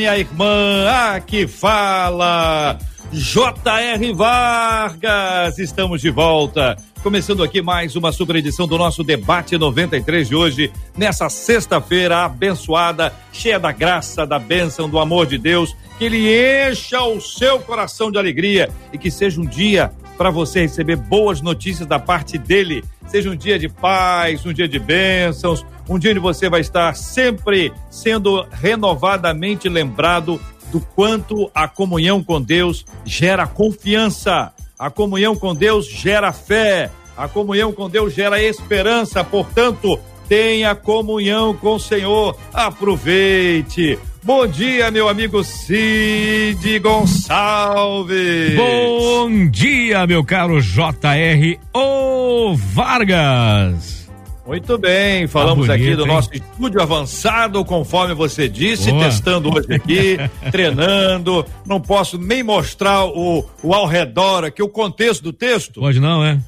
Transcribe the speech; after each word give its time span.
minha 0.00 0.16
irmã. 0.16 0.88
Aqui 1.14 1.46
fala 1.46 2.78
J.R. 3.12 4.14
Vargas. 4.14 5.58
Estamos 5.58 6.00
de 6.00 6.08
volta 6.08 6.74
Começando 7.02 7.42
aqui 7.42 7.62
mais 7.62 7.96
uma 7.96 8.12
super 8.12 8.36
edição 8.36 8.68
do 8.68 8.76
nosso 8.76 9.02
debate 9.02 9.56
93 9.56 10.28
de 10.28 10.34
hoje, 10.34 10.70
nessa 10.94 11.30
sexta-feira 11.30 12.26
abençoada, 12.26 13.10
cheia 13.32 13.58
da 13.58 13.72
graça, 13.72 14.26
da 14.26 14.38
bênção, 14.38 14.86
do 14.86 14.98
amor 14.98 15.26
de 15.26 15.38
Deus, 15.38 15.74
que 15.98 16.04
ele 16.04 16.28
encha 16.70 17.02
o 17.02 17.18
seu 17.18 17.58
coração 17.60 18.12
de 18.12 18.18
alegria 18.18 18.68
e 18.92 18.98
que 18.98 19.10
seja 19.10 19.40
um 19.40 19.46
dia 19.46 19.90
para 20.18 20.28
você 20.28 20.60
receber 20.60 20.96
boas 20.96 21.40
notícias 21.40 21.88
da 21.88 21.98
parte 21.98 22.36
dele. 22.36 22.84
Seja 23.10 23.30
um 23.30 23.36
dia 23.36 23.58
de 23.58 23.68
paz, 23.68 24.46
um 24.46 24.52
dia 24.52 24.68
de 24.68 24.78
bênçãos, 24.78 25.64
um 25.88 25.98
dia 25.98 26.12
onde 26.12 26.20
você 26.20 26.48
vai 26.48 26.60
estar 26.60 26.94
sempre 26.94 27.72
sendo 27.90 28.46
renovadamente 28.50 29.68
lembrado 29.68 30.40
do 30.70 30.80
quanto 30.80 31.50
a 31.54 31.66
comunhão 31.66 32.22
com 32.22 32.40
Deus 32.40 32.84
gera 33.04 33.46
confiança 33.46 34.52
a 34.80 34.88
comunhão 34.88 35.36
com 35.36 35.54
Deus 35.54 35.86
gera 35.86 36.32
fé, 36.32 36.90
a 37.14 37.28
comunhão 37.28 37.70
com 37.70 37.90
Deus 37.90 38.14
gera 38.14 38.42
esperança, 38.42 39.22
portanto, 39.22 40.00
tenha 40.26 40.74
comunhão 40.74 41.54
com 41.54 41.74
o 41.74 41.78
Senhor. 41.78 42.34
Aproveite. 42.50 43.98
Bom 44.22 44.46
dia, 44.46 44.90
meu 44.90 45.08
amigo 45.08 45.42
Cid 45.42 46.78
Gonçalves. 46.80 48.54
Bom 48.54 49.48
dia, 49.48 50.06
meu 50.06 50.22
caro 50.22 50.60
JR 50.60 51.58
O 51.74 52.54
Vargas. 52.54 54.00
Muito 54.46 54.76
bem, 54.76 55.26
falamos 55.26 55.66
tá 55.66 55.72
bonito, 55.72 55.86
aqui 55.88 55.96
do 55.96 56.02
hein? 56.02 56.08
nosso 56.08 56.30
estúdio 56.34 56.82
avançado, 56.82 57.64
conforme 57.64 58.14
você 58.14 58.48
disse, 58.48 58.90
Boa. 58.90 59.04
testando 59.04 59.56
hoje 59.56 59.72
aqui, 59.72 60.18
treinando. 60.52 61.46
Não 61.64 61.80
posso 61.80 62.18
nem 62.18 62.42
mostrar 62.42 63.04
o, 63.06 63.48
o 63.62 63.72
ao 63.72 63.86
redor 63.86 64.44
aqui, 64.44 64.62
o 64.62 64.68
contexto 64.68 65.22
do 65.22 65.32
texto. 65.32 65.82
Hoje 65.82 65.98
não, 65.98 66.22
é? 66.22 66.38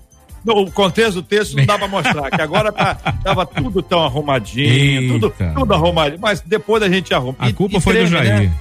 O 0.44 0.70
contexto 0.70 1.14
do 1.14 1.22
texto 1.22 1.56
não 1.56 1.64
dá 1.64 1.78
pra 1.78 1.88
mostrar, 1.88 2.30
que 2.30 2.40
agora 2.40 2.72
tá, 2.72 2.94
tava 3.22 3.46
tudo 3.46 3.82
tão 3.82 4.04
arrumadinho, 4.04 5.12
tudo, 5.12 5.34
tudo 5.54 5.74
arrumadinho, 5.74 6.20
mas 6.20 6.40
depois 6.40 6.82
a 6.82 6.88
gente 6.88 7.12
arruma. 7.14 7.36
A 7.38 7.52
culpa 7.52 7.78
e, 7.78 7.80
foi 7.80 7.94
treme, 7.94 8.08
do 8.08 8.12
Jair. 8.12 8.40
Né? 8.42 8.52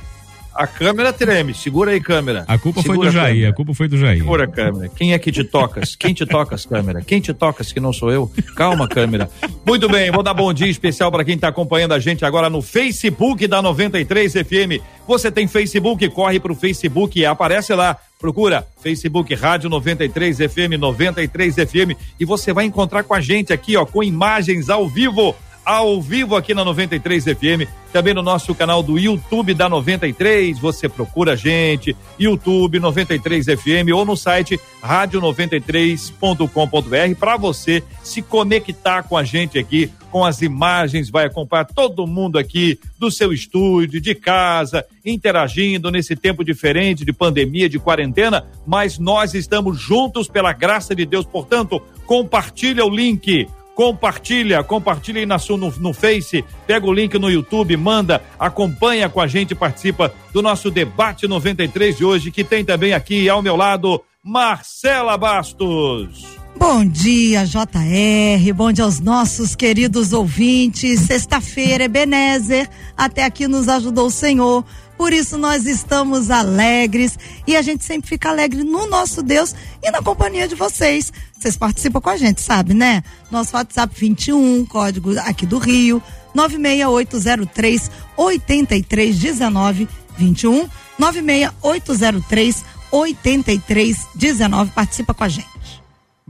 A 0.54 0.68
câmera 0.68 1.14
treme. 1.14 1.54
Segura 1.54 1.92
aí, 1.92 2.02
câmera. 2.02 2.44
A 2.48 2.58
culpa 2.58 2.82
Segura 2.82 2.98
foi 2.98 3.08
do 3.08 3.12
Jair. 3.12 3.50
A, 3.50 3.54
culpa 3.54 3.74
foi 3.74 3.88
do 3.88 3.98
Jair. 3.98 4.20
Segura 4.20 4.44
a 4.44 4.48
câmera. 4.48 4.90
Quem 4.90 5.14
é 5.14 5.20
que 5.20 5.32
te 5.32 5.44
tocas? 5.44 5.96
Quem 5.96 6.14
te 6.14 6.26
tocas, 6.26 6.66
câmera? 6.66 7.02
Quem 7.02 7.22
te 7.22 7.34
tocas 7.34 7.72
que 7.72 7.80
não 7.80 7.94
sou 7.94 8.12
eu? 8.12 8.32
Calma, 8.56 8.88
câmera. 8.88 9.30
Muito 9.66 9.88
bem, 9.88 10.12
vou 10.12 10.22
dar 10.22 10.34
bom 10.34 10.54
dia 10.54 10.68
especial 10.68 11.12
para 11.12 11.24
quem 11.24 11.36
está 11.36 11.48
acompanhando 11.48 11.94
a 11.94 12.00
gente 12.00 12.26
agora 12.26 12.50
no 12.50 12.62
Facebook 12.62 13.48
da 13.48 13.62
93 13.62 14.34
FM. 14.34 14.84
Você 15.08 15.32
tem 15.32 15.48
Facebook? 15.48 16.08
Corre 16.10 16.40
pro 16.40 16.54
Facebook 16.54 17.20
e 17.20 17.26
aparece 17.26 17.74
lá. 17.74 17.98
Procura 18.20 18.68
Facebook 18.84 19.34
Rádio 19.34 19.70
93 19.70 20.38
FM 20.38 20.78
93 20.78 21.56
FM 21.56 21.98
e 22.20 22.26
você 22.26 22.54
vai 22.54 22.66
encontrar 22.66 23.04
com 23.04 23.16
a 23.16 23.22
gente 23.22 23.52
aqui, 23.52 23.76
ó, 23.76 23.84
com 23.84 24.04
imagens 24.04 24.70
ao 24.70 24.88
vivo 24.88 25.36
ao 25.66 26.00
vivo 26.02 26.36
aqui 26.36 26.54
na 26.54 26.66
93 26.66 27.26
FM, 27.26 27.68
também 27.92 28.14
no 28.14 28.22
nosso 28.22 28.56
canal 28.56 28.82
do 28.82 28.98
YouTube 28.98 29.54
da 29.54 29.68
93. 29.70 30.58
Você 30.60 30.88
procura 30.90 31.34
a 31.34 31.36
gente, 31.36 31.96
YouTube 32.20 32.80
93 32.80 33.46
FM 33.46 33.94
ou 33.94 34.06
no 34.06 34.18
site 34.18 34.60
rádio93.com.br 34.84 37.16
para 37.20 37.38
você 37.38 37.84
se 38.04 38.22
conectar 38.22 39.04
com 39.04 39.18
a 39.18 39.24
gente 39.24 39.60
aqui, 39.60 39.92
com 40.10 40.26
as 40.26 40.42
imagens, 40.42 41.10
vai 41.10 41.26
acompanhar 41.26 41.66
todo 41.66 42.08
mundo 42.08 42.38
aqui 42.38 42.80
do 43.00 43.12
seu 43.12 43.32
estúdio, 43.32 44.02
de 44.02 44.14
casa, 44.14 44.86
interagindo 45.06 45.90
nesse 45.90 46.16
tempo 46.16 46.44
diferente 46.44 47.06
de 47.06 47.14
pandemia, 47.14 47.70
de 47.70 47.80
quarentena, 47.80 48.46
mas 48.66 49.00
nós 49.00 49.34
estamos 49.34 49.80
juntos 49.80 50.28
pela 50.28 50.54
graça 50.54 50.94
de 50.94 51.06
Deus. 51.06 51.26
Portanto, 51.26 51.82
compartilha 52.06 52.86
o 52.86 52.90
link 52.90 53.48
compartilha, 53.82 54.64
compartilha 54.64 55.22
aí 55.22 55.26
na 55.26 55.40
sua, 55.40 55.58
no, 55.58 55.72
no 55.80 55.92
Face, 55.92 56.46
pega 56.68 56.86
o 56.86 56.94
link 56.94 57.18
no 57.18 57.32
YouTube, 57.32 57.76
manda, 57.76 58.22
acompanha 58.38 59.10
com 59.10 59.20
a 59.20 59.26
gente, 59.26 59.56
participa 59.56 60.14
do 60.32 60.40
nosso 60.40 60.70
debate 60.70 61.28
93 61.28 61.98
de 61.98 62.06
hoje, 62.06 62.30
que 62.30 62.44
tem 62.44 62.64
também 62.64 62.94
aqui 62.94 63.28
ao 63.28 63.42
meu 63.42 63.56
lado 63.56 64.00
Marcela 64.24 65.18
Bastos. 65.18 66.42
Bom 66.56 66.86
dia, 66.86 67.44
JR. 67.44 68.54
Bom 68.54 68.72
dia 68.72 68.84
aos 68.84 69.00
nossos 69.00 69.56
queridos 69.56 70.14
ouvintes. 70.14 71.00
Sexta-feira 71.00 71.88
Benézer. 71.88 72.70
Até 72.96 73.24
aqui 73.24 73.48
nos 73.48 73.68
ajudou 73.68 74.06
o 74.06 74.12
Senhor. 74.12 74.64
Por 75.02 75.14
isso 75.14 75.36
nós 75.36 75.66
estamos 75.66 76.30
alegres 76.30 77.18
e 77.48 77.56
a 77.56 77.64
gente 77.64 77.84
sempre 77.84 78.08
fica 78.08 78.30
alegre 78.30 78.64
no 78.64 78.86
nosso 78.86 79.24
Deus 79.24 79.56
e 79.82 79.90
na 79.90 80.00
companhia 80.00 80.48
de 80.48 80.54
vocês. 80.54 81.12
Vocês 81.36 81.58
participam 81.58 82.00
com 82.00 82.12
a 82.12 82.18
gente, 82.18 82.40
sabe, 82.40 82.76
né? 82.76 83.04
Nosso 83.32 83.58
WhatsApp 83.58 83.92
21, 83.98 84.64
código 84.68 85.18
aqui 85.22 85.48
do 85.48 85.58
Rio, 85.58 86.04
96803 86.36 87.90
8319 88.16 89.90
21 90.20 90.70
96803 91.00 92.64
8319. 92.92 94.72
Participa 94.74 95.16
com 95.16 95.24
a 95.24 95.30
gente. 95.30 95.51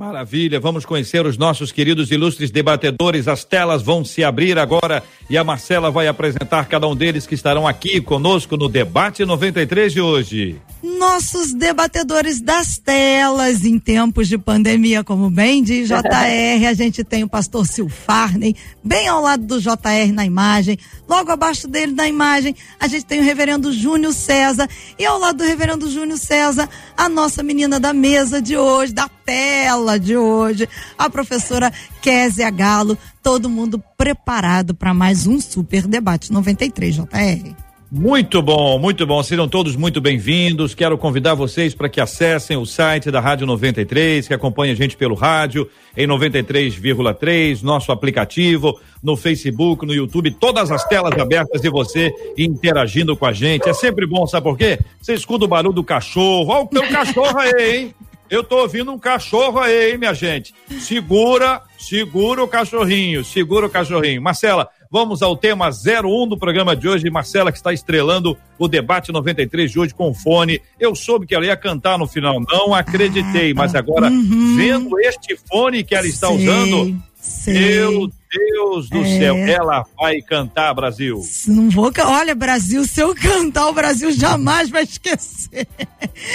Maravilha, 0.01 0.59
vamos 0.59 0.83
conhecer 0.83 1.27
os 1.27 1.37
nossos 1.37 1.71
queridos 1.71 2.09
ilustres 2.09 2.49
debatedores. 2.49 3.27
As 3.27 3.43
telas 3.43 3.83
vão 3.83 4.03
se 4.03 4.23
abrir 4.23 4.57
agora 4.57 5.03
e 5.29 5.37
a 5.37 5.43
Marcela 5.43 5.91
vai 5.91 6.07
apresentar 6.07 6.65
cada 6.65 6.87
um 6.87 6.95
deles 6.95 7.27
que 7.27 7.35
estarão 7.35 7.67
aqui 7.67 8.01
conosco 8.01 8.57
no 8.57 8.67
debate 8.67 9.23
93 9.23 9.93
de 9.93 10.01
hoje. 10.01 10.59
Nossos 10.83 11.53
debatedores 11.53 12.41
das 12.41 12.79
telas 12.79 13.63
em 13.63 13.77
tempos 13.77 14.27
de 14.27 14.35
pandemia, 14.35 15.03
como 15.03 15.29
bem 15.29 15.61
diz 15.61 15.87
JR, 15.87 16.67
a 16.67 16.73
gente 16.73 17.03
tem 17.03 17.23
o 17.23 17.29
pastor 17.29 17.67
Silfarney, 17.67 18.55
bem 18.83 19.07
ao 19.07 19.21
lado 19.21 19.45
do 19.45 19.61
JR 19.61 20.11
na 20.11 20.25
imagem, 20.25 20.79
logo 21.07 21.31
abaixo 21.31 21.67
dele 21.67 21.93
na 21.93 22.07
imagem, 22.07 22.55
a 22.79 22.87
gente 22.87 23.05
tem 23.05 23.19
o 23.19 23.23
reverendo 23.23 23.71
Júnior 23.71 24.11
César 24.11 24.67
e 24.97 25.05
ao 25.05 25.19
lado 25.19 25.37
do 25.37 25.43
reverendo 25.43 25.87
Júnior 25.87 26.17
César, 26.17 26.67
a 26.97 27.07
nossa 27.07 27.43
menina 27.43 27.79
da 27.79 27.93
mesa 27.93 28.41
de 28.41 28.57
hoje, 28.57 28.91
da 28.91 29.07
tela 29.23 29.99
de 29.99 30.17
hoje, 30.17 30.67
a 30.97 31.07
professora 31.11 31.71
Kézia 32.01 32.49
Galo, 32.49 32.97
todo 33.21 33.47
mundo 33.47 33.81
preparado 33.95 34.73
para 34.73 34.95
mais 34.95 35.27
um 35.27 35.39
super 35.39 35.85
debate 35.85 36.33
93 36.33 36.95
JR. 36.95 37.70
Muito 37.93 38.41
bom, 38.41 38.79
muito 38.79 39.05
bom. 39.05 39.21
Sejam 39.21 39.49
todos 39.49 39.75
muito 39.75 39.99
bem-vindos. 39.99 40.73
Quero 40.73 40.97
convidar 40.97 41.33
vocês 41.33 41.75
para 41.75 41.89
que 41.89 41.99
acessem 41.99 42.55
o 42.55 42.65
site 42.65 43.11
da 43.11 43.19
Rádio 43.19 43.45
93, 43.45 44.29
que 44.29 44.33
acompanhe 44.33 44.71
a 44.71 44.75
gente 44.75 44.95
pelo 44.95 45.13
rádio 45.13 45.69
em 45.97 46.07
93,3, 46.07 47.61
nosso 47.61 47.91
aplicativo, 47.91 48.79
no 49.03 49.17
Facebook, 49.17 49.85
no 49.85 49.93
YouTube, 49.93 50.31
todas 50.31 50.71
as 50.71 50.85
telas 50.85 51.19
abertas 51.19 51.59
de 51.59 51.69
você 51.69 52.13
interagindo 52.37 53.17
com 53.17 53.25
a 53.25 53.33
gente. 53.33 53.67
É 53.67 53.73
sempre 53.73 54.07
bom, 54.07 54.25
sabe 54.25 54.45
por 54.45 54.57
quê? 54.57 54.79
Você 55.01 55.13
escuta 55.13 55.43
o 55.43 55.49
barulho 55.49 55.75
do 55.75 55.83
cachorro. 55.83 56.49
Olha 56.49 56.63
o 56.63 56.67
teu 56.67 56.87
cachorro 56.87 57.37
aí, 57.39 57.75
hein? 57.75 57.95
Eu 58.29 58.41
tô 58.41 58.59
ouvindo 58.59 58.89
um 58.93 58.97
cachorro 58.97 59.59
aí, 59.59 59.91
hein, 59.91 59.97
minha 59.97 60.13
gente. 60.13 60.53
Segura, 60.79 61.61
segura 61.77 62.41
o 62.41 62.47
cachorrinho, 62.47 63.25
segura 63.25 63.65
o 63.65 63.69
cachorrinho. 63.69 64.21
Marcela, 64.21 64.69
vamos 64.91 65.21
ao 65.21 65.37
tema 65.37 65.69
01 65.69 66.27
do 66.27 66.37
programa 66.37 66.75
de 66.75 66.87
hoje. 66.87 67.09
Marcela, 67.09 67.51
que 67.51 67.57
está 67.57 67.71
estrelando 67.71 68.37
o 68.59 68.67
debate 68.67 69.11
93 69.11 69.71
de 69.71 69.79
hoje 69.79 69.93
com 69.93 70.13
fone. 70.13 70.61
Eu 70.79 70.93
soube 70.93 71.25
que 71.25 71.33
ela 71.33 71.45
ia 71.45 71.55
cantar 71.55 71.97
no 71.97 72.07
final, 72.07 72.41
não 72.41 72.73
acreditei, 72.73 73.53
mas 73.53 73.73
agora, 73.73 74.09
uhum. 74.09 74.55
vendo 74.57 74.99
este 74.99 75.37
fone 75.49 75.83
que 75.83 75.95
ela 75.95 76.07
está 76.07 76.27
Sei. 76.27 76.37
usando, 76.37 77.01
Sim. 77.21 77.53
Meu 77.53 78.11
Deus 78.31 78.89
do 78.89 78.97
é. 78.97 79.19
céu, 79.19 79.35
ela 79.35 79.85
vai 79.95 80.21
cantar, 80.21 80.73
Brasil. 80.73 81.21
Não 81.47 81.69
vou, 81.69 81.91
olha, 81.99 82.33
Brasil, 82.33 82.83
se 82.87 82.99
eu 82.99 83.13
cantar, 83.13 83.67
o 83.67 83.73
Brasil 83.73 84.11
jamais 84.11 84.71
vai 84.71 84.83
esquecer. 84.83 85.67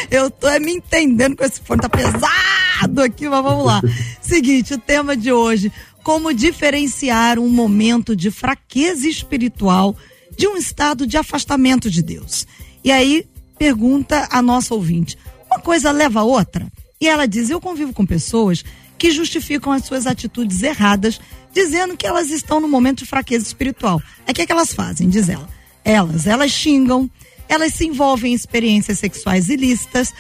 Eu 0.09 0.31
tô 0.31 0.49
é, 0.49 0.61
me 0.61 0.73
entendendo 0.73 1.37
com 1.37 1.45
esse 1.45 1.61
fone, 1.61 1.81
tá 1.81 1.89
pesado 1.89 3.03
aqui, 3.03 3.29
mas 3.29 3.43
vamos 3.43 3.67
lá. 3.67 3.81
Seguinte, 4.23 4.75
o 4.75 4.79
tema 4.79 5.17
de 5.17 5.33
hoje, 5.33 5.73
como 6.07 6.33
diferenciar 6.33 7.37
um 7.37 7.49
momento 7.49 8.15
de 8.15 8.31
fraqueza 8.31 9.09
espiritual 9.09 9.97
de 10.39 10.47
um 10.47 10.57
estado 10.57 11.05
de 11.05 11.17
afastamento 11.17 11.91
de 11.91 12.01
Deus. 12.01 12.47
E 12.85 12.93
aí, 12.93 13.27
pergunta 13.59 14.29
a 14.31 14.41
nossa 14.41 14.73
ouvinte: 14.73 15.19
uma 15.51 15.59
coisa 15.59 15.91
leva 15.91 16.21
a 16.21 16.23
outra? 16.23 16.71
E 17.01 17.09
ela 17.09 17.27
diz: 17.27 17.51
Eu 17.51 17.61
convivo 17.61 17.93
com 17.93 18.07
pessoas 18.07 18.65
que 18.97 19.11
justificam 19.11 19.73
as 19.73 19.85
suas 19.85 20.07
atitudes 20.07 20.63
erradas, 20.63 21.21
dizendo 21.53 21.97
que 21.97 22.07
elas 22.07 22.31
estão 22.31 22.61
no 22.61 22.69
momento 22.69 22.99
de 22.99 23.07
fraqueza 23.07 23.45
espiritual. 23.45 24.01
Aí 24.25 24.31
o 24.31 24.35
que, 24.35 24.43
é 24.43 24.47
que 24.47 24.53
elas 24.53 24.73
fazem? 24.73 25.09
Diz 25.09 25.29
ela. 25.29 25.49
Elas, 25.85 26.25
elas 26.29 26.53
xingam, 26.53 27.11
elas 27.49 27.75
se 27.75 27.85
envolvem 27.85 28.31
em 28.31 28.37
experiências 28.37 29.01
sexuais 29.01 29.49
ilícitas, 29.49 30.15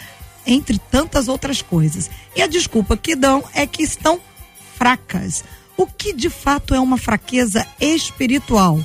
entre 0.45 0.81
tantas 0.91 1.29
outras 1.29 1.63
coisas. 1.63 2.11
E 2.35 2.43
a 2.43 2.49
desculpa 2.49 2.97
que 2.97 3.15
dão 3.15 3.45
é 3.55 3.69
que 3.69 3.85
estão 3.85 4.21
fracas. 4.77 5.45
O 5.77 5.87
que 5.87 6.13
de 6.15 6.31
fato 6.31 6.75
é 6.75 6.81
uma 6.81 6.97
fraqueza 6.97 7.67
espiritual? 7.81 8.81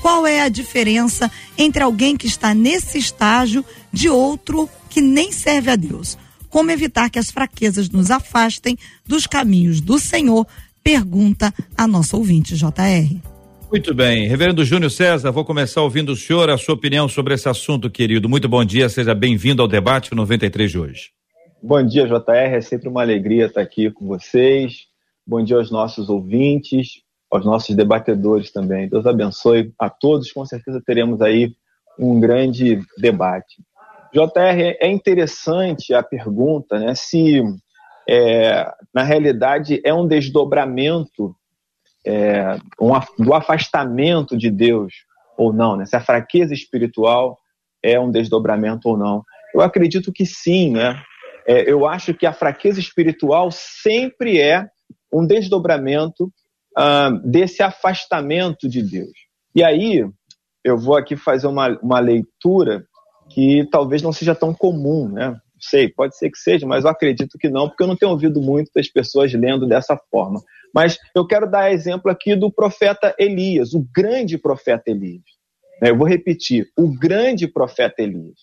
Qual 0.00 0.26
é 0.26 0.40
a 0.40 0.48
diferença 0.48 1.30
entre 1.56 1.82
alguém 1.82 2.16
que 2.16 2.26
está 2.26 2.52
nesse 2.52 2.98
estágio 2.98 3.64
de 3.92 4.08
outro 4.08 4.68
que 4.90 5.00
nem 5.00 5.30
serve 5.30 5.70
a 5.70 5.76
Deus? 5.76 6.18
Como 6.50 6.70
evitar 6.72 7.08
que 7.08 7.18
as 7.18 7.30
fraquezas 7.30 7.88
nos 7.88 8.10
afastem 8.10 8.76
dos 9.06 9.26
caminhos 9.26 9.80
do 9.80 10.00
Senhor? 10.00 10.44
Pergunta 10.82 11.54
a 11.78 11.86
nossa 11.86 12.16
ouvinte, 12.16 12.56
JR. 12.56 13.16
Muito 13.70 13.94
bem. 13.94 14.26
Reverendo 14.26 14.64
Júnior 14.64 14.90
César, 14.90 15.30
vou 15.30 15.44
começar 15.44 15.80
ouvindo 15.80 16.12
o 16.12 16.16
senhor, 16.16 16.50
a 16.50 16.58
sua 16.58 16.74
opinião 16.74 17.08
sobre 17.08 17.34
esse 17.34 17.48
assunto, 17.48 17.88
querido. 17.88 18.28
Muito 18.28 18.48
bom 18.48 18.64
dia, 18.64 18.88
seja 18.88 19.14
bem-vindo 19.14 19.62
ao 19.62 19.68
debate 19.68 20.14
93 20.14 20.70
de 20.70 20.78
hoje. 20.78 21.10
Bom 21.62 21.82
dia, 21.86 22.04
JR. 22.06 22.54
É 22.54 22.60
sempre 22.60 22.88
uma 22.88 23.00
alegria 23.00 23.46
estar 23.46 23.60
aqui 23.60 23.88
com 23.90 24.06
vocês. 24.06 24.91
Bom 25.32 25.42
dia 25.42 25.56
aos 25.56 25.70
nossos 25.70 26.10
ouvintes, 26.10 27.00
aos 27.30 27.42
nossos 27.42 27.74
debatedores 27.74 28.52
também. 28.52 28.86
Deus 28.86 29.06
abençoe 29.06 29.72
a 29.78 29.88
todos. 29.88 30.30
Com 30.30 30.44
certeza 30.44 30.82
teremos 30.84 31.22
aí 31.22 31.54
um 31.98 32.20
grande 32.20 32.82
debate. 32.98 33.62
JR, 34.12 34.76
é 34.78 34.90
interessante 34.90 35.94
a 35.94 36.02
pergunta, 36.02 36.78
né? 36.78 36.94
Se 36.94 37.42
é, 38.06 38.70
na 38.92 39.02
realidade 39.04 39.80
é 39.82 39.94
um 39.94 40.06
desdobramento 40.06 41.34
é, 42.06 42.58
um, 42.78 42.90
do 43.18 43.32
afastamento 43.32 44.36
de 44.36 44.50
Deus 44.50 44.92
ou 45.38 45.50
não, 45.50 45.78
né? 45.78 45.86
se 45.86 45.96
a 45.96 46.00
fraqueza 46.02 46.52
espiritual 46.52 47.38
é 47.82 47.98
um 47.98 48.10
desdobramento 48.10 48.86
ou 48.86 48.98
não. 48.98 49.24
Eu 49.54 49.62
acredito 49.62 50.12
que 50.12 50.26
sim, 50.26 50.72
né? 50.72 51.02
É, 51.48 51.72
eu 51.72 51.86
acho 51.86 52.12
que 52.12 52.26
a 52.26 52.34
fraqueza 52.34 52.78
espiritual 52.78 53.50
sempre 53.50 54.38
é 54.38 54.68
um 55.12 55.26
desdobramento 55.26 56.32
ah, 56.76 57.10
desse 57.24 57.62
afastamento 57.62 58.68
de 58.68 58.82
Deus. 58.82 59.12
E 59.54 59.62
aí, 59.62 60.04
eu 60.64 60.78
vou 60.78 60.96
aqui 60.96 61.16
fazer 61.16 61.46
uma, 61.46 61.78
uma 61.80 62.00
leitura 62.00 62.84
que 63.30 63.66
talvez 63.70 64.02
não 64.02 64.12
seja 64.12 64.34
tão 64.34 64.54
comum, 64.54 65.08
né? 65.08 65.36
Sei, 65.60 65.88
pode 65.88 66.16
ser 66.16 66.30
que 66.30 66.38
seja, 66.38 66.66
mas 66.66 66.84
eu 66.84 66.90
acredito 66.90 67.38
que 67.38 67.48
não, 67.48 67.68
porque 67.68 67.82
eu 67.82 67.86
não 67.86 67.96
tenho 67.96 68.10
ouvido 68.10 68.40
muito 68.40 68.70
das 68.74 68.88
pessoas 68.88 69.32
lendo 69.32 69.66
dessa 69.66 69.96
forma. 70.10 70.40
Mas 70.74 70.98
eu 71.14 71.26
quero 71.26 71.48
dar 71.48 71.72
exemplo 71.72 72.10
aqui 72.10 72.34
do 72.34 72.50
profeta 72.50 73.14
Elias, 73.18 73.72
o 73.72 73.86
grande 73.94 74.38
profeta 74.38 74.90
Elias. 74.90 75.22
Né, 75.80 75.90
eu 75.90 75.96
vou 75.96 76.06
repetir, 76.06 76.68
o 76.76 76.88
grande 76.98 77.46
profeta 77.46 78.02
Elias. 78.02 78.40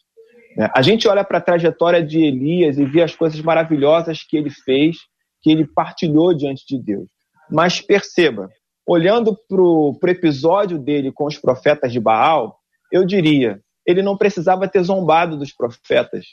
Né, 0.56 0.69
a 0.74 0.81
gente 0.81 1.07
olha 1.07 1.24
para 1.24 1.39
a 1.39 1.42
trajetória 1.42 2.01
de 2.04 2.24
Elias 2.24 2.77
e 2.77 2.86
vê 2.86 3.01
as 3.01 3.15
coisas 3.15 3.42
maravilhosas 3.42 4.24
que 4.24 4.38
ele 4.38 4.50
fez, 4.50 4.98
que 5.41 5.51
ele 5.51 5.68
partilhou 5.68 6.33
diante 6.33 6.65
de 6.68 6.81
Deus. 6.81 7.09
Mas 7.50 7.81
perceba, 7.81 8.50
olhando 8.86 9.36
para 9.47 9.62
o 9.62 9.97
episódio 10.07 10.77
dele 10.77 11.12
com 11.12 11.25
os 11.25 11.38
profetas 11.38 11.91
de 11.91 12.00
Baal, 12.00 12.57
eu 12.91 13.06
diria, 13.06 13.59
ele 13.86 14.01
não 14.01 14.18
precisava 14.18 14.68
ter 14.68 14.83
zombado 14.83 15.38
dos 15.38 15.53
profetas. 15.53 16.25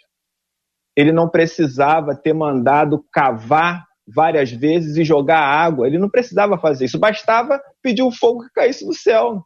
Ele 0.96 1.12
não 1.12 1.28
precisava 1.28 2.14
ter 2.14 2.32
mandado 2.32 3.04
cavar 3.12 3.84
várias 4.06 4.50
vezes 4.50 4.96
e 4.96 5.04
jogar 5.04 5.40
água. 5.40 5.86
Ele 5.86 5.98
não 5.98 6.08
precisava 6.08 6.58
fazer 6.58 6.86
isso, 6.86 6.98
bastava 6.98 7.60
pedir 7.82 8.02
o 8.02 8.10
fogo 8.10 8.44
que 8.44 8.52
caísse 8.54 8.86
do 8.86 8.94
céu. 8.94 9.42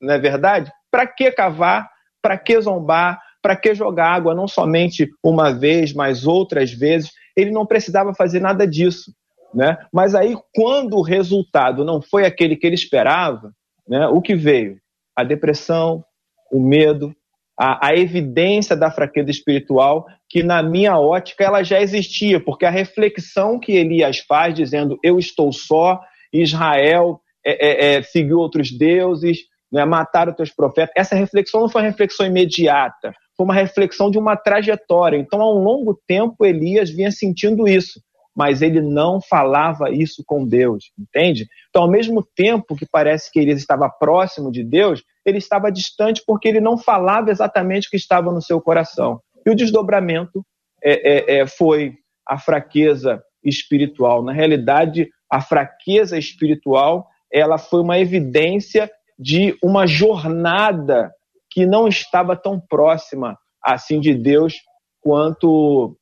Não 0.00 0.14
é 0.14 0.18
verdade? 0.18 0.72
Para 0.90 1.06
que 1.06 1.30
cavar? 1.32 1.90
Para 2.22 2.38
que 2.38 2.60
zombar? 2.60 3.20
Para 3.42 3.56
que 3.56 3.74
jogar 3.74 4.14
água 4.14 4.34
não 4.34 4.48
somente 4.48 5.08
uma 5.22 5.52
vez, 5.52 5.92
mas 5.92 6.26
outras 6.26 6.72
vezes? 6.72 7.10
Ele 7.40 7.50
não 7.50 7.66
precisava 7.66 8.14
fazer 8.14 8.40
nada 8.40 8.66
disso. 8.66 9.12
Né? 9.54 9.76
Mas 9.92 10.14
aí, 10.14 10.36
quando 10.54 10.96
o 10.96 11.02
resultado 11.02 11.84
não 11.84 12.00
foi 12.00 12.24
aquele 12.24 12.56
que 12.56 12.66
ele 12.66 12.74
esperava, 12.74 13.52
né, 13.88 14.06
o 14.06 14.20
que 14.20 14.34
veio? 14.34 14.78
A 15.16 15.24
depressão, 15.24 16.04
o 16.52 16.60
medo, 16.60 17.14
a, 17.58 17.88
a, 17.88 17.96
evidência 17.96 18.76
da 18.76 18.90
fraqueza 18.90 19.30
espiritual, 19.30 20.06
que 20.28 20.42
na 20.42 20.62
minha 20.62 20.98
ótica 20.98 21.44
ela 21.44 21.62
já 21.62 21.80
existia, 21.80 22.38
porque 22.40 22.64
a 22.64 22.70
reflexão 22.70 23.58
que 23.58 23.72
Elias 23.72 24.18
faz, 24.20 24.54
dizendo 24.54 24.98
eu 25.02 25.18
estou 25.18 25.52
só, 25.52 26.00
Israel 26.32 27.20
é, 27.44 27.66
é, 27.66 27.94
é, 27.96 28.02
seguiu 28.02 28.38
outros 28.38 28.70
deuses, 28.70 29.40
né, 29.70 29.84
mataram 29.84 30.32
teus 30.32 30.50
profetas, 30.50 30.94
essa 30.96 31.14
reflexão 31.14 31.60
não 31.60 31.68
foi 31.68 31.82
uma 31.82 31.88
reflexão 31.88 32.24
imediata, 32.24 33.12
foi 33.40 33.44
uma 33.46 33.54
reflexão 33.54 34.10
de 34.10 34.18
uma 34.18 34.36
trajetória. 34.36 35.16
Então, 35.16 35.40
há 35.40 35.50
um 35.50 35.64
longo 35.64 35.98
tempo, 36.06 36.44
Elias 36.44 36.90
vinha 36.90 37.10
sentindo 37.10 37.66
isso 37.66 37.98
mas 38.32 38.62
ele 38.62 38.80
não 38.80 39.20
falava 39.20 39.90
isso 39.90 40.22
com 40.24 40.46
Deus, 40.46 40.92
entende? 40.98 41.48
Então, 41.68 41.82
ao 41.82 41.90
mesmo 41.90 42.22
tempo 42.22 42.76
que 42.76 42.86
parece 42.86 43.30
que 43.30 43.40
Elias 43.40 43.58
estava 43.58 43.90
próximo 43.90 44.52
de 44.52 44.62
Deus, 44.62 45.02
ele 45.26 45.36
estava 45.36 45.70
distante 45.70 46.22
porque 46.24 46.48
ele 46.48 46.60
não 46.60 46.78
falava 46.78 47.30
exatamente 47.30 47.88
o 47.88 47.90
que 47.90 47.96
estava 47.96 48.32
no 48.32 48.40
seu 48.40 48.60
coração. 48.60 49.20
E 49.44 49.50
o 49.50 49.54
desdobramento 49.54 50.42
é, 50.82 51.36
é, 51.36 51.40
é, 51.40 51.46
foi 51.46 51.94
a 52.26 52.38
fraqueza 52.38 53.20
espiritual. 53.44 54.22
Na 54.22 54.32
realidade, 54.32 55.10
a 55.30 55.42
fraqueza 55.42 56.16
espiritual 56.16 57.08
ela 57.30 57.58
foi 57.58 57.82
uma 57.82 57.98
evidência 57.98 58.90
de 59.18 59.54
uma 59.62 59.86
jornada 59.86 61.12
que 61.50 61.66
não 61.66 61.88
estava 61.88 62.36
tão 62.36 62.60
próxima 62.60 63.36
assim 63.62 64.00
de 64.00 64.14
Deus 64.14 64.54
quanto 65.02 65.96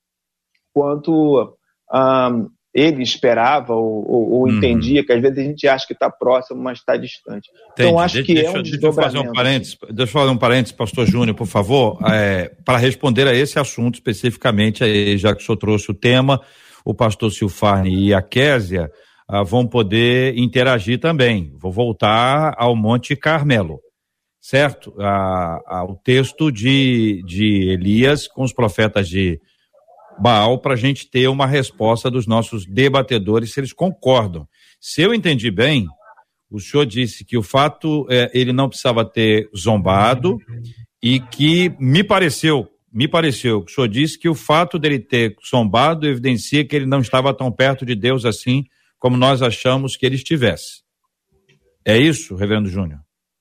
quanto 0.73 1.56
um, 1.93 2.49
ele 2.75 3.03
esperava 3.03 3.75
ou, 3.75 4.09
ou, 4.09 4.31
ou 4.31 4.43
uhum. 4.43 4.56
entendia, 4.56 5.05
que 5.05 5.12
às 5.12 5.21
vezes 5.21 5.39
a 5.39 5.43
gente 5.43 5.67
acha 5.67 5.87
que 5.87 5.95
está 5.95 6.11
próximo, 6.11 6.62
mas 6.62 6.79
está 6.79 6.97
distante. 6.97 7.49
Entendi. 7.73 7.89
Então, 7.89 7.99
acho 7.99 8.23
que 8.23 8.35
deixa, 8.35 8.56
é 8.56 8.61
um 8.61 8.62
deixa 8.62 8.87
eu 8.87 8.93
fazer 8.93 9.19
um 9.19 9.33
parênteses, 9.33 9.77
deixa 9.91 10.03
eu 10.03 10.21
fazer 10.21 10.31
um 10.31 10.37
parênteses, 10.37 10.73
pastor 10.73 11.06
Júnior, 11.06 11.35
por 11.35 11.47
favor, 11.47 11.99
é, 12.09 12.53
para 12.65 12.79
responder 12.79 13.27
a 13.27 13.35
esse 13.35 13.59
assunto 13.59 13.95
especificamente, 13.95 14.85
aí, 14.85 15.17
já 15.19 15.35
que 15.35 15.43
o 15.43 15.45
senhor 15.47 15.57
trouxe 15.57 15.90
o 15.90 15.95
tema, 15.95 16.40
o 16.85 16.95
pastor 16.95 17.33
Silfarne 17.33 17.93
e 17.93 18.14
a 18.14 18.23
Késia 18.23 18.90
ah, 19.28 19.43
vão 19.43 19.67
poder 19.67 20.38
interagir 20.38 21.00
também. 21.00 21.52
Vou 21.61 21.73
voltar 21.73 22.55
ao 22.57 22.76
Monte 22.76 23.17
Carmelo, 23.17 23.81
certo? 24.49 24.95
Ah, 24.99 25.61
ah, 25.67 25.85
o 25.85 25.95
texto 25.95 26.50
de, 26.50 27.23
de 27.26 27.69
Elias 27.69 28.26
com 28.26 28.43
os 28.43 28.50
profetas 28.50 29.07
de 29.07 29.38
Baal 30.19 30.59
para 30.59 30.73
a 30.73 30.76
gente 30.76 31.11
ter 31.11 31.28
uma 31.28 31.47
resposta 31.47 32.11
dos 32.11 32.26
nossos 32.26 32.64
debatedores 32.64 33.52
se 33.52 33.61
eles 33.61 33.75
concordam. 33.75 34.49
Se 34.81 35.02
eu 35.02 35.12
entendi 35.12 35.50
bem, 35.50 35.87
o 36.50 36.59
senhor 36.59 36.87
disse 36.87 37.26
que 37.26 37.37
o 37.37 37.43
fato 37.43 38.07
é, 38.09 38.31
ele 38.33 38.50
não 38.50 38.71
precisava 38.71 39.05
ter 39.05 39.50
zombado 39.55 40.38
e 41.02 41.21
que 41.21 41.71
me 41.78 42.02
pareceu, 42.02 42.71
me 42.90 43.07
pareceu, 43.07 43.64
o 43.67 43.71
senhor 43.71 43.87
disse 43.87 44.19
que 44.19 44.31
o 44.31 44.35
fato 44.35 44.78
dele 44.78 44.99
ter 44.99 45.37
zombado 45.47 46.07
evidencia 46.09 46.64
que 46.64 46.75
ele 46.75 46.87
não 46.87 47.00
estava 47.00 47.35
tão 47.35 47.52
perto 47.52 47.85
de 47.85 47.95
Deus 47.95 48.25
assim 48.25 48.64
como 48.99 49.14
nós 49.14 49.43
achamos 49.43 49.95
que 49.95 50.07
ele 50.07 50.17
estivesse. 50.17 50.81
É 51.85 51.99
isso, 51.99 52.35
reverendo 52.35 52.71
Júnior? 52.71 53.00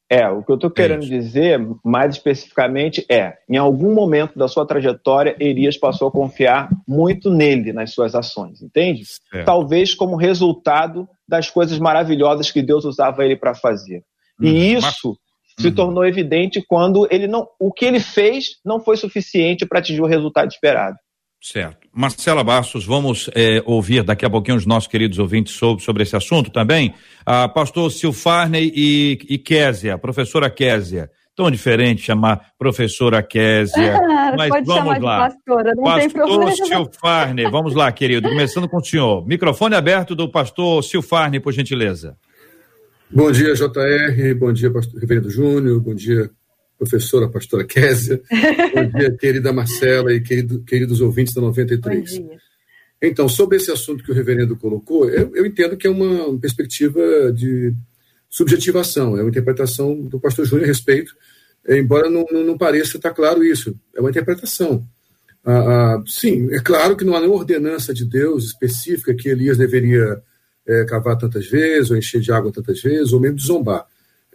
É, 0.10 0.28
o 0.30 0.42
que 0.42 0.52
eu 0.52 0.56
estou 0.56 0.72
querendo 0.72 1.04
é 1.04 1.08
dizer, 1.08 1.60
mais 1.84 2.16
especificamente, 2.16 3.06
é: 3.10 3.38
em 3.50 3.58
algum 3.58 3.94
momento 3.94 4.40
da 4.40 4.48
sua 4.48 4.66
trajetória, 4.66 5.36
Elias 5.38 5.78
passou 5.78 6.08
a 6.08 6.12
confiar 6.12 6.70
muito 6.88 7.30
nele, 7.30 7.74
nas 7.74 7.92
suas 7.92 8.16
ações, 8.16 8.62
entende? 8.62 9.04
Certo. 9.06 9.46
Talvez 9.46 9.94
como 9.94 10.16
resultado 10.16 11.08
das 11.28 11.50
coisas 11.50 11.78
maravilhosas 11.78 12.50
que 12.50 12.62
Deus 12.62 12.86
usava 12.86 13.26
ele 13.26 13.36
para 13.36 13.54
fazer. 13.54 14.02
E 14.42 14.74
isso 14.74 15.10
mas... 15.10 15.60
se 15.60 15.68
uhum. 15.68 15.76
tornou 15.76 16.06
evidente 16.06 16.64
quando 16.66 17.06
ele 17.12 17.28
não, 17.28 17.46
o 17.60 17.74
que 17.74 17.84
ele 17.84 18.00
fez 18.00 18.60
não 18.64 18.80
foi 18.80 18.96
suficiente 18.96 19.66
para 19.66 19.80
atingir 19.80 20.02
o 20.02 20.08
resultado 20.08 20.50
esperado. 20.50 20.98
Certo. 21.42 21.88
Marcela 21.94 22.44
Bastos, 22.44 22.86
vamos 22.86 23.30
é, 23.36 23.62
ouvir 23.66 24.04
daqui 24.04 24.26
a 24.26 24.30
pouquinho 24.30 24.58
os 24.58 24.66
nossos 24.66 24.88
queridos 24.88 25.20
ouvintes 25.20 25.54
sobre, 25.54 25.84
sobre 25.84 26.04
esse 26.04 26.16
assunto 26.16 26.50
também. 26.50 26.94
Ah, 27.26 27.48
pastor 27.48 27.92
Silfarney 27.92 28.72
e, 28.76 29.20
e 29.30 29.38
Késia, 29.38 29.98
professora 29.98 30.50
Késia. 30.50 31.10
Tão 31.36 31.52
diferente 31.52 32.02
chamar 32.02 32.54
professora 32.58 33.22
Késia. 33.22 33.96
Ah, 33.96 34.34
mas 34.36 34.50
pode 34.50 34.66
vamos 34.66 34.84
chamar 34.84 35.02
lá. 35.02 35.28
De 35.28 35.36
pastora, 35.36 35.76
não 35.76 35.84
pastor 35.84 36.00
tem 36.00 36.10
problema. 36.10 36.52
Silfarney, 36.52 37.52
vamos 37.52 37.76
lá, 37.76 37.92
querido. 37.92 38.28
Começando 38.28 38.68
com 38.68 38.78
o 38.78 38.84
senhor. 38.84 39.26
Microfone 39.28 39.76
aberto 39.76 40.16
do 40.16 40.30
pastor 40.30 40.84
Silfarney, 40.84 41.40
por 41.40 41.54
gentileza. 41.54 42.18
Bom 43.10 43.32
dia, 43.32 43.54
JR. 43.54 44.36
Bom 44.38 44.52
dia, 44.52 44.72
pastor 44.72 45.00
Reverendo 45.00 45.30
Júnior. 45.30 45.80
Bom 45.80 45.94
dia, 45.94 46.30
professora, 46.78 47.30
pastora 47.30 47.66
Késia. 47.66 48.22
Bom 48.74 48.90
dia, 48.98 49.12
querida 49.12 49.52
Marcela 49.52 50.14
e 50.14 50.22
querido, 50.22 50.64
queridos 50.64 51.02
ouvintes 51.02 51.34
da 51.34 51.42
93. 51.42 52.20
Bom 52.20 52.28
dia. 52.28 52.38
Então, 53.02 53.30
sobre 53.30 53.58
esse 53.58 53.72
assunto 53.72 54.04
que 54.04 54.12
o 54.12 54.14
reverendo 54.14 54.56
colocou, 54.56 55.10
eu, 55.10 55.36
eu 55.36 55.46
entendo 55.46 55.78
que 55.78 55.86
é 55.86 55.90
uma 55.90 56.38
perspectiva 56.40 57.32
de 57.32 57.74
subjetivação, 58.30 59.18
é 59.18 59.22
uma 59.22 59.30
interpretação 59.30 60.02
do 60.02 60.20
pastor 60.20 60.46
Júnior 60.46 60.66
a 60.66 60.68
respeito, 60.68 61.14
embora 61.68 62.10
não, 62.10 62.26
não, 62.32 62.44
não 62.44 62.58
pareça 62.58 62.98
estar 62.98 63.14
claro 63.14 63.44
isso, 63.44 63.76
é 63.96 64.00
uma 64.00 64.10
interpretação. 64.10 64.88
Ah, 65.46 65.96
ah, 65.96 66.04
sim, 66.06 66.48
é 66.52 66.60
claro 66.60 66.98
que 66.98 67.06
não 67.06 67.16
há 67.16 67.20
nenhuma 67.20 67.38
ordenança 67.38 67.94
de 67.94 68.04
Deus 68.04 68.46
específica 68.46 69.14
que 69.14 69.30
Elias 69.30 69.58
deveria 69.58 70.22
é, 70.68 70.84
cavar 70.86 71.18
tantas 71.18 71.48
vezes, 71.48 71.90
ou 71.90 71.98
encher 71.98 72.20
de 72.20 72.32
água 72.32 72.52
tantas 72.52 72.82
vezes, 72.82 73.14
ou 73.14 73.20
mesmo 73.20 73.38
de 73.38 73.46
zombar. 73.46 73.86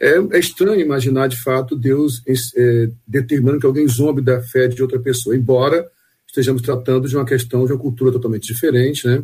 É, 0.03 0.17
é 0.33 0.39
estranho 0.41 0.81
imaginar, 0.81 1.29
de 1.29 1.41
fato, 1.41 1.77
Deus 1.77 2.21
é, 2.27 2.91
determinando 3.07 3.61
que 3.61 3.67
alguém 3.67 3.87
zombe 3.87 4.21
da 4.21 4.43
fé 4.43 4.67
de 4.67 4.83
outra 4.83 4.99
pessoa, 4.99 5.37
embora 5.37 5.89
estejamos 6.27 6.61
tratando 6.61 7.09
de 7.09 7.15
uma 7.17 7.25
questão 7.25 7.65
de 7.65 7.73
uma 7.73 7.79
cultura 7.79 8.11
totalmente 8.11 8.53
diferente, 8.53 9.07
né? 9.07 9.23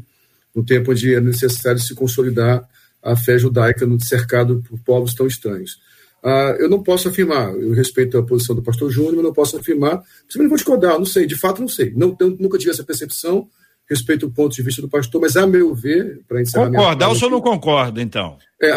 no 0.54 0.64
tempo 0.64 0.92
onde 0.92 1.14
é 1.14 1.20
necessário 1.20 1.80
se 1.80 1.97
consolidar 1.97 2.68
a 3.02 3.16
fé 3.16 3.37
judaica 3.38 3.87
no 3.87 4.00
cercado 4.00 4.62
por 4.68 4.78
povos 4.80 5.14
tão 5.14 5.26
estranhos. 5.26 5.80
Ah, 6.23 6.56
eu 6.58 6.68
não 6.68 6.82
posso 6.82 7.08
afirmar, 7.08 7.54
eu 7.54 7.73
respeito 7.73 8.16
a 8.16 8.23
posição 8.23 8.54
do 8.54 8.62
pastor 8.62 8.90
Júnior, 8.90 9.16
mas 9.16 9.25
não 9.25 9.32
posso 9.32 9.56
afirmar, 9.56 10.02
simplesmente 10.23 10.49
vou 10.49 10.56
discordar, 10.56 10.99
não 10.99 11.06
sei, 11.06 11.26
de 11.26 11.37
fato 11.37 11.61
não 11.61 11.68
sei. 11.68 11.92
Não, 11.97 12.16
nunca 12.38 12.58
tive 12.58 12.70
essa 12.70 12.85
percepção, 12.85 13.49
respeito 13.88 14.26
o 14.26 14.30
ponto 14.30 14.54
de 14.54 14.62
vista 14.62 14.83
do 14.83 14.88
pastor, 14.88 15.21
mas 15.21 15.37
a 15.37 15.47
meu 15.47 15.75
ver, 15.75 16.21
para 16.28 16.40
encerrar 16.42 16.66
Concordar 16.66 16.88
minha 16.88 16.99
fala... 16.99 17.09
ou 17.09 17.14
só 17.14 17.30
não 17.30 17.40
concorda, 17.40 18.02
então? 18.02 18.38
É, 18.61 18.73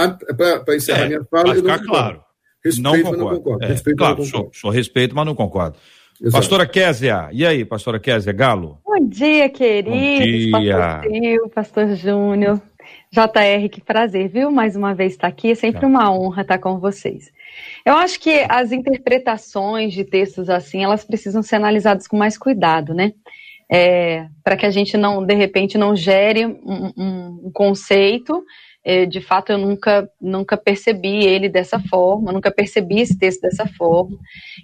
para 0.64 0.76
encerrar 0.76 1.06
é, 1.06 1.08
minha 1.08 1.24
fala, 1.26 1.56
eu 1.56 1.64
não 1.64 1.84
claro. 1.86 2.24
Respeito, 2.64 2.84
não 2.84 2.92
concordo. 2.92 3.18
Mas 3.18 3.18
não 3.18 3.36
concordo. 3.38 3.64
É, 3.64 3.68
respeito, 3.68 3.98
claro, 3.98 4.18
não 4.18 4.26
concordo. 4.26 4.50
Sou, 4.54 4.62
sou 4.62 4.70
respeito, 4.72 5.16
mas 5.16 5.26
não 5.26 5.36
concordo. 5.36 5.78
Exato. 6.22 6.38
Pastora 6.38 6.68
Késia, 6.68 7.30
e 7.32 7.46
aí, 7.46 7.66
pastora 7.66 8.00
Késia, 8.00 8.32
Galo? 8.32 8.80
Bom 8.86 9.08
dia, 9.08 9.50
queridos. 9.50 10.52
Bom 10.52 10.60
dia. 10.60 10.78
Pastor 10.78 11.50
pastor 11.54 11.96
Júnior. 11.96 12.62
JR, 13.12 13.70
que 13.70 13.82
prazer, 13.82 14.30
viu? 14.30 14.52
Mais 14.52 14.76
uma 14.76 14.94
vez 14.94 15.14
estar 15.14 15.28
aqui, 15.28 15.52
é 15.52 15.56
sempre 15.56 15.86
uma 15.86 16.12
honra 16.12 16.44
estar 16.44 16.60
com 16.60 16.80
vocês. 16.80 17.32
Eu 17.86 17.96
acho 17.96 18.20
que 18.20 18.46
as 18.48 18.72
interpretações 18.72 19.94
de 19.94 20.06
textos 20.06 20.50
assim, 20.50 20.84
elas 20.84 21.04
precisam 21.04 21.42
ser 21.42 21.58
analisadas 21.58 22.08
com 22.08 22.18
mais 22.18 22.38
cuidado, 22.38 22.94
né? 22.94 23.14
É, 23.72 24.28
para 24.44 24.58
que 24.58 24.66
a 24.66 24.70
gente 24.70 24.98
não, 24.98 25.26
de 25.26 25.34
repente, 25.34 25.78
não 25.78 25.96
gere 25.96 26.46
um, 26.46 26.92
um, 26.98 27.52
conceito. 27.54 28.44
É, 28.84 29.06
de 29.06 29.22
fato, 29.22 29.52
eu 29.52 29.58
nunca, 29.58 30.10
nunca 30.20 30.58
percebi 30.58 31.24
ele 31.26 31.48
dessa 31.48 31.80
forma, 31.80 32.34
nunca 32.34 32.52
percebi 32.52 33.00
esse 33.00 33.18
texto 33.18 33.42
dessa 33.42 33.66
forma. 33.66 34.18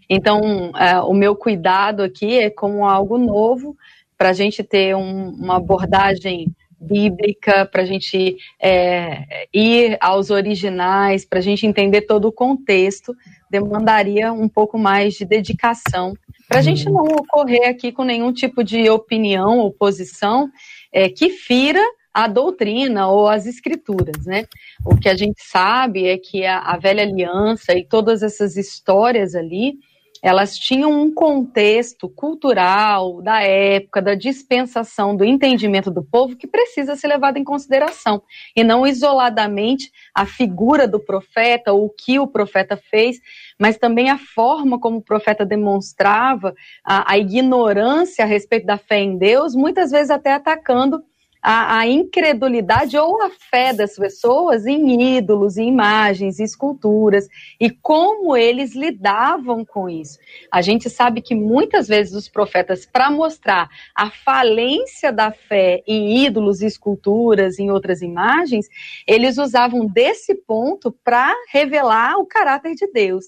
Então, 0.10 0.72
é, 0.76 1.00
o 1.02 1.14
meu 1.14 1.36
cuidado 1.36 2.04
aqui 2.04 2.38
é 2.40 2.50
como 2.50 2.86
algo 2.86 3.18
novo, 3.18 3.78
para 4.18 4.30
a 4.30 4.34
gente 4.34 4.64
ter 4.64 4.96
um, 4.96 5.30
uma 5.30 5.58
abordagem 5.58 6.48
bíblica, 6.80 7.66
para 7.66 7.82
a 7.82 7.86
gente 7.86 8.38
é, 8.62 9.48
ir 9.54 9.98
aos 10.00 10.30
originais, 10.30 11.26
para 11.26 11.40
a 11.40 11.42
gente 11.42 11.66
entender 11.66 12.02
todo 12.02 12.28
o 12.28 12.32
contexto, 12.32 13.16
demandaria 13.50 14.32
um 14.32 14.48
pouco 14.48 14.78
mais 14.78 15.16
de 15.16 15.26
dedicação, 15.26 16.14
para 16.48 16.60
a 16.60 16.62
gente 16.62 16.86
não 16.86 17.04
ocorrer 17.04 17.70
aqui 17.70 17.92
com 17.92 18.04
nenhum 18.04 18.32
tipo 18.32 18.64
de 18.64 18.90
opinião 18.90 19.60
ou 19.60 19.72
posição 19.72 20.50
é, 20.94 21.10
que 21.10 21.30
fira 21.30 21.82
a 22.14 22.28
doutrina 22.28 23.10
ou 23.10 23.28
as 23.28 23.46
escrituras, 23.46 24.26
né? 24.26 24.46
O 24.84 24.98
que 24.98 25.08
a 25.08 25.16
gente 25.16 25.40
sabe 25.44 26.08
é 26.08 26.18
que 26.18 26.46
a, 26.46 26.60
a 26.60 26.78
velha 26.78 27.04
aliança 27.04 27.74
e 27.76 27.86
todas 27.86 28.24
essas 28.24 28.58
histórias 28.58 29.36
ali, 29.36 29.76
elas 30.22 30.58
tinham 30.58 30.92
um 30.92 31.14
contexto 31.14 32.10
cultural 32.10 33.22
da 33.22 33.42
época, 33.42 34.02
da 34.02 34.16
dispensação, 34.16 35.16
do 35.16 35.24
entendimento 35.24 35.92
do 35.92 36.04
povo 36.04 36.36
que 36.36 36.48
precisa 36.48 36.96
ser 36.96 37.08
levado 37.08 37.38
em 37.38 37.44
consideração, 37.44 38.22
e 38.56 38.64
não 38.64 38.86
isoladamente 38.86 39.92
a 40.14 40.26
figura 40.26 40.88
do 40.88 41.00
profeta, 41.00 41.74
ou 41.74 41.86
o 41.86 41.90
que 41.90 42.20
o 42.20 42.28
profeta 42.28 42.78
fez, 42.78 43.20
mas 43.60 43.78
também 43.78 44.10
a 44.10 44.18
forma 44.18 44.80
como 44.80 44.98
o 44.98 45.04
profeta 45.04 45.46
demonstrava 45.46 46.54
a, 46.84 47.14
a 47.14 47.18
ignorância 47.18 48.24
a 48.24 48.28
respeito 48.28 48.66
da 48.66 48.78
fé 48.78 49.00
em 49.00 49.18
Deus, 49.18 49.56
muitas 49.56 49.92
vezes 49.92 50.10
até 50.10 50.34
atacando 50.34 51.04
a, 51.42 51.80
a, 51.80 51.88
incredulidade 51.88 52.98
ou 52.98 53.22
a 53.22 53.30
fé 53.30 53.74
das 53.74 53.96
pessoas 53.96 54.66
em 54.66 55.18
ídolos, 55.18 55.58
em 55.58 55.68
imagens, 55.68 56.40
em 56.40 56.44
esculturas 56.44 57.28
e 57.60 57.70
como 57.70 58.36
eles 58.36 58.76
lidavam 58.76 59.64
com 59.64 59.90
isso. 59.90 60.18
A 60.52 60.62
gente 60.62 60.90
sabe 60.90 61.22
que 61.22 61.36
muitas 61.36 61.88
vezes 61.88 62.14
os 62.14 62.28
profetas, 62.28 62.86
para 62.86 63.10
mostrar 63.10 63.70
a 63.96 64.10
falência 64.10 65.12
da 65.12 65.32
fé 65.32 65.84
em 65.88 66.26
ídolos, 66.26 66.62
esculturas, 66.62 67.60
em 67.60 67.72
outras 67.72 68.02
imagens, 68.02 68.68
eles 69.06 69.38
usavam 69.38 69.86
desse 69.86 70.36
ponto 70.36 70.92
para 71.04 71.34
revelar 71.52 72.18
o 72.18 72.26
caráter 72.26 72.76
de 72.76 72.88
Deus. 72.92 73.26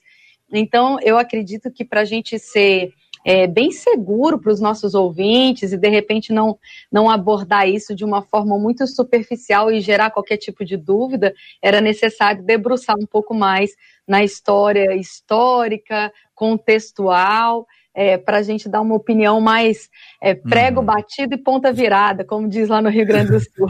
Então, 0.52 0.98
eu 1.02 1.18
acredito 1.18 1.72
que 1.72 1.86
para 1.86 2.02
a 2.02 2.06
gente 2.06 2.40
ser 2.40 2.92
é, 3.26 3.48
bem 3.48 3.72
seguro 3.72 4.40
para 4.40 4.52
os 4.52 4.60
nossos 4.60 4.94
ouvintes 4.94 5.74
e 5.74 5.78
de 5.78 5.90
repente 5.90 6.32
não, 6.32 6.58
não 6.92 7.10
abordar 7.10 7.68
isso 7.68 7.96
de 7.96 8.06
uma 8.06 8.22
forma 8.22 8.58
muito 8.58 8.86
superficial 8.88 9.72
e 9.72 9.82
gerar 9.82 10.12
qualquer 10.12 10.38
tipo 10.38 10.64
de 10.64 10.78
dúvida, 10.78 11.34
era 11.62 11.82
necessário 11.82 12.44
debruçar 12.44 12.96
um 12.98 13.06
pouco 13.06 13.34
mais 13.34 13.72
na 14.08 14.24
história 14.24 14.96
histórica, 14.96 16.12
contextual, 16.34 17.68
é, 17.94 18.18
para 18.18 18.38
a 18.38 18.42
gente 18.42 18.70
dar 18.70 18.82
uma 18.82 18.96
opinião 18.96 19.42
mais 19.42 19.90
é, 20.22 20.34
prego 20.34 20.80
uhum. 20.80 20.86
batido 20.86 21.36
e 21.36 21.38
ponta 21.38 21.74
virada, 21.74 22.24
como 22.24 22.48
diz 22.48 22.70
lá 22.70 22.82
no 22.82 22.90
Rio 22.90 23.06
Grande 23.06 23.32
do 23.32 23.40
Sul. 23.42 23.68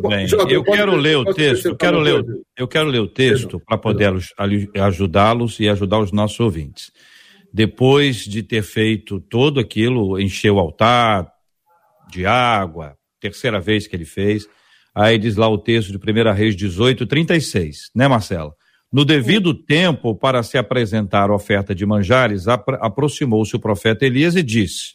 bem. 0.00 0.26
eu 0.48 0.64
quero 0.64 0.96
ler 0.96 1.18
o 1.18 1.24
texto, 1.34 1.66
eu 1.66 1.76
quero 1.76 1.98
ler, 1.98 2.24
eu 2.56 2.66
quero 2.66 2.88
ler 2.88 3.00
o 3.00 3.08
texto 3.08 3.60
para 3.60 3.76
poder 3.76 4.14
ajudá-los 4.80 5.60
e 5.60 5.68
ajudar 5.68 5.98
os 5.98 6.10
nossos 6.10 6.40
ouvintes 6.40 6.90
depois 7.54 8.16
de 8.16 8.42
ter 8.42 8.64
feito 8.64 9.20
todo 9.20 9.60
aquilo, 9.60 10.18
encheu 10.18 10.56
o 10.56 10.58
altar 10.58 11.30
de 12.10 12.26
água, 12.26 12.96
terceira 13.20 13.60
vez 13.60 13.86
que 13.86 13.94
ele 13.94 14.04
fez. 14.04 14.44
Aí 14.92 15.16
diz 15.16 15.36
lá 15.36 15.48
o 15.48 15.56
texto 15.56 15.96
de 15.96 15.96
1 15.96 16.32
Reis 16.32 16.56
18, 16.56 17.06
36, 17.06 17.92
né, 17.94 18.08
Marcela? 18.08 18.52
No 18.92 19.04
devido 19.04 19.54
tempo, 19.54 20.16
para 20.16 20.42
se 20.42 20.58
apresentar 20.58 21.30
a 21.30 21.34
oferta 21.34 21.72
de 21.72 21.86
manjares, 21.86 22.48
apro 22.48 22.76
aproximou-se 22.80 23.54
o 23.54 23.60
profeta 23.60 24.04
Elias 24.04 24.34
e 24.34 24.42
disse: 24.42 24.94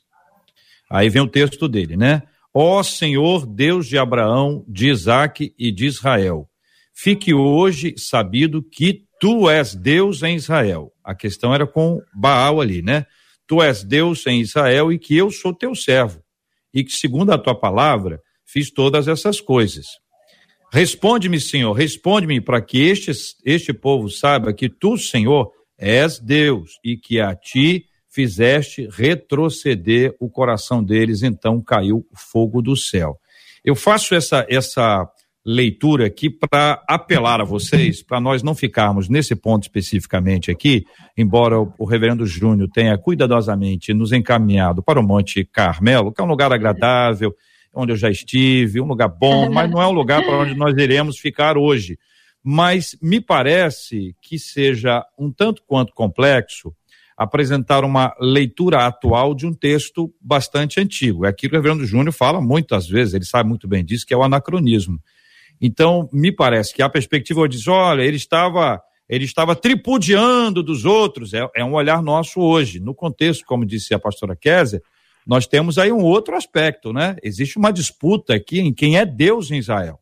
Aí 0.89 1.09
vem 1.09 1.21
o 1.21 1.27
texto 1.27 1.65
dele, 1.65 1.95
né? 1.95 2.23
Ó 2.53 2.83
Senhor, 2.83 3.45
Deus 3.45 3.87
de 3.87 3.97
Abraão, 3.97 4.65
de 4.67 4.89
Isaque 4.89 5.53
e 5.57 5.71
de 5.71 5.85
Israel, 5.85 6.49
fique 6.93 7.33
hoje 7.33 7.95
sabido 7.97 8.61
que 8.61 9.07
Tu 9.19 9.49
és 9.49 9.75
Deus 9.75 10.23
em 10.23 10.35
Israel. 10.35 10.91
A 11.09 11.15
questão 11.15 11.55
era 11.55 11.65
com 11.65 12.03
Baal 12.13 12.61
ali, 12.61 12.83
né? 12.83 13.03
Tu 13.47 13.63
és 13.63 13.83
Deus 13.83 14.27
em 14.27 14.41
Israel 14.41 14.93
e 14.93 14.99
que 14.99 15.17
eu 15.17 15.31
sou 15.31 15.51
teu 15.51 15.73
servo. 15.73 16.23
E 16.71 16.83
que, 16.83 16.91
segundo 16.91 17.31
a 17.31 17.37
tua 17.39 17.55
palavra, 17.55 18.21
fiz 18.45 18.69
todas 18.69 19.07
essas 19.07 19.41
coisas. 19.41 19.87
Responde-me, 20.71 21.39
Senhor, 21.39 21.73
responde-me 21.73 22.39
para 22.39 22.61
que 22.61 22.77
este, 22.77 23.11
este 23.43 23.73
povo 23.73 24.07
saiba 24.07 24.53
que 24.53 24.69
tu, 24.69 24.99
Senhor, 24.99 25.51
és 25.79 26.19
Deus 26.19 26.73
e 26.85 26.95
que 26.95 27.19
a 27.19 27.33
ti 27.33 27.87
fizeste 28.07 28.87
retroceder 28.91 30.15
o 30.19 30.29
coração 30.29 30.83
deles, 30.83 31.23
então 31.23 31.59
caiu 31.59 32.05
o 32.11 32.15
fogo 32.15 32.61
do 32.61 32.75
céu. 32.75 33.19
Eu 33.65 33.73
faço 33.73 34.13
essa, 34.13 34.45
essa 34.47 35.11
leitura 35.51 36.05
aqui 36.05 36.29
para 36.29 36.79
apelar 36.87 37.41
a 37.41 37.43
vocês, 37.43 38.03
para 38.03 38.19
nós 38.21 38.43
não 38.43 38.53
ficarmos 38.53 39.09
nesse 39.09 39.35
ponto 39.35 39.63
especificamente 39.63 40.51
aqui, 40.51 40.85
embora 41.17 41.59
o, 41.59 41.73
o 41.79 41.85
reverendo 41.85 42.23
Júnior 42.23 42.69
tenha 42.71 42.95
cuidadosamente 42.99 43.91
nos 43.91 44.11
encaminhado 44.11 44.83
para 44.83 44.99
o 44.99 45.03
Monte 45.03 45.43
Carmelo, 45.43 46.11
que 46.11 46.21
é 46.21 46.23
um 46.23 46.27
lugar 46.27 46.53
agradável, 46.53 47.35
onde 47.73 47.93
eu 47.93 47.97
já 47.97 48.11
estive, 48.11 48.79
um 48.79 48.85
lugar 48.85 49.07
bom, 49.07 49.49
mas 49.51 49.67
não 49.71 49.81
é 49.81 49.87
um 49.87 49.91
lugar 49.91 50.23
para 50.23 50.37
onde 50.37 50.53
nós 50.53 50.77
iremos 50.77 51.17
ficar 51.17 51.57
hoje. 51.57 51.97
Mas 52.43 52.95
me 53.01 53.19
parece 53.19 54.15
que 54.21 54.37
seja 54.37 55.03
um 55.17 55.31
tanto 55.31 55.63
quanto 55.65 55.93
complexo 55.93 56.71
apresentar 57.17 57.83
uma 57.83 58.15
leitura 58.19 58.85
atual 58.85 59.33
de 59.33 59.47
um 59.47 59.53
texto 59.53 60.13
bastante 60.21 60.79
antigo. 60.79 61.25
É 61.25 61.29
aquilo 61.29 61.51
que 61.51 61.57
o 61.57 61.59
reverendo 61.59 61.85
Júnior 61.85 62.13
fala 62.13 62.39
muitas 62.39 62.87
vezes, 62.87 63.15
ele 63.15 63.25
sabe 63.25 63.49
muito 63.49 63.67
bem 63.67 63.83
disso, 63.83 64.05
que 64.05 64.13
é 64.13 64.17
o 64.17 64.23
anacronismo. 64.23 65.01
Então, 65.61 66.09
me 66.11 66.31
parece 66.31 66.73
que 66.73 66.81
a 66.81 66.89
perspectiva 66.89 67.47
diz, 67.47 67.67
olha, 67.67 68.01
ele 68.01 68.17
estava, 68.17 68.81
ele 69.07 69.25
estava 69.25 69.55
tripudiando 69.55 70.63
dos 70.63 70.85
outros, 70.85 71.33
é, 71.33 71.47
é 71.55 71.63
um 71.63 71.73
olhar 71.73 72.01
nosso 72.01 72.39
hoje. 72.39 72.79
No 72.79 72.95
contexto, 72.95 73.45
como 73.45 73.65
disse 73.65 73.93
a 73.93 73.99
pastora 73.99 74.35
Kézia, 74.35 74.81
nós 75.27 75.45
temos 75.45 75.77
aí 75.77 75.91
um 75.91 76.03
outro 76.03 76.35
aspecto, 76.35 76.91
né? 76.93 77.15
Existe 77.21 77.57
uma 77.57 77.71
disputa 77.71 78.33
aqui 78.33 78.59
em 78.59 78.73
quem 78.73 78.97
é 78.97 79.05
Deus 79.05 79.51
em 79.51 79.57
Israel. 79.57 79.99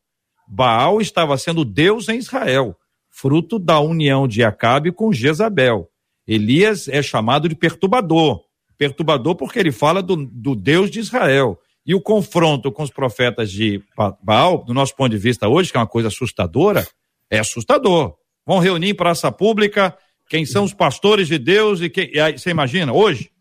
Baal 0.47 1.01
estava 1.01 1.37
sendo 1.37 1.65
Deus 1.65 2.07
em 2.07 2.17
Israel, 2.17 2.77
fruto 3.09 3.59
da 3.59 3.79
união 3.79 4.27
de 4.27 4.43
Acabe 4.43 4.91
com 4.91 5.11
Jezabel. 5.11 5.89
Elias 6.25 6.87
é 6.87 7.01
chamado 7.01 7.49
de 7.49 7.55
perturbador. 7.55 8.41
Perturbador 8.77 9.35
porque 9.35 9.59
ele 9.59 9.71
fala 9.71 10.01
do, 10.01 10.15
do 10.15 10.55
Deus 10.55 10.89
de 10.89 10.99
Israel. 10.99 11.59
E 11.87 11.95
o 11.95 12.01
confronto 12.01 12.69
com 12.69 12.83
os 12.83 12.91
profetas 12.91 13.49
de 13.49 13.81
Baal, 14.21 14.65
do 14.65 14.73
nosso 14.73 14.93
ponto 14.93 15.09
de 15.09 15.17
vista 15.17 15.47
hoje, 15.47 15.71
que 15.71 15.77
é 15.77 15.79
uma 15.79 15.87
coisa 15.87 16.09
assustadora, 16.09 16.85
é 17.31 17.39
assustador. 17.39 18.15
Vão 18.45 18.59
reunir 18.59 18.89
em 18.89 18.95
praça 18.95 19.31
pública 19.31 19.97
quem 20.29 20.45
são 20.45 20.65
os 20.65 20.73
pastores 20.73 21.29
de 21.29 21.37
Deus 21.37 21.79
e, 21.79 21.89
quem, 21.89 22.11
e 22.13 22.19
aí, 22.19 22.37
você 22.37 22.49
imagina, 22.49 22.91
hoje? 22.91 23.31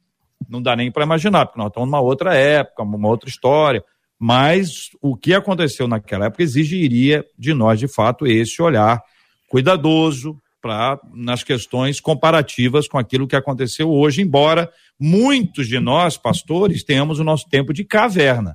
Não 0.49 0.62
dá 0.62 0.76
nem 0.76 0.93
para 0.93 1.03
imaginar, 1.03 1.47
porque 1.47 1.59
nós 1.59 1.69
estamos 1.69 1.88
numa 1.88 2.00
outra 2.00 2.37
época, 2.37 2.85
uma 2.85 3.09
outra 3.09 3.29
história. 3.29 3.83
Mas 4.17 4.91
o 5.03 5.17
que 5.17 5.35
aconteceu 5.35 5.88
naquela 5.88 6.26
época 6.26 6.45
exigiria 6.45 7.25
de 7.37 7.53
nós, 7.53 7.81
de 7.81 7.88
fato, 7.88 8.29
esse 8.29 8.62
olhar 8.62 9.03
cuidadoso 9.49 10.41
para 10.61 10.99
nas 11.15 11.45
questões 11.45 12.01
comparativas 12.01 12.89
com 12.89 12.99
aquilo 12.99 13.27
que 13.27 13.37
aconteceu 13.37 13.91
hoje, 13.91 14.23
embora 14.23 14.71
muitos 14.99 15.69
de 15.69 15.79
nós, 15.79 16.17
pastores, 16.17 16.83
tenhamos 16.83 17.19
o 17.19 17.25
nosso 17.25 17.49
tempo 17.49 17.73
de 17.73 17.85
caverna. 17.85 18.53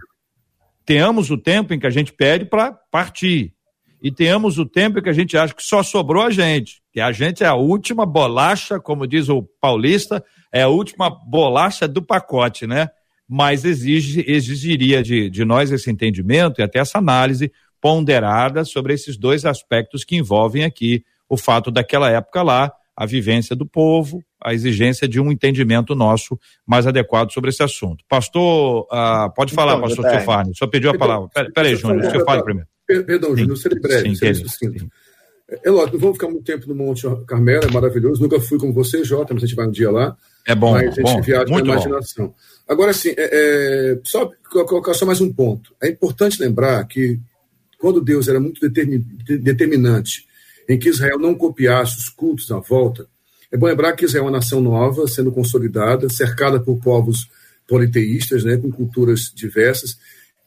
Tenhamos 0.85 1.29
o 1.29 1.37
tempo 1.37 1.73
em 1.73 1.79
que 1.79 1.87
a 1.87 1.91
gente 1.91 2.11
pede 2.11 2.45
para 2.45 2.71
partir. 2.71 3.53
E 4.01 4.11
tenhamos 4.11 4.57
o 4.57 4.65
tempo 4.65 4.97
em 4.97 5.03
que 5.03 5.09
a 5.09 5.13
gente 5.13 5.37
acha 5.37 5.53
que 5.53 5.63
só 5.63 5.83
sobrou 5.83 6.23
a 6.23 6.31
gente, 6.31 6.81
que 6.91 6.99
a 6.99 7.11
gente 7.11 7.43
é 7.43 7.47
a 7.47 7.53
última 7.53 8.03
bolacha, 8.03 8.79
como 8.79 9.05
diz 9.05 9.29
o 9.29 9.43
paulista, 9.61 10.23
é 10.51 10.63
a 10.63 10.67
última 10.67 11.09
bolacha 11.09 11.87
do 11.87 12.01
pacote, 12.01 12.65
né? 12.65 12.89
Mas 13.29 13.63
exige, 13.63 14.25
exigiria 14.27 15.03
de, 15.03 15.29
de 15.29 15.45
nós 15.45 15.71
esse 15.71 15.89
entendimento 15.89 16.59
e 16.59 16.63
até 16.63 16.79
essa 16.79 16.97
análise 16.97 17.51
ponderada 17.79 18.65
sobre 18.65 18.93
esses 18.93 19.17
dois 19.17 19.45
aspectos 19.45 20.03
que 20.03 20.15
envolvem 20.15 20.63
aqui 20.63 21.03
o 21.31 21.37
fato 21.37 21.71
daquela 21.71 22.11
época 22.11 22.43
lá, 22.43 22.69
a 22.93 23.05
vivência 23.05 23.55
do 23.55 23.65
povo, 23.65 24.21
a 24.43 24.53
exigência 24.53 25.07
de 25.07 25.17
um 25.17 25.31
entendimento 25.31 25.95
nosso 25.95 26.37
mais 26.67 26.85
adequado 26.85 27.31
sobre 27.31 27.51
esse 27.51 27.63
assunto. 27.63 28.03
Pastor, 28.09 28.85
uh, 28.91 29.33
pode 29.33 29.53
falar, 29.53 29.77
então, 29.77 29.87
pastor 29.87 30.09
Stefani, 30.09 30.51
só 30.53 30.67
pediu 30.67 30.91
a 30.91 30.97
palavra. 30.97 31.29
Peraí, 31.55 31.77
Júnior, 31.77 32.05
o 32.05 32.11
senhor 32.11 32.25
fale 32.25 32.43
primeiro. 32.43 32.67
Perdão, 32.85 33.37
Júnior, 33.37 33.55
serei 33.55 33.79
breve, 33.79 34.13
serei 34.17 34.35
sucinto. 34.35 34.89
É 35.63 35.69
lógico, 35.69 35.93
não 35.93 36.01
vamos 36.01 36.17
ficar 36.17 36.27
muito 36.27 36.43
tempo 36.43 36.67
no 36.67 36.75
Monte 36.75 37.07
Carmelo, 37.25 37.63
é 37.63 37.71
maravilhoso. 37.71 38.21
Nunca 38.21 38.41
fui 38.41 38.59
com 38.59 38.73
você, 38.73 39.05
Jota, 39.05 39.33
mas 39.33 39.43
a 39.43 39.47
gente 39.47 39.55
vai 39.55 39.67
um 39.67 39.71
dia 39.71 39.89
lá. 39.89 40.17
É 40.45 40.53
bom, 40.53 40.73
mas 40.73 40.83
a 40.83 40.91
gente 40.91 41.01
bom, 41.01 41.21
viaja 41.21 41.45
muito 41.47 41.65
na 41.65 41.73
imaginação. 41.73 42.27
Bom. 42.27 42.35
Agora, 42.67 42.91
assim, 42.91 43.09
é, 43.17 43.93
é, 43.93 43.99
só 44.03 44.29
colocar 44.49 44.93
só 44.93 45.05
mais 45.05 45.21
um 45.21 45.31
ponto. 45.31 45.73
É 45.81 45.87
importante 45.87 46.41
lembrar 46.41 46.85
que 46.87 47.17
quando 47.79 48.01
Deus 48.01 48.27
era 48.27 48.39
muito 48.39 48.59
determinante 48.69 50.29
em 50.67 50.77
que 50.77 50.89
Israel 50.89 51.19
não 51.19 51.35
copiasse 51.35 51.97
os 51.97 52.09
cultos 52.09 52.51
à 52.51 52.59
volta, 52.59 53.07
é 53.51 53.57
bom 53.57 53.65
lembrar 53.65 53.93
que 53.93 54.05
Israel 54.05 54.23
é 54.23 54.25
uma 54.27 54.37
nação 54.37 54.61
nova, 54.61 55.07
sendo 55.07 55.31
consolidada, 55.31 56.07
cercada 56.09 56.59
por 56.59 56.79
povos 56.79 57.27
politeístas, 57.67 58.43
né, 58.43 58.57
com 58.57 58.71
culturas 58.71 59.31
diversas, 59.33 59.97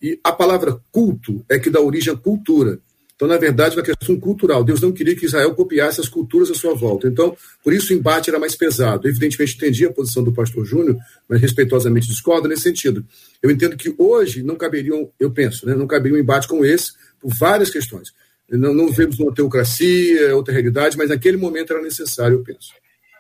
e 0.01 0.19
a 0.25 0.33
palavra 0.33 0.79
culto 0.91 1.45
é 1.49 1.59
que 1.59 1.71
dá 1.71 1.81
origem 1.81 2.13
à 2.13 2.17
cultura. 2.17 2.79
Então, 3.15 3.29
na 3.29 3.37
verdade, 3.39 3.75
é 3.75 3.79
uma 3.79 3.85
questão 3.85 4.19
cultural. 4.19 4.65
Deus 4.65 4.81
não 4.81 4.91
queria 4.91 5.15
que 5.15 5.25
Israel 5.25 5.55
copiasse 5.55 6.01
as 6.01 6.09
culturas 6.09 6.51
à 6.51 6.55
sua 6.55 6.75
volta. 6.75 7.07
Então, 7.07 7.37
por 7.63 7.73
isso 7.73 7.93
o 7.93 7.97
embate 7.97 8.29
era 8.29 8.39
mais 8.39 8.57
pesado. 8.57 9.09
Evidentemente, 9.09 9.55
entendi 9.55 9.87
a 9.87 9.93
posição 9.93 10.23
do 10.25 10.33
pastor 10.33 10.65
Júnior, 10.65 10.99
mas 11.29 11.41
respeitosamente 11.41 12.09
discordo 12.09 12.49
nesse 12.49 12.63
sentido. 12.63 13.07
Eu 13.41 13.51
entendo 13.51 13.77
que 13.77 13.95
hoje 13.97 14.43
não 14.43 14.57
caberiam, 14.57 15.11
eu 15.19 15.31
penso, 15.31 15.65
né, 15.65 15.75
não 15.75 15.87
caberia 15.87 16.19
um 16.19 16.21
embate 16.21 16.49
como 16.49 16.65
esse, 16.65 16.93
por 17.21 17.33
várias 17.39 17.71
questões. 17.71 18.13
Não, 18.51 18.75
não 18.75 18.93
vemos 18.93 19.19
uma 19.19 19.33
teocracia, 19.33 20.35
outra 20.35 20.53
realidade, 20.53 20.97
mas 20.97 21.09
naquele 21.09 21.37
momento 21.37 21.73
era 21.73 21.83
necessário, 21.83 22.39
eu 22.39 22.45
penso. 22.45 22.73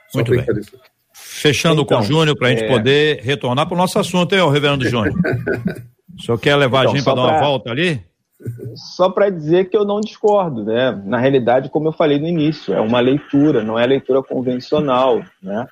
Só 0.08 0.18
Muito 0.18 0.30
bem. 0.30 0.44
Fechando 1.14 1.82
então, 1.82 1.98
com 1.98 2.04
o 2.04 2.06
Júnior, 2.06 2.36
para 2.36 2.48
a 2.48 2.50
gente 2.50 2.64
é... 2.64 2.68
poder 2.68 3.20
retornar 3.22 3.66
para 3.66 3.74
o 3.74 3.78
nosso 3.78 3.98
assunto, 3.98 4.34
hein, 4.34 4.50
reverendo 4.50 4.88
Júnior? 4.88 5.14
o 6.16 6.22
senhor 6.22 6.38
quer 6.38 6.56
levar 6.56 6.80
então, 6.80 6.92
a 6.92 6.96
gente 6.96 7.04
para 7.04 7.14
dar 7.14 7.22
uma 7.22 7.40
volta 7.40 7.70
ali? 7.70 8.02
Só 8.96 9.08
para 9.08 9.30
dizer 9.30 9.70
que 9.70 9.76
eu 9.76 9.84
não 9.84 10.00
discordo, 10.00 10.64
né? 10.64 10.90
Na 11.04 11.18
realidade, 11.18 11.70
como 11.70 11.88
eu 11.88 11.92
falei 11.92 12.18
no 12.18 12.26
início, 12.26 12.74
é 12.74 12.80
uma 12.80 13.00
leitura, 13.00 13.62
não 13.62 13.78
é 13.78 13.86
leitura 13.86 14.22
convencional, 14.22 15.22
né? 15.42 15.66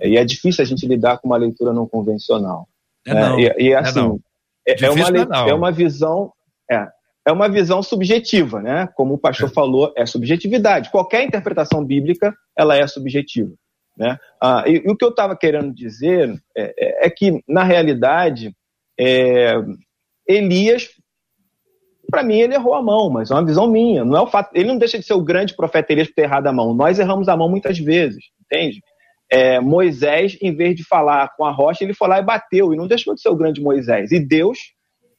E 0.00 0.16
é 0.16 0.24
difícil 0.24 0.62
a 0.62 0.66
gente 0.66 0.86
lidar 0.86 1.18
com 1.18 1.28
uma 1.28 1.36
leitura 1.36 1.72
não 1.72 1.86
convencional. 1.86 2.68
É, 3.06 3.14
né? 3.14 3.28
não. 3.28 3.40
E, 3.40 3.54
e 3.58 3.74
assim, 3.74 4.20
é, 4.66 4.72
é, 4.72 4.84
é 4.84 4.90
uma, 4.90 5.08
é, 5.08 5.50
é 5.50 5.54
uma 5.54 5.72
visão, 5.72 6.32
é, 6.70 6.86
é 7.28 7.32
uma 7.32 7.48
visão 7.48 7.82
subjetiva, 7.82 8.62
né? 8.62 8.88
Como 8.96 9.14
o 9.14 9.18
pastor 9.18 9.50
é. 9.50 9.52
falou, 9.52 9.92
é 9.94 10.06
subjetividade. 10.06 10.90
Qualquer 10.90 11.22
interpretação 11.24 11.84
bíblica, 11.84 12.34
ela 12.56 12.74
é 12.74 12.86
subjetiva. 12.86 13.52
Né? 13.96 14.16
Ah, 14.42 14.64
e, 14.66 14.76
e 14.76 14.90
o 14.90 14.96
que 14.96 15.04
eu 15.04 15.10
estava 15.10 15.36
querendo 15.36 15.74
dizer 15.74 16.32
é, 16.56 16.62
é, 16.62 17.06
é, 17.06 17.10
que, 17.10 17.42
na 17.46 17.62
realidade, 17.64 18.54
é, 18.98 19.52
Elias, 20.26 20.88
para 22.10 22.22
mim, 22.22 22.38
ele 22.38 22.54
errou 22.54 22.74
a 22.74 22.82
mão, 22.82 23.10
mas 23.10 23.30
é 23.30 23.34
uma 23.34 23.44
visão 23.44 23.66
minha. 23.66 24.06
Não 24.06 24.16
é 24.16 24.22
o 24.22 24.26
fato, 24.26 24.50
ele 24.54 24.68
não 24.68 24.78
deixa 24.78 24.98
de 24.98 25.04
ser 25.04 25.12
o 25.12 25.22
grande 25.22 25.54
profeta 25.54 25.92
Elias 25.92 26.08
por 26.08 26.14
ter 26.14 26.22
errado 26.22 26.46
a 26.46 26.52
mão. 26.52 26.72
Nós 26.72 26.98
erramos 26.98 27.28
a 27.28 27.36
mão 27.36 27.50
muitas 27.50 27.78
vezes, 27.78 28.24
entende? 28.40 28.80
É, 29.30 29.60
Moisés, 29.60 30.38
em 30.40 30.56
vez 30.56 30.74
de 30.74 30.82
falar 30.82 31.28
com 31.36 31.44
a 31.44 31.50
rocha, 31.50 31.84
ele 31.84 31.92
foi 31.92 32.08
lá 32.08 32.18
e 32.18 32.24
bateu, 32.24 32.72
e 32.72 32.76
não 32.76 32.86
deixou 32.86 33.14
de 33.14 33.20
ser 33.20 33.28
o 33.28 33.36
grande 33.36 33.60
Moisés. 33.60 34.12
E 34.12 34.18
Deus 34.18 34.58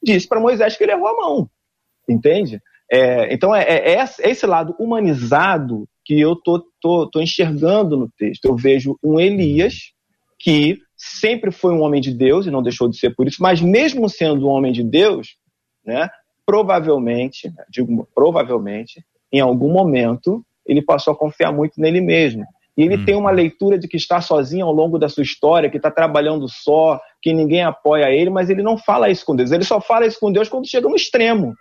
disse 0.03 0.27
para 0.27 0.39
Moisés 0.39 0.75
que 0.75 0.83
ele 0.83 0.93
errou 0.93 1.07
a 1.07 1.15
mão 1.15 1.49
entende? 2.09 2.61
É, 2.91 3.31
então 3.33 3.55
é, 3.55 3.63
é, 3.63 3.95
é, 3.99 4.05
esse 4.23 4.45
lado 4.47 4.75
humanizado 4.79 5.87
que 6.03 6.19
eu 6.19 6.35
tô, 6.35 6.65
tô, 6.81 7.07
tô 7.07 7.21
enxergando 7.21 7.95
no 7.95 8.09
texto. 8.17 8.45
Eu 8.45 8.55
vejo 8.55 8.97
um 9.03 9.19
Elias 9.19 9.91
que 10.39 10.79
sempre 10.97 11.51
foi 11.51 11.73
um 11.73 11.81
homem 11.81 12.01
de 12.01 12.13
Deus 12.13 12.47
e 12.47 12.51
não 12.51 12.63
deixou 12.63 12.89
de 12.89 12.97
ser 12.97 13.15
por 13.15 13.27
isso, 13.27 13.41
mas 13.41 13.61
mesmo 13.61 14.09
sendo 14.09 14.47
um 14.47 14.49
homem 14.49 14.71
de 14.71 14.83
Deus, 14.83 15.35
né, 15.85 16.09
provavelmente, 16.45 17.51
digo 17.69 18.07
provavelmente, 18.15 19.03
em 19.31 19.39
algum 19.39 19.71
momento 19.71 20.43
ele 20.65 20.81
passou 20.81 21.13
a 21.13 21.17
confiar 21.17 21.51
muito 21.51 21.79
nele 21.79 22.01
mesmo. 22.01 22.45
E 22.77 22.83
ele 22.83 22.95
hum. 22.95 23.05
tem 23.05 23.15
uma 23.15 23.31
leitura 23.31 23.77
de 23.77 23.87
que 23.87 23.97
está 23.97 24.21
sozinho 24.21 24.65
ao 24.65 24.73
longo 24.73 24.97
da 24.97 25.09
sua 25.09 25.23
história, 25.23 25.69
que 25.69 25.77
está 25.77 25.91
trabalhando 25.91 26.47
só, 26.47 26.99
que 27.21 27.33
ninguém 27.33 27.61
apoia 27.61 28.09
ele, 28.09 28.29
mas 28.29 28.49
ele 28.49 28.63
não 28.63 28.77
fala 28.77 29.09
isso 29.09 29.25
com 29.25 29.35
Deus. 29.35 29.51
Ele 29.51 29.65
só 29.65 29.81
fala 29.81 30.07
isso 30.07 30.19
com 30.19 30.31
Deus 30.31 30.47
quando 30.47 30.69
chega 30.69 30.87
no 30.87 30.95
extremo 30.95 31.53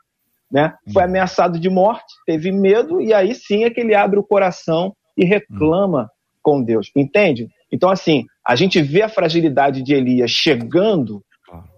né? 0.50 0.74
Foi 0.92 1.02
uhum. 1.02 1.08
ameaçado 1.08 1.58
de 1.58 1.68
morte, 1.68 2.06
teve 2.26 2.50
medo 2.50 3.00
e 3.00 3.12
aí 3.12 3.34
sim 3.34 3.64
é 3.64 3.70
que 3.70 3.80
ele 3.80 3.94
abre 3.94 4.18
o 4.18 4.24
coração 4.24 4.94
e 5.16 5.24
reclama 5.24 6.10
com 6.42 6.62
Deus, 6.62 6.90
entende? 6.96 7.48
Então 7.72 7.90
assim, 7.90 8.24
a 8.46 8.56
gente 8.56 8.80
vê 8.80 9.02
a 9.02 9.08
fragilidade 9.08 9.82
de 9.82 9.94
Elias 9.94 10.30
chegando, 10.30 11.22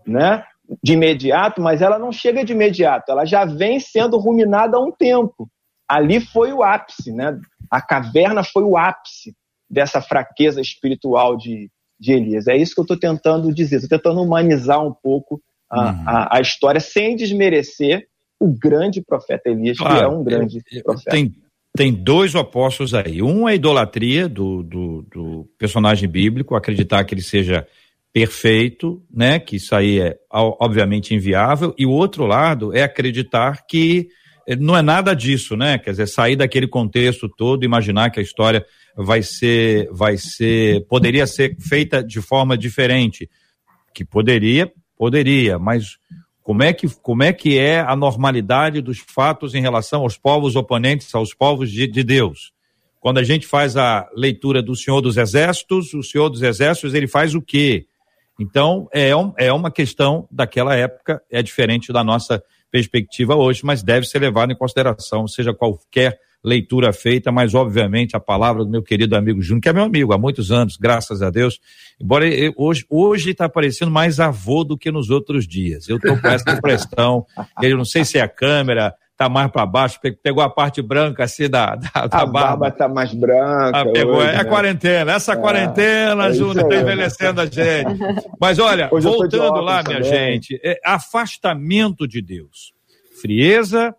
né? 0.06 0.44
De 0.83 0.92
imediato, 0.92 1.61
mas 1.61 1.83
ela 1.83 1.98
não 1.98 2.12
chega 2.12 2.44
de 2.44 2.52
imediato, 2.52 3.11
ela 3.11 3.24
já 3.24 3.44
vem 3.44 3.80
sendo 3.80 4.18
ruminada 4.18 4.76
há 4.76 4.80
um 4.80 4.92
tempo. 4.92 5.50
Ali 5.88 6.20
foi 6.20 6.52
o 6.52 6.62
ápice, 6.62 7.12
né? 7.12 7.37
A 7.68 7.80
caverna 7.83 8.44
foi 8.44 8.62
o 8.62 8.76
ápice 8.76 9.35
dessa 9.68 10.00
fraqueza 10.00 10.61
espiritual 10.61 11.37
de, 11.37 11.68
de 11.98 12.12
Elias. 12.12 12.46
É 12.46 12.56
isso 12.56 12.74
que 12.74 12.80
eu 12.80 12.85
estou 12.85 12.98
tentando 12.98 13.52
dizer. 13.52 13.76
Estou 13.76 13.98
tentando 13.98 14.22
humanizar 14.22 14.85
um 14.85 14.92
pouco 14.92 15.40
a, 15.70 15.90
uhum. 15.90 16.04
a, 16.06 16.37
a, 16.37 16.40
história 16.40 16.80
sem 16.80 17.14
desmerecer 17.14 18.06
o 18.40 18.48
grande 18.48 19.03
profeta 19.03 19.50
Elias, 19.50 19.76
claro, 19.76 19.98
que 19.98 20.05
é 20.05 20.09
um 20.09 20.24
grande 20.24 20.62
é, 20.72 20.83
profeta. 20.83 21.11
Tem, 21.11 21.35
tem 21.76 21.92
dois 21.92 22.35
apóstolos 22.35 22.94
aí. 22.94 23.22
Um 23.22 23.46
é 23.46 23.53
a 23.53 23.55
idolatria 23.55 24.26
do, 24.26 24.62
do, 24.62 25.03
do, 25.03 25.48
personagem 25.59 26.09
bíblico, 26.09 26.57
acreditar 26.57 27.05
que 27.05 27.14
ele 27.14 27.22
seja 27.22 27.66
perfeito, 28.12 29.03
né? 29.12 29.38
Que 29.38 29.57
isso 29.57 29.74
aí 29.74 30.00
é 30.00 30.16
obviamente 30.33 31.14
inviável. 31.14 31.74
E 31.79 31.85
o 31.85 31.90
outro 31.90 32.26
lado 32.26 32.74
é 32.74 32.83
acreditar 32.83 33.66
que 33.68 34.09
eh, 34.48 34.57
não 34.57 34.76
é 34.76 34.83
nada 34.83 35.14
disso, 35.14 35.55
né? 35.55 35.79
Quer 35.79 35.90
dizer, 35.90 36.09
sair 36.09 36.35
daquele 36.35 36.66
contexto 36.66 37.29
todo, 37.29 37.64
imaginar 37.64 38.11
que 38.11 38.20
a 38.20 38.22
história 38.22 38.64
vai 38.96 39.22
ser, 39.22 39.88
vai 39.92 40.16
ser, 40.16 40.87
poderia 40.87 41.26
ser 41.26 41.57
feita 41.61 42.03
de 42.03 42.20
forma 42.20 42.57
diferente, 42.57 43.29
que 43.94 44.05
poderia, 44.05 44.72
poderia, 44.96 45.59
mas 45.59 45.98
como 46.42 46.62
é, 46.62 46.72
que, 46.72 46.88
como 47.03 47.22
é 47.22 47.33
que 47.33 47.59
é 47.59 47.81
a 47.81 47.94
normalidade 47.94 48.81
dos 48.81 48.98
fatos 48.98 49.55
em 49.55 49.61
relação 49.61 50.03
aos 50.03 50.16
povos 50.16 50.57
oponentes, 50.57 51.14
aos 51.14 51.35
povos 51.35 51.70
de, 51.70 51.87
de 51.87 52.03
Deus? 52.03 52.53
Quando 52.98 53.18
a 53.18 53.22
gente 53.22 53.46
faz 53.46 53.76
a 53.76 54.09
leitura 54.14 54.62
do 54.62 54.76
Senhor 54.76 55.00
dos 55.00 55.16
Exércitos, 55.16 55.94
o 55.94 56.03
Senhor 56.03 56.29
dos 56.29 56.42
Exércitos, 56.42 56.94
ele 56.94 57.07
faz 57.07 57.35
o 57.35 57.40
quê? 57.40 57.87
Então, 58.38 58.88
é, 58.92 59.14
um, 59.14 59.33
é 59.37 59.53
uma 59.53 59.70
questão 59.70 60.26
daquela 60.31 60.74
época, 60.74 61.22
é 61.31 61.42
diferente 61.42 61.92
da 61.92 62.03
nossa 62.03 62.42
perspectiva 62.70 63.35
hoje, 63.35 63.64
mas 63.64 63.83
deve 63.83 64.07
ser 64.07 64.18
levado 64.18 64.53
em 64.53 64.57
consideração, 64.57 65.29
seja 65.29 65.53
qualquer 65.53 66.18
leitura 66.42 66.92
feita, 66.92 67.31
mas 67.31 67.55
obviamente 67.55 68.16
a 68.16 68.20
palavra 68.20 68.64
do 68.64 68.70
meu 68.70 68.83
querido 68.83 69.14
amigo 69.16 69.42
Júnior, 69.42 69.62
que 69.62 69.68
é 69.68 69.72
meu 69.72 69.85
amigo 69.85 70.12
há 70.12 70.18
muitos 70.18 70.50
anos, 70.50 70.76
graças 70.76 71.22
a 71.22 71.31
Deus. 71.31 71.61
Embora 72.00 72.26
eu, 72.26 72.53
hoje 72.57 72.85
hoje 72.88 73.31
está 73.31 73.48
parecendo 73.48 73.90
mais 73.90 74.18
avô 74.18 74.64
do 74.64 74.76
que 74.76 74.90
nos 74.90 75.11
outros 75.11 75.46
dias. 75.46 75.88
Eu 75.88 75.96
estou 75.96 76.18
com 76.18 76.29
essa 76.29 76.50
impressão. 76.53 77.26
Eu 77.62 77.76
não 77.76 77.85
sei 77.85 78.05
se 78.05 78.18
é 78.18 78.22
a 78.22 78.29
câmera, 78.29 78.94
tá 79.20 79.29
mais 79.29 79.50
para 79.50 79.66
baixo, 79.66 80.00
pegou 80.22 80.42
a 80.42 80.48
parte 80.48 80.81
branca 80.81 81.24
assim 81.24 81.46
da, 81.46 81.76
da, 81.76 82.07
da 82.07 82.20
a 82.22 82.24
barba. 82.24 82.33
barba 82.33 82.70
tá 82.70 82.88
mais 82.88 83.12
branca. 83.12 83.79
Ah, 83.79 83.85
pegou, 83.85 84.16
hoje, 84.16 84.31
é 84.31 84.33
né? 84.33 84.38
a 84.38 84.44
quarentena, 84.46 85.12
essa 85.12 85.33
é, 85.35 85.37
quarentena, 85.37 86.26
é 86.29 86.33
Júnior, 86.33 86.66
tá 86.66 86.76
envelhecendo 86.76 87.40
a 87.42 87.44
gente. 87.44 87.98
Mas 88.40 88.59
olha, 88.59 88.88
hoje 88.90 89.07
voltando 89.07 89.61
lá, 89.61 89.83
minha 89.83 90.03
gente, 90.03 90.59
é 90.64 90.81
afastamento 90.83 92.09
de 92.09 92.22
Deus. 92.22 92.72
Frieza 93.20 93.94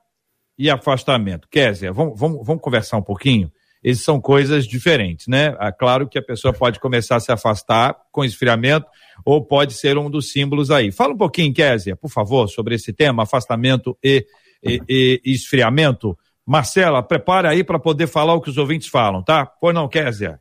e 0.61 0.69
afastamento. 0.69 1.47
Kézia, 1.49 1.91
vamos, 1.91 2.19
vamos, 2.19 2.45
vamos 2.45 2.61
conversar 2.61 2.97
um 2.97 3.01
pouquinho? 3.01 3.51
Eles 3.83 4.03
são 4.03 4.21
coisas 4.21 4.67
diferentes, 4.67 5.25
né? 5.25 5.57
É 5.59 5.71
claro 5.71 6.07
que 6.07 6.19
a 6.19 6.21
pessoa 6.21 6.53
pode 6.53 6.79
começar 6.79 7.15
a 7.15 7.19
se 7.19 7.31
afastar 7.31 7.97
com 8.11 8.23
esfriamento 8.23 8.85
ou 9.25 9.43
pode 9.43 9.73
ser 9.73 9.97
um 9.97 10.07
dos 10.07 10.31
símbolos 10.31 10.69
aí. 10.69 10.91
Fala 10.91 11.15
um 11.15 11.17
pouquinho, 11.17 11.51
Kézia, 11.51 11.95
por 11.95 12.11
favor, 12.11 12.47
sobre 12.47 12.75
esse 12.75 12.93
tema, 12.93 13.23
afastamento 13.23 13.97
e, 14.03 14.23
e, 14.63 15.19
e 15.25 15.31
esfriamento. 15.33 16.15
Marcela, 16.45 17.01
prepara 17.01 17.49
aí 17.49 17.63
para 17.63 17.79
poder 17.79 18.05
falar 18.05 18.35
o 18.35 18.41
que 18.41 18.51
os 18.51 18.57
ouvintes 18.59 18.87
falam, 18.87 19.23
tá? 19.23 19.47
Pois 19.47 19.73
não, 19.73 19.87
Kézia? 19.87 20.39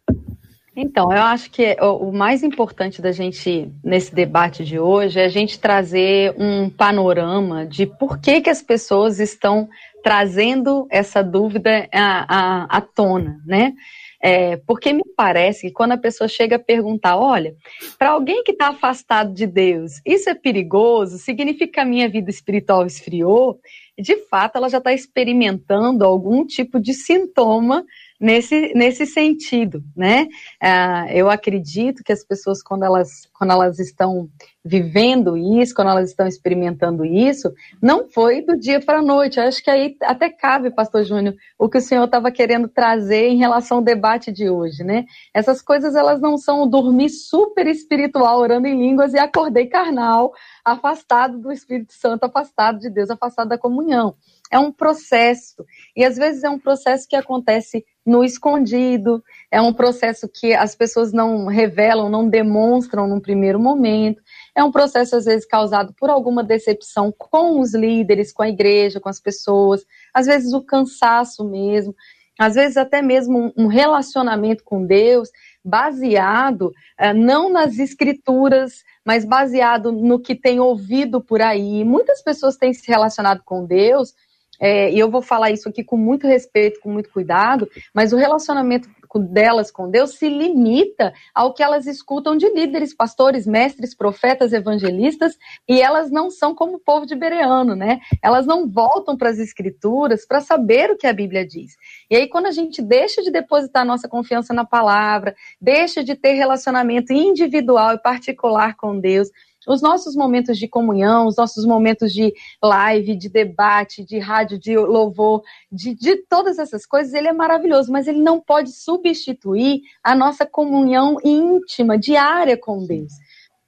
Então, 0.76 1.12
eu 1.12 1.22
acho 1.22 1.50
que 1.50 1.76
o 1.80 2.12
mais 2.12 2.42
importante 2.42 3.02
da 3.02 3.10
gente, 3.10 3.70
nesse 3.82 4.14
debate 4.14 4.64
de 4.64 4.78
hoje, 4.78 5.18
é 5.18 5.24
a 5.24 5.28
gente 5.28 5.58
trazer 5.58 6.34
um 6.38 6.70
panorama 6.70 7.66
de 7.66 7.86
por 7.86 8.18
que, 8.18 8.40
que 8.40 8.48
as 8.48 8.62
pessoas 8.62 9.18
estão 9.18 9.68
trazendo 10.02 10.86
essa 10.90 11.22
dúvida 11.22 11.88
à, 11.92 12.64
à, 12.64 12.76
à 12.76 12.80
tona, 12.80 13.40
né? 13.46 13.74
É, 14.22 14.58
porque 14.58 14.92
me 14.92 15.02
parece 15.16 15.68
que 15.68 15.72
quando 15.72 15.92
a 15.92 15.98
pessoa 15.98 16.28
chega 16.28 16.56
a 16.56 16.58
perguntar, 16.58 17.16
olha, 17.16 17.54
para 17.98 18.10
alguém 18.10 18.44
que 18.44 18.52
está 18.52 18.68
afastado 18.68 19.32
de 19.32 19.46
Deus, 19.46 19.92
isso 20.04 20.28
é 20.28 20.34
perigoso? 20.34 21.16
Significa 21.16 21.72
que 21.72 21.80
a 21.80 21.86
minha 21.86 22.06
vida 22.06 22.28
espiritual 22.28 22.84
esfriou? 22.84 23.58
De 23.98 24.16
fato, 24.26 24.56
ela 24.56 24.68
já 24.68 24.76
está 24.76 24.92
experimentando 24.92 26.04
algum 26.04 26.44
tipo 26.44 26.78
de 26.78 26.92
sintoma 26.92 27.82
nesse, 28.20 28.74
nesse 28.74 29.06
sentido, 29.06 29.82
né? 29.96 30.28
Ah, 30.60 31.06
eu 31.10 31.30
acredito 31.30 32.04
que 32.04 32.12
as 32.12 32.22
pessoas, 32.22 32.62
quando 32.62 32.84
elas, 32.84 33.26
quando 33.32 33.52
elas 33.52 33.78
estão 33.78 34.28
vivendo 34.62 35.38
isso, 35.38 35.74
quando 35.74 35.90
elas 35.90 36.10
estão 36.10 36.26
experimentando 36.26 37.02
isso, 37.02 37.50
não 37.80 38.06
foi 38.06 38.42
do 38.42 38.58
dia 38.58 38.78
para 38.78 38.98
a 38.98 39.02
noite. 39.02 39.40
Eu 39.40 39.44
acho 39.44 39.64
que 39.64 39.70
aí 39.70 39.96
até 40.02 40.28
cabe, 40.28 40.70
Pastor 40.70 41.02
Júnior, 41.02 41.34
o 41.58 41.66
que 41.66 41.78
o 41.78 41.80
senhor 41.80 42.04
estava 42.04 42.30
querendo 42.30 42.68
trazer 42.68 43.28
em 43.28 43.38
relação 43.38 43.78
ao 43.78 43.82
debate 43.82 44.30
de 44.30 44.50
hoje, 44.50 44.84
né? 44.84 45.06
Essas 45.32 45.62
coisas, 45.62 45.94
elas 45.94 46.20
não 46.20 46.36
são 46.36 46.68
dormir 46.68 47.08
super 47.08 47.66
espiritual, 47.66 48.38
orando 48.38 48.66
em 48.66 48.78
línguas 48.78 49.14
e 49.14 49.18
acordei 49.18 49.66
carnal, 49.66 50.32
afastado 50.62 51.38
do 51.38 51.50
Espírito 51.50 51.94
Santo, 51.94 52.24
afastado 52.24 52.78
de 52.78 52.90
Deus, 52.90 53.08
afastado 53.08 53.48
da 53.48 53.56
comunhão. 53.56 54.14
É 54.50 54.58
um 54.58 54.72
processo. 54.72 55.64
E 55.96 56.04
às 56.04 56.16
vezes 56.16 56.42
é 56.42 56.50
um 56.50 56.58
processo 56.58 57.06
que 57.08 57.14
acontece 57.14 57.84
no 58.04 58.24
escondido, 58.24 59.22
é 59.50 59.60
um 59.60 59.72
processo 59.72 60.28
que 60.28 60.52
as 60.52 60.74
pessoas 60.74 61.12
não 61.12 61.46
revelam, 61.46 62.08
não 62.08 62.28
demonstram 62.28 63.06
num 63.06 63.20
primeiro 63.20 63.60
momento. 63.60 64.20
É 64.56 64.64
um 64.64 64.72
processo, 64.72 65.14
às 65.14 65.26
vezes, 65.26 65.46
causado 65.46 65.94
por 65.94 66.10
alguma 66.10 66.42
decepção 66.42 67.14
com 67.16 67.60
os 67.60 67.74
líderes, 67.74 68.32
com 68.32 68.42
a 68.42 68.48
igreja, 68.48 69.00
com 69.00 69.08
as 69.08 69.20
pessoas, 69.20 69.84
às 70.12 70.26
vezes 70.26 70.52
o 70.52 70.62
cansaço 70.62 71.44
mesmo, 71.44 71.94
às 72.38 72.54
vezes 72.54 72.76
até 72.76 73.02
mesmo 73.02 73.52
um 73.56 73.66
relacionamento 73.66 74.64
com 74.64 74.84
Deus 74.84 75.28
baseado 75.62 76.72
uh, 76.98 77.14
não 77.14 77.52
nas 77.52 77.78
escrituras, 77.78 78.82
mas 79.04 79.26
baseado 79.26 79.92
no 79.92 80.18
que 80.18 80.34
tem 80.34 80.58
ouvido 80.58 81.20
por 81.20 81.42
aí. 81.42 81.84
Muitas 81.84 82.22
pessoas 82.22 82.56
têm 82.56 82.72
se 82.72 82.88
relacionado 82.88 83.42
com 83.44 83.66
Deus 83.66 84.14
é, 84.60 84.92
e 84.92 84.98
eu 84.98 85.10
vou 85.10 85.22
falar 85.22 85.50
isso 85.50 85.68
aqui 85.68 85.82
com 85.82 85.96
muito 85.96 86.26
respeito, 86.26 86.80
com 86.80 86.92
muito 86.92 87.10
cuidado, 87.10 87.68
mas 87.94 88.12
o 88.12 88.16
relacionamento 88.16 88.88
delas 89.18 89.70
com 89.70 89.90
Deus 89.90 90.14
se 90.14 90.28
limita 90.28 91.12
ao 91.34 91.52
que 91.52 91.62
elas 91.62 91.86
escutam 91.86 92.36
de 92.36 92.48
líderes, 92.48 92.94
pastores, 92.94 93.46
mestres, 93.46 93.94
profetas, 93.94 94.52
evangelistas, 94.52 95.36
e 95.68 95.80
elas 95.80 96.10
não 96.10 96.30
são 96.30 96.54
como 96.54 96.76
o 96.76 96.78
povo 96.78 97.06
de 97.06 97.16
Bereano, 97.16 97.74
né? 97.74 98.00
Elas 98.22 98.46
não 98.46 98.68
voltam 98.68 99.16
para 99.16 99.30
as 99.30 99.38
escrituras 99.38 100.24
para 100.24 100.40
saber 100.40 100.90
o 100.90 100.96
que 100.96 101.06
a 101.06 101.12
Bíblia 101.12 101.44
diz. 101.44 101.72
E 102.08 102.14
aí, 102.14 102.28
quando 102.28 102.46
a 102.46 102.52
gente 102.52 102.80
deixa 102.80 103.22
de 103.22 103.30
depositar 103.30 103.84
nossa 103.84 104.08
confiança 104.08 104.54
na 104.54 104.64
palavra, 104.64 105.34
deixa 105.60 106.04
de 106.04 106.14
ter 106.14 106.34
relacionamento 106.34 107.12
individual 107.12 107.94
e 107.94 107.98
particular 107.98 108.76
com 108.76 109.00
Deus, 109.00 109.28
os 109.66 109.82
nossos 109.82 110.14
momentos 110.16 110.58
de 110.58 110.66
comunhão, 110.66 111.26
os 111.26 111.36
nossos 111.36 111.64
momentos 111.64 112.12
de 112.12 112.32
live, 112.62 113.16
de 113.16 113.28
debate, 113.28 114.04
de 114.04 114.18
rádio, 114.18 114.58
de 114.58 114.76
louvor, 114.76 115.42
de, 115.70 115.94
de 115.94 116.16
todas 116.28 116.58
essas 116.58 116.86
coisas, 116.86 117.12
ele 117.12 117.28
é 117.28 117.32
maravilhoso, 117.32 117.92
mas 117.92 118.06
ele 118.08 118.20
não 118.20 118.40
pode 118.40 118.72
substituir 118.72 119.82
a 120.02 120.14
nossa 120.14 120.46
comunhão 120.46 121.18
íntima, 121.22 121.98
diária 121.98 122.56
com 122.56 122.86
Deus. 122.86 123.12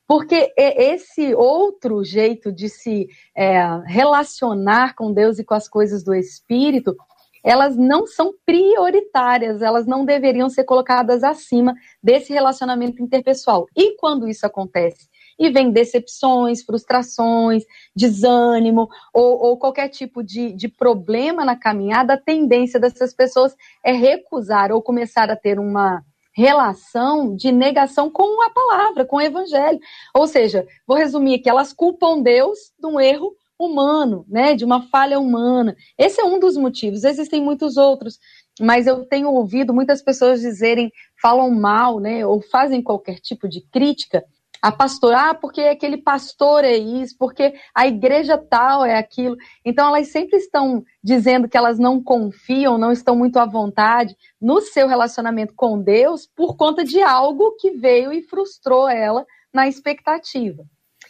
Porque 0.06 0.52
esse 0.56 1.34
outro 1.34 2.04
jeito 2.04 2.52
de 2.52 2.68
se 2.68 3.08
é, 3.36 3.62
relacionar 3.86 4.94
com 4.94 5.12
Deus 5.12 5.38
e 5.38 5.44
com 5.44 5.54
as 5.54 5.68
coisas 5.68 6.02
do 6.02 6.14
Espírito, 6.14 6.94
elas 7.42 7.76
não 7.76 8.06
são 8.06 8.32
prioritárias, 8.44 9.62
elas 9.62 9.86
não 9.86 10.04
deveriam 10.04 10.48
ser 10.48 10.64
colocadas 10.64 11.24
acima 11.24 11.74
desse 12.02 12.32
relacionamento 12.32 13.02
interpessoal. 13.02 13.66
E 13.76 13.96
quando 13.96 14.28
isso 14.28 14.46
acontece 14.46 15.11
e 15.42 15.50
vem 15.50 15.72
decepções, 15.72 16.62
frustrações, 16.62 17.64
desânimo 17.96 18.88
ou, 19.12 19.42
ou 19.42 19.56
qualquer 19.56 19.88
tipo 19.88 20.22
de, 20.22 20.52
de 20.52 20.68
problema 20.68 21.44
na 21.44 21.56
caminhada, 21.56 22.14
a 22.14 22.20
tendência 22.20 22.78
dessas 22.78 23.12
pessoas 23.12 23.56
é 23.84 23.90
recusar 23.90 24.70
ou 24.70 24.80
começar 24.80 25.28
a 25.30 25.36
ter 25.36 25.58
uma 25.58 26.00
relação 26.32 27.34
de 27.34 27.50
negação 27.50 28.08
com 28.08 28.40
a 28.42 28.50
palavra, 28.50 29.04
com 29.04 29.16
o 29.16 29.20
evangelho. 29.20 29.80
Ou 30.14 30.28
seja, 30.28 30.64
vou 30.86 30.96
resumir 30.96 31.34
aqui, 31.34 31.50
elas 31.50 31.72
culpam 31.72 32.22
Deus 32.22 32.72
de 32.78 32.86
um 32.86 33.00
erro 33.00 33.34
humano, 33.58 34.24
né, 34.28 34.54
de 34.54 34.64
uma 34.64 34.82
falha 34.88 35.18
humana. 35.18 35.76
Esse 35.98 36.20
é 36.20 36.24
um 36.24 36.38
dos 36.38 36.56
motivos, 36.56 37.02
existem 37.02 37.42
muitos 37.42 37.76
outros, 37.76 38.18
mas 38.60 38.86
eu 38.86 39.04
tenho 39.04 39.28
ouvido 39.28 39.74
muitas 39.74 40.00
pessoas 40.00 40.40
dizerem, 40.40 40.92
falam 41.20 41.50
mal, 41.50 41.98
né, 41.98 42.24
ou 42.24 42.40
fazem 42.40 42.80
qualquer 42.80 43.18
tipo 43.18 43.48
de 43.48 43.60
crítica 43.60 44.24
a 44.62 44.70
pastora, 44.70 45.30
ah, 45.30 45.34
porque 45.34 45.60
aquele 45.60 45.96
pastor 45.96 46.64
é 46.64 46.76
isso, 46.76 47.16
porque 47.18 47.52
a 47.74 47.88
igreja 47.88 48.38
tal 48.38 48.84
é 48.84 48.96
aquilo. 48.96 49.36
Então 49.64 49.88
elas 49.88 50.08
sempre 50.08 50.38
estão 50.38 50.84
dizendo 51.02 51.48
que 51.48 51.56
elas 51.56 51.80
não 51.80 52.00
confiam, 52.00 52.78
não 52.78 52.92
estão 52.92 53.16
muito 53.16 53.40
à 53.40 53.44
vontade 53.44 54.16
no 54.40 54.60
seu 54.60 54.86
relacionamento 54.86 55.52
com 55.56 55.82
Deus 55.82 56.28
por 56.36 56.56
conta 56.56 56.84
de 56.84 57.02
algo 57.02 57.56
que 57.58 57.72
veio 57.72 58.12
e 58.12 58.22
frustrou 58.22 58.88
ela 58.88 59.26
na 59.52 59.66
expectativa. 59.66 60.64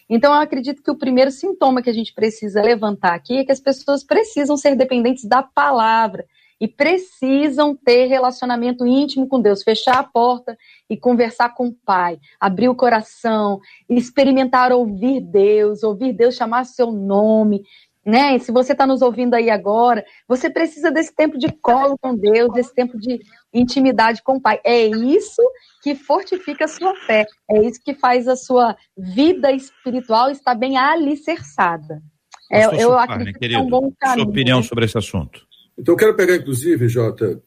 Então, 0.09 0.35
eu 0.35 0.41
acredito 0.41 0.83
que 0.83 0.91
o 0.91 0.99
primeiro 0.99 1.31
sintoma 1.31 1.81
que 1.81 1.89
a 1.89 1.93
gente 1.93 2.13
precisa 2.13 2.61
levantar 2.61 3.15
aqui 3.15 3.39
é 3.39 3.45
que 3.45 3.53
as 3.53 3.61
pessoas 3.61 4.05
precisam 4.05 4.57
ser 4.57 4.75
dependentes 4.77 5.25
da 5.25 5.43
palavra, 5.43 6.27
e 6.63 6.69
precisam 6.69 7.75
ter 7.75 8.07
relacionamento 8.07 8.87
íntimo 8.87 9.27
com 9.27 9.41
Deus, 9.41 9.65
fechar 9.65 9.99
a 9.99 10.05
porta 10.05 10.57
e 10.89 10.97
conversar 10.97 11.53
com 11.57 11.67
o 11.67 11.75
Pai, 11.85 12.21
abrir 12.39 12.69
o 12.69 12.75
coração, 12.77 13.59
experimentar 13.89 14.71
ouvir 14.71 15.21
Deus, 15.21 15.83
ouvir 15.83 16.13
Deus 16.13 16.37
chamar 16.37 16.63
seu 16.63 16.93
nome. 16.93 17.65
Né? 18.07 18.39
Se 18.39 18.53
você 18.53 18.73
está 18.73 18.87
nos 18.87 19.03
ouvindo 19.03 19.35
aí 19.35 19.51
agora, 19.51 20.05
você 20.29 20.49
precisa 20.49 20.93
desse 20.93 21.13
tempo 21.13 21.37
de 21.37 21.51
colo 21.51 21.99
com 22.01 22.15
Deus, 22.15 22.53
desse 22.53 22.73
tempo 22.73 22.97
de 22.97 23.19
intimidade 23.53 24.23
com 24.23 24.37
o 24.37 24.41
Pai. 24.41 24.61
É 24.63 24.85
isso 24.85 25.43
que 25.83 25.97
fortifica 25.97 26.67
a 26.67 26.69
sua 26.69 26.95
fé, 26.95 27.27
é 27.51 27.61
isso 27.61 27.81
que 27.85 27.93
faz 27.93 28.29
a 28.29 28.37
sua 28.37 28.77
vida 28.97 29.51
espiritual 29.51 30.31
estar 30.31 30.55
bem 30.55 30.79
alicerçada. 30.79 32.01
É, 32.49 32.67
eu 32.81 32.97
acredito 32.97 33.37
que 33.37 33.53
é 33.53 33.59
um 33.59 33.69
bom 33.69 33.91
caminho. 33.99 34.23
Sua 34.23 34.31
opinião 34.31 34.63
sobre 34.63 34.85
esse 34.85 34.97
assunto. 34.97 35.51
Então, 35.83 35.95
eu 35.95 35.99
quero 35.99 36.15
pegar, 36.15 36.37
inclusive, 36.37 36.89
Jota, 36.89 37.43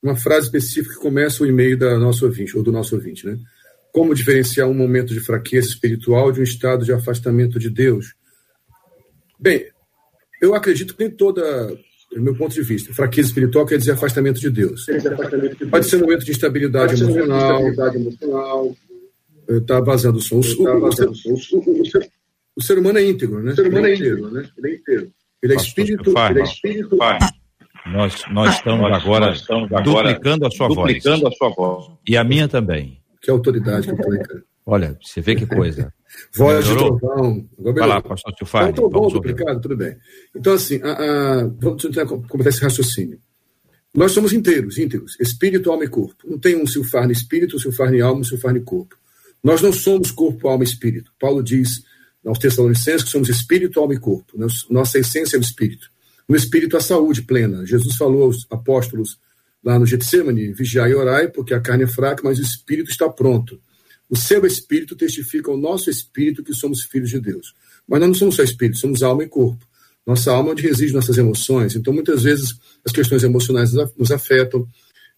uma 0.00 0.14
frase 0.14 0.46
específica 0.46 0.94
que 0.94 1.00
começa 1.00 1.42
o 1.42 1.46
e-mail 1.46 1.76
da 1.76 1.98
nossa 1.98 2.24
ouvinte, 2.24 2.56
ou 2.56 2.62
do 2.62 2.70
nosso 2.70 2.94
ouvinte, 2.94 3.26
né? 3.26 3.36
Como 3.92 4.14
diferenciar 4.14 4.68
um 4.68 4.74
momento 4.74 5.12
de 5.12 5.18
fraqueza 5.18 5.66
espiritual 5.66 6.30
de 6.30 6.38
um 6.38 6.44
estado 6.44 6.84
de 6.84 6.92
afastamento 6.92 7.58
de 7.58 7.68
Deus? 7.68 8.14
Bem, 9.40 9.66
eu 10.40 10.54
acredito 10.54 10.94
que 10.94 11.02
nem 11.02 11.10
toda, 11.10 11.42
do 12.14 12.22
meu 12.22 12.36
ponto 12.36 12.54
de 12.54 12.62
vista, 12.62 12.94
fraqueza 12.94 13.30
espiritual 13.30 13.66
quer 13.66 13.78
dizer 13.78 13.90
afastamento 13.90 14.38
de 14.38 14.50
Deus. 14.50 14.86
Pode 15.68 15.86
ser 15.86 15.96
um 15.96 16.02
momento 16.02 16.24
de 16.24 16.30
instabilidade 16.30 17.02
emocional, 17.02 18.76
está 19.48 19.80
vazando 19.80 20.18
o 20.18 20.22
som. 20.22 20.36
O, 20.36 20.88
o, 22.56 22.62
ser 22.62 22.78
humano 22.78 23.00
é 23.00 23.02
íntegro, 23.02 23.42
né? 23.42 23.50
O 23.50 23.56
ser 23.56 23.66
humano 23.66 23.86
é 23.88 23.94
íntegro, 23.96 24.30
né? 24.30 24.48
Ele 24.56 24.68
é 24.68 24.74
íntegro. 24.76 25.12
Ele 25.42 25.52
é 25.54 25.56
espírito. 25.56 26.14
Ele 26.30 26.40
é 26.40 26.44
espírito. 26.44 26.96
Nós, 27.86 28.22
nós 28.30 28.54
estamos 28.56 28.82
nós, 28.82 29.02
agora 29.02 29.26
nós 29.26 29.40
estamos 29.40 29.68
duplicando, 29.68 30.46
a 30.46 30.50
sua, 30.50 30.68
duplicando 30.68 31.22
voz. 31.22 31.34
a 31.34 31.36
sua 31.36 31.50
voz. 31.50 31.86
E 32.06 32.16
a 32.16 32.24
minha 32.24 32.48
também. 32.48 33.00
Que 33.20 33.30
autoridade 33.30 33.86
que 33.86 33.92
eu 33.92 34.42
Olha, 34.66 34.96
você 35.02 35.20
vê 35.20 35.34
que 35.34 35.46
coisa. 35.46 35.92
Voz 36.34 36.64
de 36.64 36.74
trovão. 36.76 37.48
Vai 37.58 37.88
lá, 37.88 38.00
pastor 38.00 38.34
Silfari. 38.36 38.70
Então, 38.70 38.88
bom, 38.88 39.08
duplicado, 39.08 39.60
tudo 39.60 39.76
bem. 39.76 39.96
Então, 40.34 40.52
assim, 40.52 40.80
a, 40.82 40.92
a, 40.92 41.46
vamos 41.58 41.82
tentar 41.82 42.06
completar 42.06 42.48
esse 42.48 42.62
raciocínio. 42.62 43.18
Nós 43.92 44.12
somos 44.12 44.32
inteiros, 44.32 44.78
íntegros, 44.78 45.16
espírito, 45.18 45.70
alma 45.70 45.84
e 45.84 45.88
corpo. 45.88 46.16
Não 46.24 46.38
tem 46.38 46.56
um 46.56 46.66
silfarne 46.66 47.12
espírito, 47.12 47.56
um 47.56 47.58
silfarne 47.58 48.00
alma, 48.00 48.20
um 48.20 48.24
silfarne 48.24 48.60
corpo. 48.60 48.96
Nós 49.42 49.62
não 49.62 49.72
somos 49.72 50.10
corpo, 50.10 50.48
alma 50.48 50.62
e 50.62 50.66
espírito. 50.66 51.10
Paulo 51.18 51.42
diz 51.42 51.82
aos 52.24 52.38
Tessalonicenses 52.38 53.04
que 53.04 53.10
somos 53.10 53.28
espírito, 53.28 53.80
alma 53.80 53.94
e 53.94 53.98
corpo. 53.98 54.34
Nossa 54.68 54.98
essência 54.98 55.36
é 55.36 55.40
o 55.40 55.42
espírito. 55.42 55.90
No 56.30 56.36
espírito, 56.36 56.76
a 56.76 56.80
saúde 56.80 57.22
plena. 57.22 57.66
Jesus 57.66 57.96
falou 57.96 58.22
aos 58.22 58.46
apóstolos 58.48 59.18
lá 59.64 59.76
no 59.80 59.84
Getsemane, 59.84 60.52
vigiai 60.52 60.92
e 60.92 60.94
orai, 60.94 61.26
porque 61.26 61.52
a 61.52 61.58
carne 61.60 61.82
é 61.82 61.86
fraca, 61.88 62.22
mas 62.22 62.38
o 62.38 62.42
espírito 62.42 62.88
está 62.88 63.08
pronto. 63.08 63.60
O 64.08 64.16
seu 64.16 64.46
espírito 64.46 64.94
testifica 64.94 65.50
ao 65.50 65.56
nosso 65.56 65.90
espírito 65.90 66.44
que 66.44 66.54
somos 66.54 66.82
filhos 66.84 67.10
de 67.10 67.18
Deus. 67.18 67.52
Mas 67.84 67.98
nós 67.98 68.10
não 68.10 68.14
somos 68.14 68.36
só 68.36 68.44
espírito, 68.44 68.78
somos 68.78 69.02
alma 69.02 69.24
e 69.24 69.28
corpo. 69.28 69.66
Nossa 70.06 70.30
alma 70.30 70.50
é 70.50 70.52
onde 70.52 70.62
reside 70.62 70.92
nossas 70.92 71.18
emoções. 71.18 71.74
Então, 71.74 71.92
muitas 71.92 72.22
vezes, 72.22 72.54
as 72.86 72.92
questões 72.92 73.24
emocionais 73.24 73.72
nos 73.98 74.12
afetam. 74.12 74.64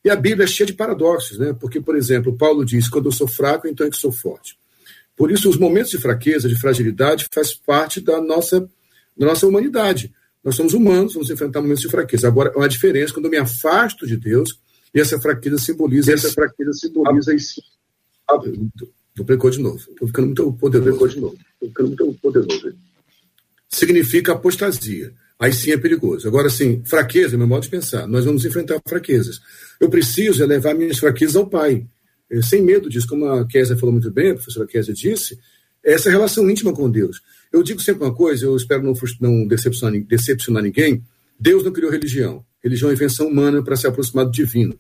E 0.02 0.08
a 0.08 0.16
Bíblia 0.16 0.44
é 0.44 0.48
cheia 0.48 0.66
de 0.66 0.72
paradoxos, 0.72 1.38
né? 1.38 1.52
Porque, 1.52 1.78
por 1.78 1.94
exemplo, 1.94 2.34
Paulo 2.38 2.64
diz: 2.64 2.88
quando 2.88 3.08
eu 3.08 3.12
sou 3.12 3.28
fraco, 3.28 3.68
então 3.68 3.86
é 3.86 3.90
que 3.90 3.98
sou 3.98 4.12
forte. 4.12 4.56
Por 5.14 5.30
isso, 5.30 5.50
os 5.50 5.58
momentos 5.58 5.90
de 5.90 5.98
fraqueza, 5.98 6.48
de 6.48 6.58
fragilidade, 6.58 7.28
faz 7.30 7.52
parte 7.52 8.00
da 8.00 8.18
nossa, 8.18 8.66
da 9.14 9.26
nossa 9.26 9.46
humanidade. 9.46 10.10
Nós 10.44 10.56
somos 10.56 10.74
humanos, 10.74 11.14
vamos 11.14 11.30
enfrentar 11.30 11.60
momentos 11.60 11.82
de 11.82 11.88
fraqueza. 11.88 12.26
Agora, 12.26 12.52
há 12.54 12.58
uma 12.58 12.68
diferença 12.68 13.12
quando 13.12 13.26
eu 13.26 13.30
me 13.30 13.36
afasto 13.36 14.06
de 14.06 14.16
Deus 14.16 14.58
e 14.94 15.00
essa 15.00 15.20
fraqueza 15.20 15.58
simboliza. 15.58 16.12
Essa 16.12 16.30
fraqueza 16.30 16.72
simboliza 16.72 17.34
isso. 17.34 17.62
Duplicou 19.14 19.50
de 19.50 19.60
novo. 19.60 19.78
Estou 19.78 20.08
ficando 20.08 20.26
muito 20.26 20.52
poderoso. 20.54 21.08
de 21.08 21.20
novo. 21.20 21.36
Estou 21.54 21.68
ficando 21.68 22.06
muito 22.06 22.20
poderoso. 22.20 22.74
Significa 23.68 24.32
apostasia. 24.32 25.12
Aí 25.38 25.52
sim 25.52 25.72
é 25.72 25.76
perigoso. 25.76 26.28
Agora, 26.28 26.48
sim, 26.48 26.82
fraqueza, 26.84 27.36
meu 27.36 27.46
modo 27.46 27.62
de 27.62 27.68
pensar. 27.68 28.06
Nós 28.06 28.24
vamos 28.24 28.44
enfrentar 28.44 28.80
fraquezas. 28.86 29.40
Eu 29.80 29.88
preciso 29.88 30.44
levar 30.46 30.74
minhas 30.74 30.98
fraquezas 30.98 31.36
ao 31.36 31.46
Pai. 31.46 31.86
É, 32.30 32.40
sem 32.40 32.62
medo 32.62 32.88
disso, 32.88 33.08
como 33.08 33.26
a 33.26 33.46
Kézia 33.46 33.76
falou 33.76 33.92
muito 33.92 34.10
bem, 34.10 34.30
a 34.30 34.34
professora 34.34 34.66
Kézia 34.66 34.94
disse, 34.94 35.38
essa 35.84 36.08
relação 36.08 36.48
íntima 36.48 36.72
com 36.72 36.88
Deus. 36.90 37.20
Eu 37.52 37.62
digo 37.62 37.82
sempre 37.82 38.04
uma 38.04 38.14
coisa, 38.14 38.46
eu 38.46 38.56
espero 38.56 38.82
não, 38.82 38.94
não 39.20 39.46
decepcionar, 39.46 40.00
decepcionar 40.04 40.62
ninguém. 40.62 41.04
Deus 41.38 41.62
não 41.62 41.72
criou 41.72 41.90
religião. 41.90 42.44
Religião 42.62 42.90
é 42.90 42.94
invenção 42.94 43.28
humana 43.28 43.62
para 43.62 43.76
se 43.76 43.86
aproximar 43.86 44.24
do 44.24 44.30
divino. 44.30 44.78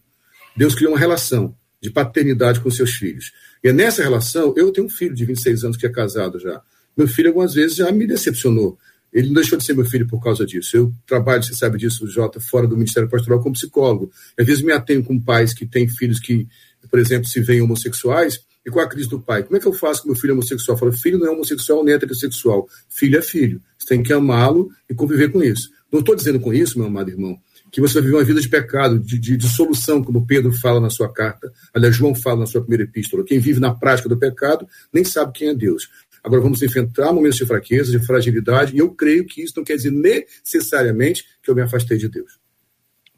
Deus 0.56 0.74
criou 0.74 0.92
uma 0.92 0.98
relação 0.98 1.54
de 1.80 1.90
paternidade 1.90 2.60
com 2.60 2.70
seus 2.70 2.92
filhos. 2.92 3.32
E 3.62 3.68
é 3.68 3.72
nessa 3.72 4.02
relação, 4.02 4.54
eu 4.56 4.70
tenho 4.70 4.86
um 4.86 4.90
filho 4.90 5.14
de 5.14 5.24
26 5.24 5.64
anos 5.64 5.76
que 5.76 5.84
é 5.84 5.90
casado 5.90 6.38
já. 6.38 6.62
Meu 6.96 7.08
filho, 7.08 7.28
algumas 7.28 7.54
vezes, 7.54 7.76
já 7.76 7.90
me 7.90 8.06
decepcionou. 8.06 8.78
Ele 9.12 9.26
não 9.26 9.34
deixou 9.34 9.58
de 9.58 9.64
ser 9.64 9.74
meu 9.74 9.84
filho 9.84 10.06
por 10.06 10.22
causa 10.22 10.46
disso. 10.46 10.76
Eu 10.76 10.94
trabalho, 11.06 11.42
você 11.42 11.54
sabe 11.54 11.76
disso, 11.76 12.06
Jota, 12.06 12.40
fora 12.40 12.66
do 12.66 12.76
Ministério 12.76 13.08
Pastoral 13.08 13.42
como 13.42 13.54
psicólogo. 13.54 14.10
Às 14.38 14.46
vezes 14.46 14.62
me 14.62 14.72
atenho 14.72 15.04
com 15.04 15.20
pais 15.20 15.52
que 15.52 15.66
têm 15.66 15.86
filhos 15.88 16.18
que, 16.18 16.46
por 16.90 16.98
exemplo, 16.98 17.26
se 17.28 17.40
veem 17.40 17.60
homossexuais 17.60 18.40
e 18.64 18.70
com 18.70 18.80
a 18.80 18.88
crise 18.88 19.08
do 19.08 19.20
pai. 19.20 19.42
Como 19.42 19.56
é 19.56 19.60
que 19.60 19.66
eu 19.66 19.72
faço 19.72 20.02
com 20.02 20.08
meu 20.08 20.16
filho 20.16 20.34
homossexual? 20.34 20.76
Eu 20.76 20.78
falo, 20.78 20.92
filho 20.92 21.18
não 21.18 21.26
é 21.26 21.30
homossexual 21.30 21.84
nem 21.84 21.94
heterossexual. 21.94 22.68
Filho 22.88 23.18
é 23.18 23.22
filho. 23.22 23.60
Você 23.78 23.86
tem 23.86 24.02
que 24.02 24.12
amá-lo 24.12 24.70
e 24.88 24.94
conviver 24.94 25.30
com 25.30 25.42
isso. 25.42 25.70
Não 25.92 26.00
estou 26.00 26.14
dizendo 26.14 26.40
com 26.40 26.54
isso, 26.54 26.78
meu 26.78 26.86
amado 26.86 27.10
irmão, 27.10 27.38
que 27.70 27.80
você 27.80 27.94
vai 27.94 28.02
viver 28.04 28.16
uma 28.16 28.24
vida 28.24 28.40
de 28.40 28.48
pecado, 28.48 28.98
de, 28.98 29.18
de, 29.18 29.36
de, 29.36 29.48
solução, 29.48 30.02
como 30.02 30.26
Pedro 30.26 30.52
fala 30.52 30.80
na 30.80 30.88
sua 30.88 31.12
carta. 31.12 31.52
Aliás, 31.74 31.94
João 31.94 32.14
fala 32.14 32.40
na 32.40 32.46
sua 32.46 32.62
primeira 32.62 32.84
epístola. 32.84 33.24
Quem 33.24 33.38
vive 33.38 33.60
na 33.60 33.74
prática 33.74 34.08
do 34.08 34.16
pecado 34.16 34.66
nem 34.92 35.04
sabe 35.04 35.32
quem 35.32 35.48
é 35.48 35.54
Deus. 35.54 35.88
Agora 36.24 36.40
vamos 36.40 36.62
enfrentar 36.62 37.12
momentos 37.12 37.36
de 37.36 37.44
fraqueza, 37.44 37.90
de 37.90 37.98
fragilidade, 38.04 38.74
e 38.74 38.78
eu 38.78 38.90
creio 38.90 39.26
que 39.26 39.42
isso 39.42 39.54
não 39.56 39.64
quer 39.64 39.76
dizer 39.76 39.90
necessariamente 39.90 41.24
que 41.42 41.50
eu 41.50 41.54
me 41.54 41.62
afastei 41.62 41.98
de 41.98 42.08
Deus. 42.08 42.38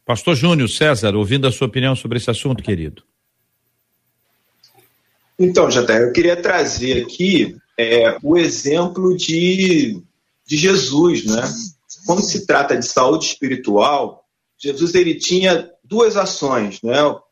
Pastor 0.04 0.35
Júnior 0.35 0.68
César, 0.68 1.14
ouvindo 1.14 1.46
a 1.46 1.52
sua 1.52 1.66
opinião 1.66 1.94
sobre 1.94 2.18
esse 2.18 2.30
assunto, 2.30 2.62
querido. 2.62 3.02
Então, 5.38 5.70
Jota, 5.70 5.94
eu 5.94 6.12
queria 6.12 6.40
trazer 6.40 7.03
aqui 7.03 7.57
é, 7.79 8.16
o 8.23 8.37
exemplo 8.37 9.16
de, 9.16 10.01
de 10.47 10.57
Jesus, 10.57 11.25
né? 11.25 11.42
Quando 12.07 12.23
se 12.23 12.47
trata 12.47 12.77
de 12.77 12.87
saúde 12.87 13.27
espiritual, 13.27 14.25
Jesus 14.59 14.94
ele 14.94 15.14
tinha 15.14 15.70
duas 15.83 16.16
ações, 16.16 16.81
né? 16.83 16.99
Ao, 16.99 17.27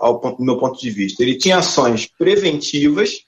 ao, 0.00 0.36
meu 0.40 0.58
ponto 0.58 0.80
de 0.80 0.90
vista, 0.90 1.22
ele 1.22 1.36
tinha 1.36 1.58
ações 1.58 2.08
preventivas, 2.18 3.20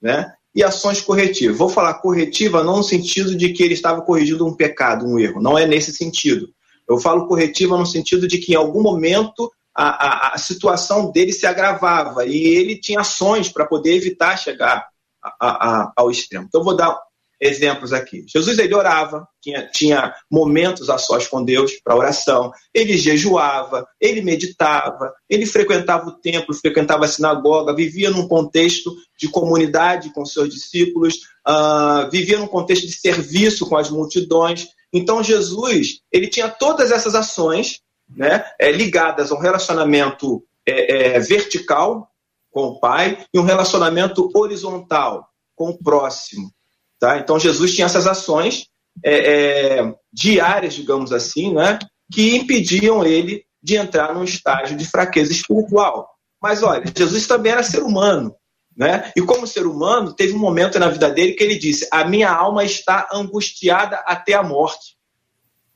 né? 0.00 0.32
E 0.54 0.62
ações 0.62 1.00
corretivas. 1.00 1.58
Vou 1.58 1.68
falar 1.68 1.94
corretiva 1.94 2.62
não 2.62 2.78
no 2.78 2.84
sentido 2.84 3.34
de 3.34 3.52
que 3.52 3.62
ele 3.62 3.74
estava 3.74 4.02
corrigindo 4.02 4.46
um 4.46 4.54
pecado, 4.54 5.06
um 5.06 5.18
erro. 5.18 5.40
Não 5.40 5.58
é 5.58 5.66
nesse 5.66 5.92
sentido. 5.92 6.48
Eu 6.88 6.98
falo 6.98 7.26
corretiva 7.26 7.76
no 7.76 7.84
sentido 7.84 8.26
de 8.26 8.38
que 8.38 8.52
em 8.52 8.56
algum 8.56 8.82
momento 8.82 9.50
a, 9.80 10.34
a, 10.34 10.38
situação 10.38 11.12
dele 11.12 11.32
se 11.32 11.46
agravava 11.46 12.26
e 12.26 12.36
ele 12.36 12.80
tinha 12.80 13.00
ações 13.00 13.48
para 13.48 13.64
poder 13.64 13.94
evitar 13.94 14.36
chegar 14.36 14.88
a, 15.22 15.92
ao 15.96 16.10
extremo. 16.10 16.46
Então, 16.48 16.64
vou 16.64 16.74
dar 16.74 16.98
exemplos 17.40 17.92
aqui. 17.92 18.24
Jesus 18.26 18.58
ele 18.58 18.74
orava, 18.74 19.26
tinha, 19.40 19.68
tinha 19.68 20.12
momentos 20.28 20.90
a 20.90 20.98
sós 20.98 21.28
com 21.28 21.44
Deus 21.44 21.74
para 21.84 21.96
oração, 21.96 22.50
ele 22.74 22.96
jejuava, 22.96 23.86
ele 24.00 24.20
meditava, 24.20 25.14
ele 25.30 25.46
frequentava 25.46 26.08
o 26.08 26.12
templo, 26.18 26.52
frequentava 26.54 27.04
a 27.04 27.08
sinagoga, 27.08 27.74
vivia 27.74 28.10
num 28.10 28.26
contexto 28.26 28.92
de 29.16 29.28
comunidade 29.28 30.12
com 30.12 30.24
seus 30.24 30.48
discípulos, 30.48 31.14
uh, 31.46 32.10
vivia 32.10 32.38
num 32.38 32.48
contexto 32.48 32.86
de 32.86 32.92
serviço 32.92 33.68
com 33.68 33.76
as 33.76 33.88
multidões. 33.88 34.66
Então 34.92 35.22
Jesus 35.22 36.00
ele 36.10 36.26
tinha 36.26 36.48
todas 36.48 36.90
essas 36.90 37.14
ações 37.14 37.80
né, 38.08 38.44
é, 38.58 38.70
ligadas 38.70 39.30
a 39.30 39.34
um 39.34 39.40
relacionamento 39.40 40.44
é, 40.66 41.16
é, 41.16 41.20
vertical 41.20 42.08
com 42.50 42.62
o 42.62 42.80
pai 42.80 43.24
e 43.32 43.38
um 43.38 43.44
relacionamento 43.44 44.30
horizontal 44.34 45.28
com 45.54 45.70
o 45.70 45.78
próximo. 45.78 46.50
Tá? 46.98 47.18
Então, 47.18 47.38
Jesus 47.38 47.74
tinha 47.74 47.86
essas 47.86 48.06
ações 48.06 48.66
é, 49.04 49.78
é, 49.78 49.94
diárias, 50.12 50.74
digamos 50.74 51.12
assim, 51.12 51.54
né, 51.54 51.78
que 52.12 52.36
impediam 52.36 53.04
ele 53.04 53.44
de 53.62 53.76
entrar 53.76 54.14
num 54.14 54.24
estágio 54.24 54.76
de 54.76 54.86
fraqueza 54.86 55.32
espiritual. 55.32 56.08
Mas 56.40 56.62
olha, 56.62 56.84
Jesus 56.96 57.26
também 57.26 57.52
era 57.52 57.62
ser 57.62 57.82
humano. 57.82 58.34
Né? 58.76 59.10
E 59.16 59.22
como 59.22 59.44
ser 59.44 59.66
humano, 59.66 60.14
teve 60.14 60.34
um 60.34 60.38
momento 60.38 60.78
na 60.78 60.88
vida 60.88 61.10
dele 61.10 61.32
que 61.32 61.42
ele 61.42 61.58
disse: 61.58 61.88
A 61.90 62.04
minha 62.04 62.30
alma 62.30 62.64
está 62.64 63.08
angustiada 63.12 63.96
até 64.06 64.34
a 64.34 64.42
morte. 64.42 64.96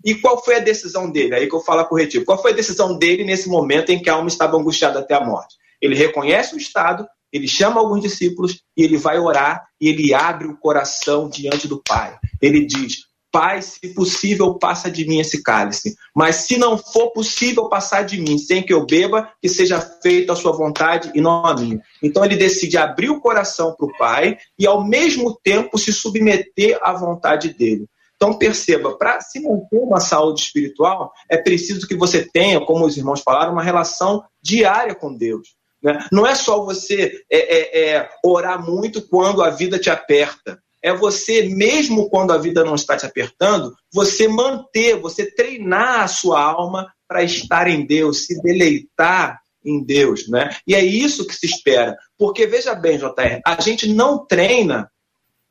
E 0.05 0.15
qual 0.15 0.43
foi 0.43 0.57
a 0.57 0.61
decisão 0.61 1.11
dele? 1.11 1.35
Aí 1.35 1.49
que 1.49 1.55
eu 1.55 1.61
falo 1.61 1.85
corretivo. 1.85 2.25
Qual 2.25 2.41
foi 2.41 2.53
a 2.53 2.55
decisão 2.55 2.97
dele 2.97 3.25
nesse 3.25 3.49
momento 3.49 3.91
em 3.91 4.01
que 4.01 4.11
a 4.11 4.15
alma 4.15 4.29
estava 4.29 4.57
angustiada 4.57 4.99
até 4.99 5.15
a 5.15 5.25
morte? 5.25 5.57
Ele 5.81 5.95
reconhece 5.95 6.55
o 6.55 6.59
estado, 6.59 7.07
ele 7.33 7.49
chama 7.49 7.81
alguns 7.81 8.03
discípulos 8.03 8.61
e 8.77 8.85
ele 8.85 8.97
vai 8.97 9.19
orar 9.19 9.65
e 9.81 9.89
ele 9.89 10.15
abre 10.15 10.47
o 10.47 10.57
coração 10.57 11.29
diante 11.29 11.67
do 11.67 11.83
Pai. 11.83 12.17
Ele 12.41 12.65
diz: 12.65 13.07
Pai, 13.33 13.63
se 13.63 13.95
possível, 13.95 14.59
passa 14.59 14.91
de 14.91 15.09
mim 15.09 15.19
esse 15.19 15.43
cálice. 15.43 15.97
Mas 16.15 16.37
se 16.37 16.59
não 16.59 16.77
for 16.77 17.13
possível 17.13 17.67
passar 17.67 18.03
de 18.03 18.21
mim 18.21 18.37
sem 18.37 18.63
que 18.63 18.75
eu 18.75 18.85
beba, 18.85 19.27
que 19.41 19.49
seja 19.49 19.81
feita 19.81 20.35
a 20.35 20.37
sua 20.37 20.53
vontade 20.53 21.11
e 21.15 21.21
não 21.21 21.47
a 21.47 21.55
minha. 21.55 21.81
Então 22.03 22.23
ele 22.23 22.37
decide 22.37 22.77
abrir 22.77 23.09
o 23.09 23.21
coração 23.21 23.75
para 23.75 23.87
o 23.87 23.97
Pai 23.97 24.37
e, 24.59 24.67
ao 24.67 24.87
mesmo 24.87 25.35
tempo, 25.43 25.79
se 25.79 25.91
submeter 25.95 26.79
à 26.83 26.93
vontade 26.93 27.55
dele. 27.55 27.87
Então, 28.23 28.39
perceba, 28.39 28.97
para 28.97 29.21
se 29.21 29.41
manter 29.41 29.79
uma 29.79 29.99
saúde 29.99 30.43
espiritual, 30.43 31.13
é 31.29 31.37
preciso 31.37 31.89
que 31.89 31.97
você 31.97 32.25
tenha, 32.25 32.61
como 32.61 32.87
os 32.87 32.97
irmãos 32.97 33.21
falaram, 33.21 33.53
uma 33.53 33.65
relação 33.65 34.23
diária 34.41 34.95
com 34.95 35.13
Deus. 35.13 35.57
Né? 35.83 36.07
Não 36.13 36.25
é 36.25 36.37
só 36.37 36.65
você 36.65 37.21
é, 37.29 37.39
é, 37.39 37.97
é, 37.97 38.11
orar 38.25 38.65
muito 38.65 39.03
quando 39.09 39.43
a 39.43 39.51
vida 39.51 39.77
te 39.77 39.91
aperta. 39.91 40.57
É 40.81 40.95
você, 40.95 41.49
mesmo 41.49 42.09
quando 42.09 42.33
a 42.33 42.39
vida 42.39 42.63
não 42.63 42.77
está 42.77 42.97
te 42.97 43.05
apertando, 43.05 43.75
você 43.93 44.29
manter, 44.29 45.01
você 45.01 45.29
treinar 45.29 46.03
a 46.03 46.07
sua 46.07 46.41
alma 46.41 46.93
para 47.09 47.25
estar 47.25 47.67
em 47.67 47.85
Deus, 47.85 48.27
se 48.27 48.41
deleitar 48.41 49.41
em 49.65 49.85
Deus. 49.85 50.29
Né? 50.29 50.55
E 50.65 50.77
é 50.77 50.85
isso 50.85 51.27
que 51.27 51.35
se 51.35 51.47
espera. 51.47 51.97
Porque, 52.17 52.47
veja 52.47 52.73
bem, 52.73 52.99
JR, 52.99 53.41
a 53.45 53.61
gente 53.61 53.89
não 53.89 54.25
treina 54.25 54.89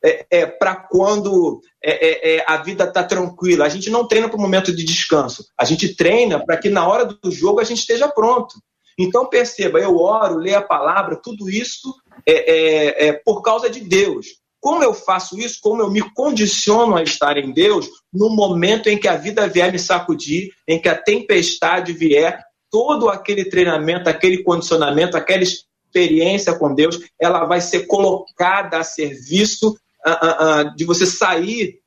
é, 0.04 0.26
é, 0.32 0.46
para 0.46 0.76
quando 0.76 1.62
é, 1.84 2.36
é, 2.36 2.36
é 2.38 2.46
a 2.48 2.58
vida 2.58 2.86
está 2.86 3.04
tranquila. 3.04 3.66
A 3.66 3.70
gente 3.70 3.90
não 3.90 4.08
treina 4.08 4.28
para 4.28 4.38
o 4.38 4.42
momento 4.42 4.76
de 4.76 4.84
descanso. 4.84 5.46
A 5.58 5.66
gente 5.66 5.96
treina 5.96 6.44
para 6.44 6.58
que 6.58 6.70
na 6.70 6.88
hora 6.88 7.06
do 7.06 7.32
jogo 7.32 7.60
a 7.60 7.64
gente 7.64 7.80
esteja 7.80 8.08
pronto. 8.08 8.56
Então 8.98 9.28
perceba, 9.28 9.80
eu 9.80 9.98
oro, 9.98 10.38
leio 10.38 10.58
a 10.58 10.62
palavra, 10.62 11.16
tudo 11.16 11.50
isso 11.50 11.96
é, 12.28 13.08
é 13.08 13.14
por 13.14 13.42
causa 13.42 13.70
de 13.70 13.80
Deus. 13.80 14.42
Como 14.62 14.84
eu 14.84 14.94
faço 14.94 15.40
isso? 15.40 15.58
Como 15.60 15.82
eu 15.82 15.90
me 15.90 16.02
condiciono 16.14 16.96
a 16.96 17.02
estar 17.02 17.36
em 17.36 17.52
Deus 17.52 17.90
no 18.14 18.30
momento 18.30 18.88
em 18.88 18.98
que 18.98 19.08
a 19.08 19.18
vida 19.18 19.48
vier 19.48 19.72
me 19.72 19.80
sacudir, 19.80 20.52
em 20.68 20.80
que 20.80 20.88
a 20.88 20.96
tempestade 20.96 21.92
vier, 21.94 22.40
todo 22.70 23.10
aquele 23.10 23.46
treinamento, 23.46 24.08
aquele 24.08 24.44
condicionamento, 24.44 25.18
aquela 25.18 25.42
experiência 25.44 26.54
com 26.54 26.76
Deus, 26.76 27.00
ela 27.20 27.44
vai 27.46 27.60
ser 27.60 27.88
colocada 27.88 28.78
a 28.78 28.84
serviço 28.84 29.76
uh, 30.06 30.70
uh, 30.72 30.76
de 30.76 30.86
você 30.86 31.06
sair 31.06 31.80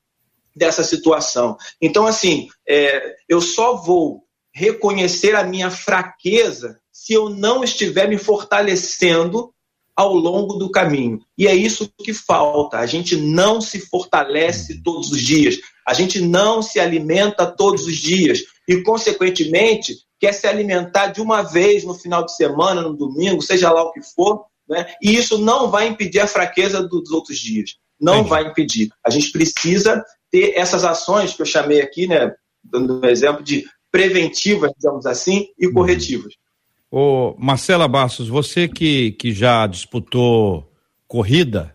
dessa 0.55 0.85
situação. 0.85 1.57
Então, 1.81 2.07
assim, 2.07 2.49
é, 2.69 3.17
eu 3.29 3.41
só 3.41 3.77
vou 3.77 4.23
reconhecer 4.55 5.35
a 5.35 5.43
minha 5.43 5.71
fraqueza 5.71 6.79
se 6.93 7.13
eu 7.13 7.29
não 7.29 7.65
estiver 7.65 8.09
me 8.09 8.17
fortalecendo 8.17 9.53
ao 9.97 10.15
longo 10.15 10.55
do 10.55 10.71
caminho. 10.71 11.21
E 11.37 11.47
é 11.47 11.55
isso 11.55 11.91
que 11.99 12.13
falta. 12.13 12.79
A 12.79 12.87
gente 12.87 13.17
não 13.17 13.61
se 13.61 13.81
fortalece 13.81 14.83
todos 14.83 15.11
os 15.11 15.21
dias. 15.21 15.57
A 15.87 15.93
gente 15.93 16.21
não 16.21 16.63
se 16.63 16.81
alimenta 16.81 17.47
todos 17.47 17.87
os 17.87 17.97
dias. 17.97 18.41
E, 18.69 18.83
consequentemente, 18.83 19.99
quer 20.19 20.33
se 20.33 20.47
alimentar 20.47 21.09
de 21.09 21.21
uma 21.21 21.43
vez 21.43 21.85
no 21.85 21.95
final 21.95 22.25
de 22.25 22.35
semana, 22.35 22.83
no 22.83 22.97
domingo, 22.97 23.43
seja 23.43 23.71
lá 23.71 23.83
o 23.83 23.93
que 23.93 24.03
for. 24.03 24.45
Né? 24.69 24.87
E 25.03 25.15
isso 25.15 25.39
não 25.39 25.71
vai 25.71 25.89
impedir 25.89 26.21
a 26.21 26.27
fraqueza 26.27 26.83
dos 26.83 27.11
outros 27.11 27.39
dias. 27.39 27.77
Não 28.01 28.17
Entendi. 28.17 28.31
vai 28.31 28.47
impedir. 28.47 28.89
A 29.05 29.11
gente 29.11 29.31
precisa 29.31 30.05
ter 30.31 30.53
essas 30.57 30.85
ações 30.85 31.35
que 31.35 31.43
eu 31.43 31.47
chamei 31.47 31.81
aqui, 31.81 32.07
né, 32.07 32.33
dando 32.63 33.01
um 33.01 33.07
exemplo 33.07 33.43
de 33.43 33.65
preventivas, 33.91 34.73
digamos 34.77 35.07
assim, 35.07 35.47
e 35.59 35.67
uhum. 35.67 35.75
corretivas. 35.75 36.35
Ô, 36.91 37.35
Marcela 37.39 37.89
Bastos, 37.89 38.29
você 38.29 38.69
que, 38.69 39.13
que 39.13 39.33
já 39.33 39.67
disputou 39.67 40.73
corrida 41.07 41.75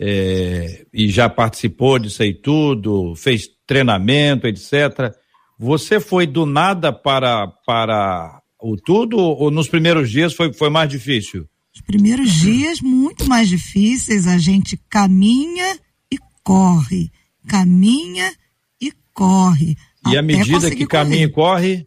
é, 0.00 0.86
e 0.92 1.08
já 1.08 1.28
participou 1.28 1.98
disso 1.98 2.22
aí 2.22 2.32
tudo, 2.32 3.14
fez 3.16 3.48
treinamento, 3.66 4.46
etc. 4.46 5.14
Você 5.58 6.00
foi 6.00 6.26
do 6.26 6.46
nada 6.46 6.92
para, 6.92 7.46
para 7.66 8.40
o 8.60 8.76
tudo 8.76 9.18
ou 9.18 9.50
nos 9.50 9.68
primeiros 9.68 10.10
dias 10.10 10.32
foi, 10.32 10.52
foi 10.52 10.70
mais 10.70 10.88
difícil? 10.88 11.46
Os 11.74 11.80
primeiros 11.82 12.30
dias 12.32 12.80
muito 12.80 13.13
mais 13.26 13.48
difíceis, 13.48 14.26
a 14.26 14.38
gente 14.38 14.76
caminha 14.88 15.78
e 16.10 16.18
corre, 16.42 17.10
caminha 17.46 18.32
e 18.80 18.92
corre. 19.12 19.76
E 20.06 20.16
à 20.16 20.22
medida 20.22 20.70
que 20.70 20.86
caminha 20.86 21.24
e 21.24 21.30
corre, 21.30 21.86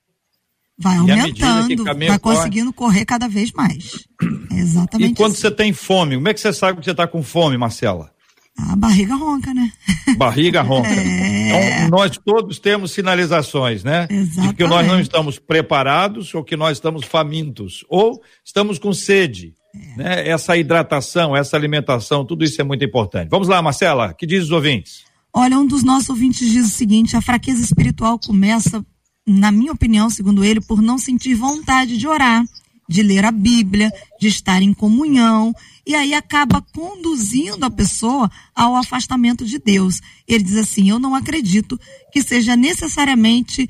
Vai 0.80 0.98
aumentando, 0.98 1.84
vai 1.84 2.20
conseguindo 2.20 2.72
correr 2.72 3.04
cada 3.04 3.28
vez 3.28 3.52
mais. 3.52 4.06
É 4.50 4.60
exatamente. 4.60 5.12
E 5.12 5.16
quando 5.16 5.34
assim. 5.34 5.42
você 5.42 5.52
tem 5.52 5.72
fome, 5.72 6.16
como 6.16 6.28
é 6.30 6.34
que 6.34 6.40
você 6.40 6.52
sabe 6.52 6.80
que 6.80 6.86
você 6.86 6.92
está 6.92 7.06
com 7.06 7.22
fome, 7.22 7.58
Marcela? 7.58 8.12
A 8.58 8.76
barriga 8.76 9.14
ronca, 9.14 9.54
né? 9.54 9.72
Barriga 10.18 10.62
ronca. 10.64 10.90
É... 10.90 11.84
Então, 11.86 11.90
nós 11.90 12.18
todos 12.18 12.58
temos 12.58 12.92
sinalizações, 12.92 13.84
né? 13.84 14.08
Exatamente. 14.10 14.50
De 14.50 14.54
que 14.56 14.68
nós 14.68 14.88
não 14.88 15.00
estamos 15.00 15.38
preparados 15.38 16.34
ou 16.34 16.44
que 16.44 16.58
nós 16.58 16.78
estamos 16.78 17.06
famintos 17.06 17.86
ou 17.88 18.20
estamos 18.44 18.80
com 18.80 18.92
sede. 18.94 19.54
É. 19.76 19.98
Né? 19.98 20.30
Essa 20.30 20.58
hidratação, 20.58 21.36
essa 21.36 21.56
alimentação, 21.56 22.26
tudo 22.26 22.44
isso 22.44 22.60
é 22.62 22.64
muito 22.64 22.84
importante. 22.84 23.30
Vamos 23.30 23.48
lá, 23.48 23.62
Marcela, 23.62 24.14
que 24.14 24.26
diz 24.26 24.46
os 24.46 24.52
ouvintes? 24.52 25.06
Olha, 25.34 25.60
um 25.60 25.68
dos 25.68 25.84
nossos 25.84 26.10
ouvintes 26.10 26.50
diz 26.50 26.66
o 26.66 26.70
seguinte: 26.70 27.16
a 27.16 27.22
fraqueza 27.22 27.64
espiritual 27.64 28.18
começa 28.20 28.84
na 29.28 29.52
minha 29.52 29.74
opinião, 29.74 30.10
segundo 30.10 30.44
ele, 30.44 30.62
por 30.62 30.82
não 30.82 30.98
sentir 30.98 31.36
vontade 31.36 31.98
de 31.98 32.08
orar, 32.08 32.46
de 32.88 33.04
ler 33.04 33.26
a 33.26 33.32
Bíblia, 33.32 33.92
de 34.20 34.30
estar 34.30 34.62
em 34.62 34.74
comunhão, 34.74 35.54
e 35.86 35.94
aí 35.94 36.14
acaba 36.14 36.62
conduzindo 36.74 37.66
a 37.66 37.70
pessoa 37.70 38.32
ao 38.56 38.76
afastamento 38.76 39.46
de 39.46 39.60
Deus. 39.60 40.02
Ele 40.26 40.44
diz 40.44 40.56
assim: 40.56 40.90
Eu 40.90 40.98
não 40.98 41.14
acredito 41.14 41.78
que 42.12 42.24
seja 42.24 42.56
necessariamente 42.56 43.70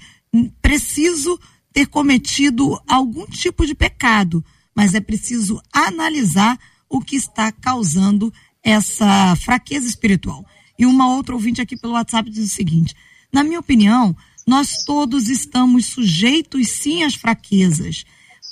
preciso 0.61 1.39
ter 1.73 1.87
cometido 1.87 2.79
algum 2.87 3.25
tipo 3.25 3.65
de 3.65 3.73
pecado, 3.73 4.43
mas 4.77 4.93
é 4.93 4.99
preciso 5.01 5.59
analisar 5.73 6.59
o 6.87 7.01
que 7.01 7.15
está 7.15 7.51
causando 7.51 8.31
essa 8.63 9.35
fraqueza 9.37 9.87
espiritual. 9.87 10.45
E 10.77 10.85
uma 10.85 11.15
outra 11.15 11.33
ouvinte 11.33 11.59
aqui 11.59 11.75
pelo 11.75 11.93
WhatsApp 11.93 12.29
diz 12.29 12.45
o 12.45 12.55
seguinte: 12.55 12.93
Na 13.33 13.43
minha 13.43 13.59
opinião, 13.59 14.15
nós 14.45 14.83
todos 14.85 15.29
estamos 15.29 15.87
sujeitos 15.87 16.69
sim 16.69 17.03
às 17.03 17.15
fraquezas. 17.15 18.05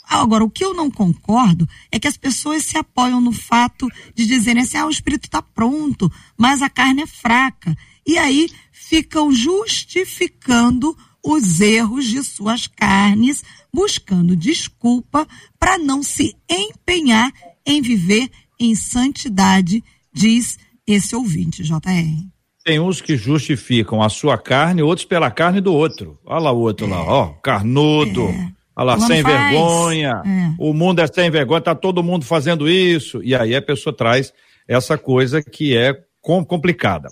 Agora, 0.03 0.43
o 0.43 0.49
que 0.49 0.65
eu 0.65 0.73
não 0.73 0.89
concordo 0.89 1.69
é 1.91 1.99
que 1.99 2.07
as 2.07 2.17
pessoas 2.17 2.65
se 2.65 2.75
apoiam 2.75 3.21
no 3.21 3.31
fato 3.31 3.87
de 4.15 4.25
dizerem 4.25 4.63
assim: 4.63 4.77
ah, 4.77 4.87
o 4.87 4.89
espírito 4.89 5.25
está 5.25 5.43
pronto, 5.43 6.11
mas 6.35 6.63
a 6.63 6.69
carne 6.71 7.03
é 7.03 7.07
fraca. 7.07 7.77
E 8.03 8.17
aí 8.17 8.49
ficam 8.71 9.31
justificando 9.31 10.97
os 11.25 11.59
erros 11.59 12.05
de 12.05 12.23
suas 12.23 12.67
carnes, 12.67 13.43
buscando 13.73 14.35
desculpa 14.35 15.27
para 15.59 15.77
não 15.79 16.03
se 16.03 16.35
empenhar 16.47 17.31
em 17.65 17.81
viver 17.81 18.29
em 18.59 18.75
santidade, 18.75 19.83
diz 20.13 20.59
esse 20.85 21.15
ouvinte, 21.15 21.63
JR. 21.63 22.25
Tem 22.63 22.79
uns 22.79 23.01
que 23.01 23.17
justificam 23.17 24.01
a 24.01 24.09
sua 24.09 24.37
carne, 24.37 24.83
outros 24.83 25.05
pela 25.05 25.31
carne 25.31 25.59
do 25.59 25.73
outro. 25.73 26.19
Olha 26.23 26.39
lá 26.39 26.51
o 26.51 26.59
outro 26.59 26.85
é. 26.85 26.89
lá, 26.89 27.03
ó, 27.03 27.27
carnudo. 27.41 28.27
É. 28.27 28.51
Olha 28.75 28.85
lá, 28.85 28.99
sem 28.99 29.23
faz. 29.23 29.35
vergonha. 29.35 30.21
É. 30.25 30.55
O 30.59 30.73
mundo 30.73 30.99
é 30.99 31.07
sem 31.07 31.29
vergonha, 31.31 31.61
tá 31.61 31.73
todo 31.73 32.03
mundo 32.03 32.23
fazendo 32.25 32.69
isso. 32.69 33.21
E 33.23 33.33
aí 33.33 33.55
a 33.55 33.61
pessoa 33.61 33.95
traz 33.95 34.31
essa 34.67 34.97
coisa 34.97 35.41
que 35.41 35.75
é 35.75 35.93
complicada. 36.21 37.07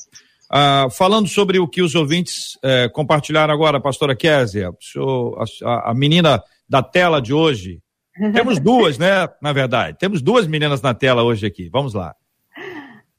Ah, 0.56 0.88
falando 0.92 1.28
sobre 1.28 1.58
o 1.58 1.68
que 1.68 1.82
os 1.82 1.96
ouvintes 1.96 2.60
eh, 2.62 2.88
compartilharam 2.90 3.52
agora, 3.52 3.82
pastora 3.82 4.16
Késia, 4.16 4.70
a, 5.66 5.90
a 5.90 5.94
menina 5.96 6.44
da 6.70 6.84
tela 6.84 7.20
de 7.20 7.34
hoje. 7.34 7.82
Temos 8.32 8.60
duas, 8.60 9.00
né? 9.00 9.28
Na 9.42 9.52
verdade, 9.52 9.98
temos 9.98 10.22
duas 10.22 10.46
meninas 10.46 10.80
na 10.80 10.94
tela 10.94 11.24
hoje 11.24 11.48
aqui. 11.48 11.70
Vamos 11.70 11.96
lá. 11.96 12.16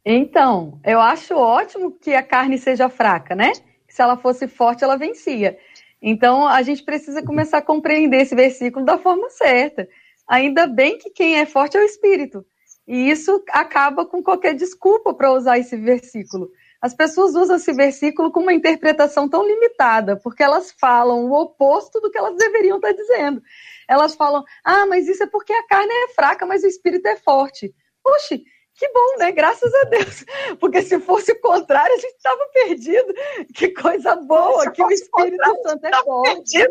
Então, 0.04 0.78
eu 0.84 1.00
acho 1.00 1.34
ótimo 1.34 1.98
que 2.00 2.14
a 2.14 2.22
carne 2.22 2.56
seja 2.56 2.88
fraca, 2.88 3.34
né? 3.34 3.50
Se 3.88 4.00
ela 4.00 4.16
fosse 4.16 4.46
forte, 4.46 4.84
ela 4.84 4.96
vencia. 4.96 5.58
Então, 6.00 6.46
a 6.46 6.62
gente 6.62 6.84
precisa 6.84 7.20
começar 7.20 7.58
a 7.58 7.62
compreender 7.62 8.18
esse 8.22 8.36
versículo 8.36 8.84
da 8.84 8.96
forma 8.96 9.28
certa. 9.30 9.88
Ainda 10.28 10.68
bem 10.68 10.98
que 10.98 11.10
quem 11.10 11.36
é 11.40 11.46
forte 11.46 11.76
é 11.76 11.80
o 11.80 11.84
espírito. 11.84 12.46
E 12.86 13.10
isso 13.10 13.42
acaba 13.50 14.06
com 14.06 14.22
qualquer 14.22 14.54
desculpa 14.54 15.12
para 15.12 15.32
usar 15.32 15.58
esse 15.58 15.76
versículo. 15.76 16.48
As 16.84 16.92
pessoas 16.92 17.34
usam 17.34 17.56
esse 17.56 17.72
versículo 17.72 18.30
com 18.30 18.40
uma 18.40 18.52
interpretação 18.52 19.26
tão 19.26 19.42
limitada, 19.42 20.18
porque 20.18 20.42
elas 20.42 20.70
falam 20.70 21.24
o 21.24 21.32
oposto 21.32 21.98
do 21.98 22.10
que 22.10 22.18
elas 22.18 22.36
deveriam 22.36 22.76
estar 22.76 22.92
dizendo. 22.92 23.42
Elas 23.88 24.14
falam, 24.14 24.44
ah, 24.62 24.84
mas 24.84 25.08
isso 25.08 25.22
é 25.22 25.26
porque 25.26 25.54
a 25.54 25.66
carne 25.66 25.90
é 25.90 26.08
fraca, 26.08 26.44
mas 26.44 26.62
o 26.62 26.66
espírito 26.66 27.06
é 27.06 27.16
forte. 27.16 27.74
Puxa, 28.02 28.36
que 28.74 28.88
bom, 28.92 29.16
né? 29.18 29.32
Graças 29.32 29.72
a 29.72 29.84
Deus. 29.84 30.26
Porque 30.60 30.82
se 30.82 31.00
fosse 31.00 31.32
o 31.32 31.40
contrário, 31.40 31.94
a 31.94 31.98
gente 31.98 32.16
estava 32.16 32.44
perdido. 32.52 33.14
Que 33.54 33.68
coisa 33.68 34.16
boa, 34.16 34.70
que 34.70 34.84
o 34.84 34.90
Espírito 34.90 35.62
Santo 35.62 35.86
é 35.86 36.02
forte. 36.02 36.68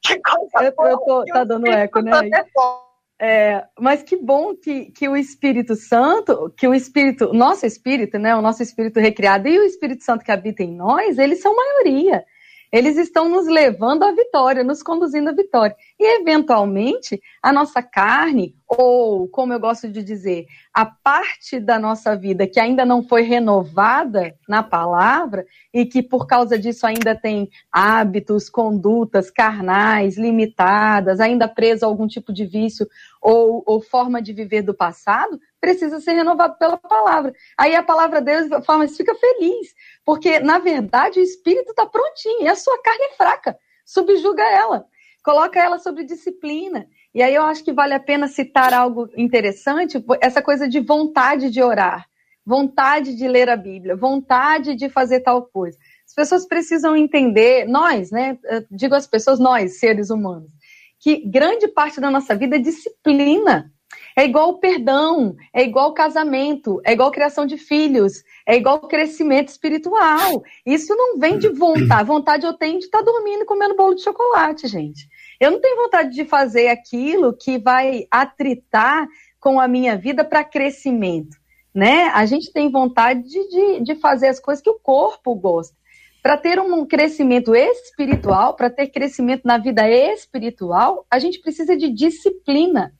Que 0.00 0.20
coisa 0.20 0.64
eu, 0.64 0.72
boa. 0.76 0.90
Eu 0.90 0.98
tô, 0.98 1.24
tá 1.24 1.42
dando 1.44 1.66
eco, 1.66 2.00
né? 2.02 2.12
É, 2.32 2.44
mas 3.80 4.02
que 4.02 4.16
bom 4.16 4.54
que, 4.54 4.86
que 4.86 5.08
o 5.08 5.16
Espírito 5.16 5.74
Santo, 5.74 6.52
que 6.56 6.68
o 6.68 6.74
Espírito, 6.74 7.32
nosso 7.32 7.64
Espírito, 7.64 8.18
né, 8.18 8.36
o 8.36 8.42
nosso 8.42 8.62
Espírito 8.62 9.00
recriado 9.00 9.48
e 9.48 9.58
o 9.58 9.64
Espírito 9.64 10.04
Santo 10.04 10.24
que 10.24 10.32
habita 10.32 10.62
em 10.62 10.74
nós, 10.74 11.18
eles 11.18 11.40
são 11.40 11.54
maioria. 11.54 12.24
Eles 12.72 12.96
estão 12.96 13.28
nos 13.28 13.46
levando 13.46 14.02
à 14.02 14.12
vitória, 14.12 14.64
nos 14.64 14.82
conduzindo 14.82 15.30
à 15.30 15.32
vitória. 15.32 15.74
E, 15.98 16.20
eventualmente, 16.20 17.22
a 17.42 17.50
nossa 17.50 17.82
carne, 17.82 18.54
ou, 18.68 19.26
como 19.28 19.54
eu 19.54 19.58
gosto 19.58 19.88
de 19.88 20.02
dizer, 20.02 20.44
a 20.72 20.84
parte 20.84 21.58
da 21.58 21.78
nossa 21.78 22.14
vida 22.14 22.46
que 22.46 22.60
ainda 22.60 22.84
não 22.84 23.02
foi 23.02 23.22
renovada 23.22 24.36
na 24.46 24.62
palavra 24.62 25.46
e 25.72 25.86
que, 25.86 26.02
por 26.02 26.26
causa 26.26 26.58
disso, 26.58 26.86
ainda 26.86 27.14
tem 27.14 27.48
hábitos, 27.72 28.50
condutas 28.50 29.30
carnais 29.30 30.18
limitadas, 30.18 31.18
ainda 31.18 31.48
presa 31.48 31.86
a 31.86 31.88
algum 31.88 32.06
tipo 32.06 32.30
de 32.30 32.44
vício 32.44 32.86
ou, 33.22 33.62
ou 33.66 33.80
forma 33.80 34.20
de 34.20 34.34
viver 34.34 34.60
do 34.60 34.74
passado, 34.74 35.40
precisa 35.58 35.98
ser 35.98 36.12
renovado 36.12 36.58
pela 36.58 36.76
palavra. 36.76 37.32
Aí 37.56 37.74
a 37.74 37.82
palavra 37.82 38.20
Deus 38.20 38.48
forma, 38.66 38.86
fica 38.86 39.14
feliz, 39.14 39.74
porque, 40.04 40.40
na 40.40 40.58
verdade, 40.58 41.20
o 41.20 41.22
espírito 41.22 41.70
está 41.70 41.86
prontinho 41.86 42.42
e 42.42 42.48
a 42.48 42.54
sua 42.54 42.82
carne 42.82 43.04
é 43.04 43.16
fraca. 43.16 43.58
Subjuga 43.86 44.42
ela 44.42 44.84
coloca 45.26 45.58
ela 45.58 45.80
sobre 45.80 46.04
disciplina. 46.04 46.86
E 47.12 47.20
aí 47.20 47.34
eu 47.34 47.42
acho 47.42 47.64
que 47.64 47.72
vale 47.72 47.92
a 47.92 47.98
pena 47.98 48.28
citar 48.28 48.72
algo 48.72 49.08
interessante, 49.16 50.00
essa 50.20 50.40
coisa 50.40 50.68
de 50.68 50.78
vontade 50.78 51.50
de 51.50 51.60
orar, 51.60 52.06
vontade 52.46 53.16
de 53.16 53.26
ler 53.26 53.48
a 53.48 53.56
Bíblia, 53.56 53.96
vontade 53.96 54.76
de 54.76 54.88
fazer 54.88 55.20
tal 55.20 55.42
coisa. 55.42 55.76
As 56.06 56.14
pessoas 56.14 56.46
precisam 56.46 56.94
entender, 56.94 57.66
nós, 57.66 58.12
né? 58.12 58.38
digo 58.70 58.94
as 58.94 59.08
pessoas, 59.08 59.40
nós, 59.40 59.80
seres 59.80 60.10
humanos, 60.10 60.48
que 61.00 61.28
grande 61.28 61.66
parte 61.66 62.00
da 62.00 62.08
nossa 62.08 62.32
vida 62.36 62.54
é 62.54 62.60
disciplina. 62.60 63.72
É 64.18 64.24
igual 64.24 64.50
o 64.50 64.58
perdão, 64.58 65.36
é 65.52 65.62
igual 65.62 65.90
o 65.90 65.94
casamento, 65.94 66.80
é 66.84 66.92
igual 66.92 67.10
criação 67.10 67.44
de 67.44 67.58
filhos, 67.58 68.22
é 68.46 68.56
igual 68.56 68.80
crescimento 68.80 69.48
espiritual. 69.48 70.42
Isso 70.64 70.94
não 70.96 71.18
vem 71.18 71.38
de 71.38 71.48
vontade. 71.52 72.08
Vontade 72.08 72.46
eu 72.46 72.54
tenho 72.54 72.78
de 72.78 72.86
estar 72.86 72.98
tá 72.98 73.04
dormindo 73.04 73.42
e 73.42 73.44
comendo 73.44 73.76
bolo 73.76 73.94
de 73.94 74.02
chocolate, 74.02 74.68
gente. 74.68 75.06
Eu 75.40 75.50
não 75.50 75.60
tenho 75.60 75.76
vontade 75.76 76.14
de 76.14 76.24
fazer 76.24 76.68
aquilo 76.68 77.32
que 77.32 77.58
vai 77.58 78.06
atritar 78.10 79.06
com 79.38 79.60
a 79.60 79.68
minha 79.68 79.96
vida 79.96 80.24
para 80.24 80.44
crescimento, 80.44 81.36
né? 81.74 82.08
A 82.14 82.24
gente 82.26 82.52
tem 82.52 82.70
vontade 82.70 83.22
de, 83.22 83.80
de 83.80 83.94
fazer 83.96 84.28
as 84.28 84.40
coisas 84.40 84.62
que 84.62 84.70
o 84.70 84.78
corpo 84.82 85.34
gosta. 85.34 85.74
Para 86.22 86.36
ter 86.36 86.58
um 86.58 86.84
crescimento 86.84 87.54
espiritual, 87.54 88.54
para 88.54 88.68
ter 88.68 88.88
crescimento 88.88 89.42
na 89.44 89.58
vida 89.58 89.88
espiritual, 89.88 91.06
a 91.08 91.18
gente 91.18 91.38
precisa 91.40 91.76
de 91.76 91.88
disciplina. 91.88 92.92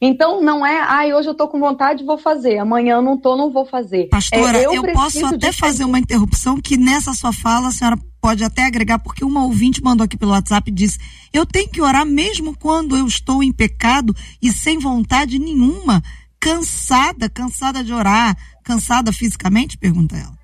Então, 0.00 0.42
não 0.42 0.64
é, 0.64 0.78
ai, 0.78 1.12
hoje 1.12 1.28
eu 1.28 1.34
tô 1.34 1.48
com 1.48 1.58
vontade, 1.58 2.04
vou 2.04 2.18
fazer, 2.18 2.58
amanhã 2.58 2.96
eu 2.96 3.02
não 3.02 3.16
tô, 3.16 3.36
não 3.36 3.50
vou 3.50 3.64
fazer. 3.64 4.08
Pastora, 4.08 4.58
é, 4.58 4.66
eu, 4.66 4.74
eu 4.74 4.92
posso 4.92 5.24
até 5.26 5.50
fazer 5.52 5.84
uma 5.84 5.98
interrupção 5.98 6.60
que 6.60 6.76
nessa 6.76 7.12
sua 7.12 7.32
fala 7.32 7.68
a 7.68 7.70
senhora 7.70 7.98
pode 8.20 8.44
até 8.44 8.66
agregar, 8.66 8.98
porque 8.98 9.24
uma 9.24 9.44
ouvinte 9.44 9.82
mandou 9.82 10.04
aqui 10.04 10.16
pelo 10.16 10.32
WhatsApp 10.32 10.70
e 10.70 10.74
disse: 10.74 10.98
Eu 11.32 11.46
tenho 11.46 11.68
que 11.68 11.80
orar 11.80 12.04
mesmo 12.04 12.56
quando 12.56 12.96
eu 12.96 13.06
estou 13.06 13.42
em 13.42 13.52
pecado 13.52 14.14
e 14.42 14.52
sem 14.52 14.78
vontade 14.78 15.38
nenhuma, 15.38 16.02
cansada, 16.38 17.28
cansada 17.28 17.82
de 17.82 17.92
orar, 17.92 18.36
cansada 18.62 19.12
fisicamente? 19.12 19.78
Pergunta 19.78 20.16
ela. 20.16 20.38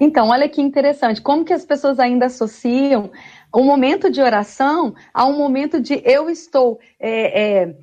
Então, 0.00 0.28
olha 0.28 0.48
que 0.48 0.60
interessante, 0.60 1.20
como 1.20 1.44
que 1.44 1.52
as 1.52 1.64
pessoas 1.64 2.00
ainda 2.00 2.26
associam 2.26 3.10
o 3.54 3.62
momento 3.62 4.10
de 4.10 4.20
oração 4.20 4.94
a 5.12 5.26
um 5.26 5.36
momento 5.36 5.80
de 5.80 6.02
eu 6.04 6.30
estou. 6.30 6.80
É, 6.98 7.62
é, 7.62 7.76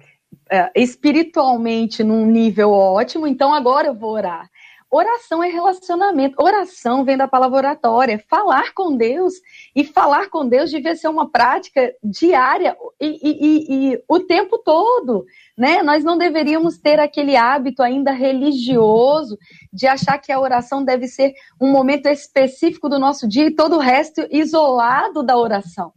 é, 0.51 0.71
espiritualmente 0.75 2.03
num 2.03 2.25
nível 2.25 2.71
ótimo, 2.71 3.27
então 3.27 3.53
agora 3.53 3.87
eu 3.87 3.93
vou 3.93 4.11
orar. 4.11 4.49
Oração 4.91 5.43
é 5.43 5.47
relacionamento. 5.47 6.41
Oração 6.41 7.05
vem 7.05 7.15
da 7.15 7.27
palavra 7.27 7.57
oratória. 7.57 8.23
Falar 8.27 8.73
com 8.73 8.97
Deus 8.97 9.35
e 9.75 9.83
falar 9.83 10.29
com 10.29 10.47
Deus 10.47 10.71
devia 10.71 10.95
ser 10.95 11.07
uma 11.07 11.29
prática 11.29 11.93
diária 12.03 12.75
e, 12.99 13.07
e, 13.07 13.29
e, 13.29 13.93
e, 13.93 14.03
o 14.07 14.19
tempo 14.19 14.57
todo. 14.57 15.25
Né? 15.55 15.83
Nós 15.83 16.03
não 16.03 16.17
deveríamos 16.17 16.79
ter 16.79 16.99
aquele 16.99 17.35
hábito 17.35 17.83
ainda 17.83 18.11
religioso 18.11 19.37
de 19.71 19.85
achar 19.85 20.17
que 20.17 20.31
a 20.31 20.39
oração 20.39 20.83
deve 20.83 21.07
ser 21.07 21.33
um 21.61 21.71
momento 21.71 22.07
específico 22.07 22.89
do 22.89 22.97
nosso 22.97 23.27
dia 23.27 23.45
e 23.45 23.55
todo 23.55 23.75
o 23.75 23.79
resto 23.79 24.27
isolado 24.31 25.21
da 25.21 25.37
oração. 25.37 25.93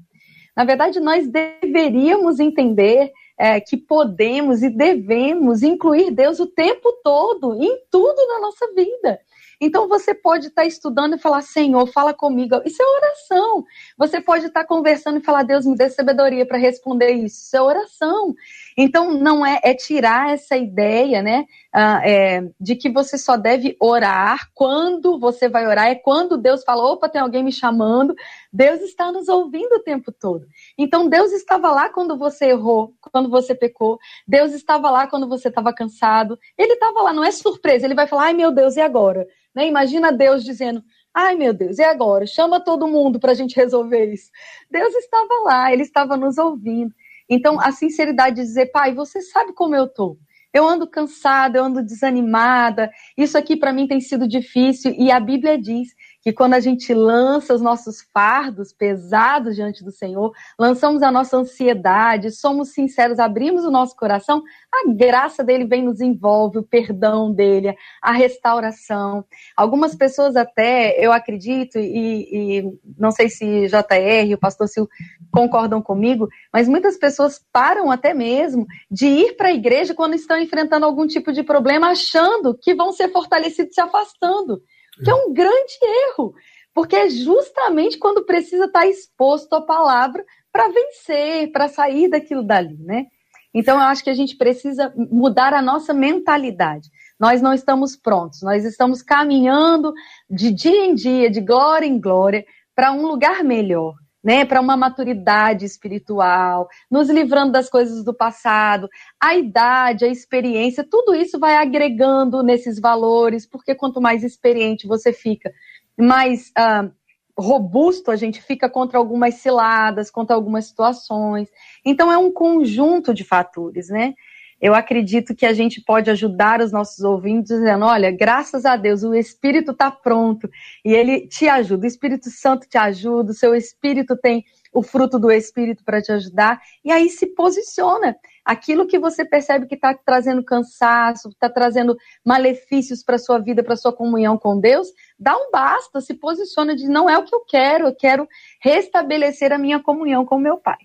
Na 0.55 0.65
verdade, 0.65 1.01
nós 1.01 1.27
deveríamos 1.27 2.39
entender 2.39 3.11
é, 3.43 3.61
que 3.61 3.77
podemos 3.77 4.63
e 4.63 4.71
devemos 4.71 5.65
incluir 5.65 6.13
Deus 6.13 6.39
o 6.39 6.47
tempo 6.47 6.93
todo, 7.03 7.61
em 7.61 7.77
tudo 7.91 8.27
na 8.29 8.39
nossa 8.39 8.73
vida. 8.73 9.19
Então 9.65 9.87
você 9.87 10.13
pode 10.13 10.49
estar 10.49 10.65
estudando 10.65 11.15
e 11.15 11.21
falar, 11.21 11.41
Senhor, 11.41 11.87
fala 11.87 12.13
comigo. 12.13 12.61
Isso 12.65 12.83
é 12.83 12.85
oração. 12.85 13.65
Você 13.97 14.21
pode 14.21 14.47
estar 14.47 14.65
conversando 14.65 15.21
e 15.21 15.23
falar, 15.23 15.45
Deus, 15.45 15.65
me 15.65 15.77
dê 15.77 15.89
sabedoria 15.89 16.45
para 16.45 16.59
responder 16.59 17.13
isso. 17.13 17.45
Isso 17.45 17.57
é 17.57 17.63
oração. 17.63 18.35
Então, 18.77 19.13
não 19.15 19.47
é, 19.47 19.61
é 19.63 19.73
tirar 19.73 20.33
essa 20.33 20.57
ideia, 20.57 21.23
né, 21.23 21.47
uh, 21.75 22.01
é, 22.03 22.49
de 22.61 22.75
que 22.75 22.91
você 22.91 23.17
só 23.17 23.37
deve 23.37 23.77
orar 23.79 24.49
quando 24.53 25.19
você 25.19 25.49
vai 25.49 25.67
orar, 25.67 25.87
é 25.87 25.95
quando 25.95 26.39
Deus 26.39 26.65
fala, 26.65 26.91
opa, 26.91 27.09
tem 27.09 27.21
alguém 27.21 27.45
me 27.45 27.53
chamando, 27.53 28.15
Deus 28.53 28.81
está 28.81 29.13
nos 29.13 29.29
ouvindo 29.29 29.75
o 29.77 29.83
tempo 29.83 30.11
todo. 30.11 30.47
Então, 30.77 31.09
Deus 31.09 31.33
estava 31.33 31.71
lá 31.71 31.89
quando 31.89 32.17
você 32.17 32.47
errou, 32.47 32.95
quando 33.13 33.29
você 33.29 33.55
pecou, 33.55 33.99
Deus 34.27 34.53
estava 34.53 34.91
lá 34.91 35.07
quando 35.07 35.29
você 35.29 35.49
estava 35.49 35.73
cansado, 35.73 36.39
Ele 36.59 36.73
estava 36.73 37.03
lá, 37.03 37.13
não 37.13 37.23
é 37.23 37.31
surpresa, 37.31 37.87
Ele 37.87 37.95
vai 37.95 38.09
falar, 38.09 38.25
ai 38.25 38.33
meu 38.33 38.51
Deus, 38.51 38.77
e 38.77 38.81
agora? 38.81 39.25
Né? 39.55 39.67
Imagina 39.67 40.13
Deus 40.13 40.45
dizendo, 40.45 40.83
Ai, 41.15 41.37
meu 41.37 41.53
Deus, 41.53 41.79
e 41.79 41.83
agora? 41.83 42.27
Chama 42.27 42.59
todo 42.59 42.89
mundo 42.89 43.21
para 43.21 43.33
a 43.33 43.35
gente 43.35 43.55
resolver 43.55 44.13
isso. 44.13 44.31
Deus 44.71 44.95
estava 44.95 45.43
lá, 45.45 45.73
ele 45.73 45.83
estava 45.83 46.17
nos 46.17 46.39
ouvindo. 46.39 46.95
Então, 47.29 47.61
a 47.61 47.71
sinceridade 47.71 48.37
de 48.37 48.43
dizer, 48.43 48.67
pai, 48.73 48.95
você 48.95 49.21
sabe 49.21 49.53
como 49.53 49.75
eu 49.75 49.87
tô. 49.87 50.19
Eu 50.53 50.67
ando 50.67 50.87
cansada, 50.87 51.59
eu 51.59 51.65
ando 51.65 51.83
desanimada. 51.83 52.91
Isso 53.17 53.37
aqui 53.37 53.57
para 53.57 53.73
mim 53.73 53.87
tem 53.87 54.01
sido 54.01 54.27
difícil 54.27 54.95
e 54.99 55.11
a 55.11 55.21
Bíblia 55.21 55.59
diz 55.59 55.95
que 56.23 56.33
quando 56.33 56.55
a 56.55 56.61
gente 56.61 56.95
lança 56.95 57.53
os 57.53 57.61
nossos 57.61 58.01
fardos 58.15 58.73
pesados 58.73 59.57
diante 59.57 59.85
do 59.85 59.91
Senhor, 59.91 60.33
lançamos 60.57 61.03
a 61.03 61.11
nossa 61.11 61.37
ansiedade, 61.37 62.31
somos 62.31 62.71
sinceros, 62.71 63.19
abrimos 63.19 63.65
o 63.65 63.71
nosso 63.71 63.97
coração, 63.97 64.43
a 64.73 64.93
graça 64.93 65.43
dele 65.43 65.67
vem 65.67 65.83
nos 65.83 66.01
envolve, 66.01 66.59
o 66.59 66.63
perdão 66.63 67.33
dele, 67.33 67.75
a 68.01 68.13
restauração. 68.13 69.25
Algumas 69.57 69.97
pessoas 69.97 70.37
até, 70.37 70.95
eu 71.05 71.13
acredito, 71.13 71.79
e, 71.79 72.61
e 72.61 72.79
não 72.97 73.11
sei 73.11 73.29
se 73.29 73.67
JR, 73.67 74.33
o 74.33 74.39
pastor 74.39 74.69
Sil 74.71 74.87
concordam 75.33 75.83
comigo, 75.83 76.29
mas 76.53 76.69
muitas 76.69 76.97
pessoas 76.97 77.45
param 77.53 77.91
até 77.91 78.15
mesmo 78.15 78.65
de 78.89 79.07
ir 79.07 79.37
para 79.37 79.49
a 79.49 79.53
igreja 79.53 79.93
quando 79.93 80.15
estão 80.15 80.39
enfrentando 80.39 80.87
algum 80.87 81.07
tipo 81.07 81.33
de 81.33 81.43
problema, 81.43 81.91
achando 81.91 82.57
que 82.57 82.75
vão 82.75 82.93
ser 82.93 83.09
fortalecidos 83.09 83.75
se 83.75 83.81
afastando 83.81 84.63
que 85.03 85.11
é 85.11 85.15
um 85.15 85.33
grande 85.33 85.79
erro, 86.09 86.35
porque 86.75 86.97
é 86.97 87.09
justamente 87.09 87.99
quando 87.99 88.25
precisa 88.25 88.67
estar 88.67 88.87
exposto 88.87 89.53
à 89.55 89.61
palavra 89.61 90.25
para 90.53 90.69
vencer, 90.69 91.51
para 91.53 91.69
sair 91.69 92.09
daquilo 92.09 92.43
dali, 92.43 92.77
né? 92.79 93.07
Então 93.55 93.77
eu 93.77 93.83
acho 93.83 94.03
que 94.03 94.11
a 94.11 94.15
gente 94.15 94.37
precisa 94.37 94.93
mudar 94.97 95.53
a 95.53 95.61
nossa 95.61 95.93
mentalidade. 95.93 96.89
Nós 97.21 97.43
não 97.43 97.53
estamos 97.53 97.97
prontos, 97.97 98.41
nós 98.43 98.65
estamos 98.65 99.03
caminhando 99.03 99.93
de 100.31 100.51
dia 100.51 100.87
em 100.87 100.95
dia, 100.95 101.31
de 101.31 101.41
glória 101.41 101.87
em 101.87 102.01
glória, 102.01 102.45
para 102.75 102.93
um 102.93 103.07
lugar 103.07 103.45
melhor 103.45 103.95
né, 104.23 104.45
para 104.45 104.61
uma 104.61 104.77
maturidade 104.77 105.65
espiritual, 105.65 106.69
nos 106.91 107.11
livrando 107.11 107.53
das 107.53 107.69
coisas 107.69 108.05
do 108.05 108.15
passado, 108.15 108.89
a 109.21 109.35
idade, 109.35 110.05
a 110.05 110.09
experiência, 110.09 110.87
tudo 110.89 111.15
isso 111.15 111.39
vai 111.39 111.57
agregando 111.57 112.43
nesses 112.43 112.79
valores, 112.79 113.47
porque 113.47 113.75
quanto 113.75 114.01
mais 114.01 114.23
experiente 114.23 114.87
você 114.87 115.13
fica, 115.13 115.53
mais 115.99 116.51
uh, 116.51 116.91
robusto 117.37 118.11
a 118.11 118.17
gente 118.17 118.41
fica 118.41 118.69
contra 118.69 118.99
algumas 118.99 119.35
ciladas, 119.35 120.11
contra 120.11 120.37
algumas 120.37 120.67
situações. 120.67 121.49
Então 121.85 122.13
é 122.13 122.19
um 122.19 122.31
conjunto 122.31 123.13
de 123.13 123.25
fatores, 123.25 123.89
né? 123.89 124.15
Eu 124.63 124.77
acredito 124.77 125.35
que 125.35 125.45
a 125.45 125.53
gente 125.53 125.81
pode 125.81 126.09
ajudar 126.09 126.61
os 126.61 126.71
nossos 126.71 127.01
ouvintes 127.01 127.49
dizendo: 127.49 127.85
olha, 127.85 128.13
graças 128.13 128.65
a 128.65 128.77
Deus, 128.77 129.03
o 129.03 129.13
Espírito 129.13 129.73
está 129.73 129.91
pronto 129.91 130.49
e 130.85 130.95
ele 130.95 131.27
te 131.27 131.49
ajuda, 131.49 131.83
o 131.83 131.89
Espírito 131.89 132.31
Santo 132.31 132.69
te 132.69 132.79
ajuda, 132.79 133.33
o 133.33 133.35
seu 133.35 133.57
Espírito 133.57 134.17
tem 134.17 134.45
o 134.73 134.81
fruto 134.81 135.19
do 135.19 135.31
Espírito 135.33 135.85
para 135.85 136.01
te 136.01 136.13
ajudar, 136.13 136.61
e 136.85 136.93
aí 136.93 137.11
se 137.11 137.27
posiciona. 137.27 138.17
Aquilo 138.45 138.87
que 138.87 138.99
você 138.99 139.25
percebe 139.25 139.67
que 139.67 139.75
está 139.75 139.95
trazendo 139.95 140.43
cansaço, 140.43 141.29
está 141.29 141.51
trazendo 141.51 141.97
malefícios 142.25 143.03
para 143.03 143.19
sua 143.19 143.39
vida, 143.39 143.63
para 143.63 143.77
sua 143.77 143.93
comunhão 143.93 144.39
com 144.39 144.59
Deus, 144.59 144.89
dá 145.19 145.37
um 145.37 145.51
basta, 145.51 146.01
se 146.01 146.15
posiciona 146.15 146.75
de 146.75 146.89
não 146.89 147.11
é 147.11 147.19
o 147.19 147.25
que 147.25 147.35
eu 147.35 147.41
quero, 147.41 147.87
eu 147.89 147.95
quero 147.95 148.29
restabelecer 148.61 149.53
a 149.53 149.59
minha 149.59 149.81
comunhão 149.81 150.25
com 150.25 150.39
meu 150.39 150.57
Pai. 150.57 150.79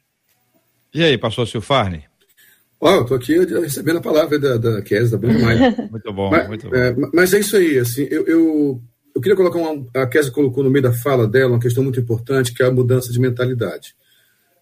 E 0.94 1.04
aí, 1.04 1.18
pastor 1.18 1.48
Silfarne? 1.48 2.06
Ó, 2.80 2.92
oh, 2.92 2.96
eu 2.98 3.06
tô 3.06 3.16
aqui 3.16 3.38
recebendo 3.38 3.98
a 3.98 4.02
palavra 4.02 4.38
da, 4.38 4.58
da 4.58 4.82
Kes, 4.84 5.10
da 5.10 5.18
Bruno 5.18 5.40
Maia. 5.40 5.76
muito 5.90 6.14
bom, 6.14 6.30
mas, 6.30 6.48
muito 6.48 6.70
bom. 6.70 6.76
É, 6.76 6.96
mas 7.12 7.34
é 7.34 7.40
isso 7.40 7.58
aí, 7.58 7.80
assim, 7.80 8.08
eu, 8.10 8.26
eu, 8.28 8.82
eu 9.16 9.22
queria 9.22 9.36
colocar 9.36 9.58
uma. 9.58 9.86
A 9.96 10.06
Kes 10.06 10.30
colocou 10.30 10.64
no 10.64 10.70
meio 10.70 10.84
da 10.84 10.94
fala 10.94 11.28
dela 11.28 11.54
uma 11.54 11.60
questão 11.60 11.84
muito 11.84 12.00
importante, 12.00 12.54
que 12.54 12.62
é 12.62 12.68
a 12.68 12.72
mudança 12.72 13.12
de 13.12 13.20
mentalidade. 13.20 13.96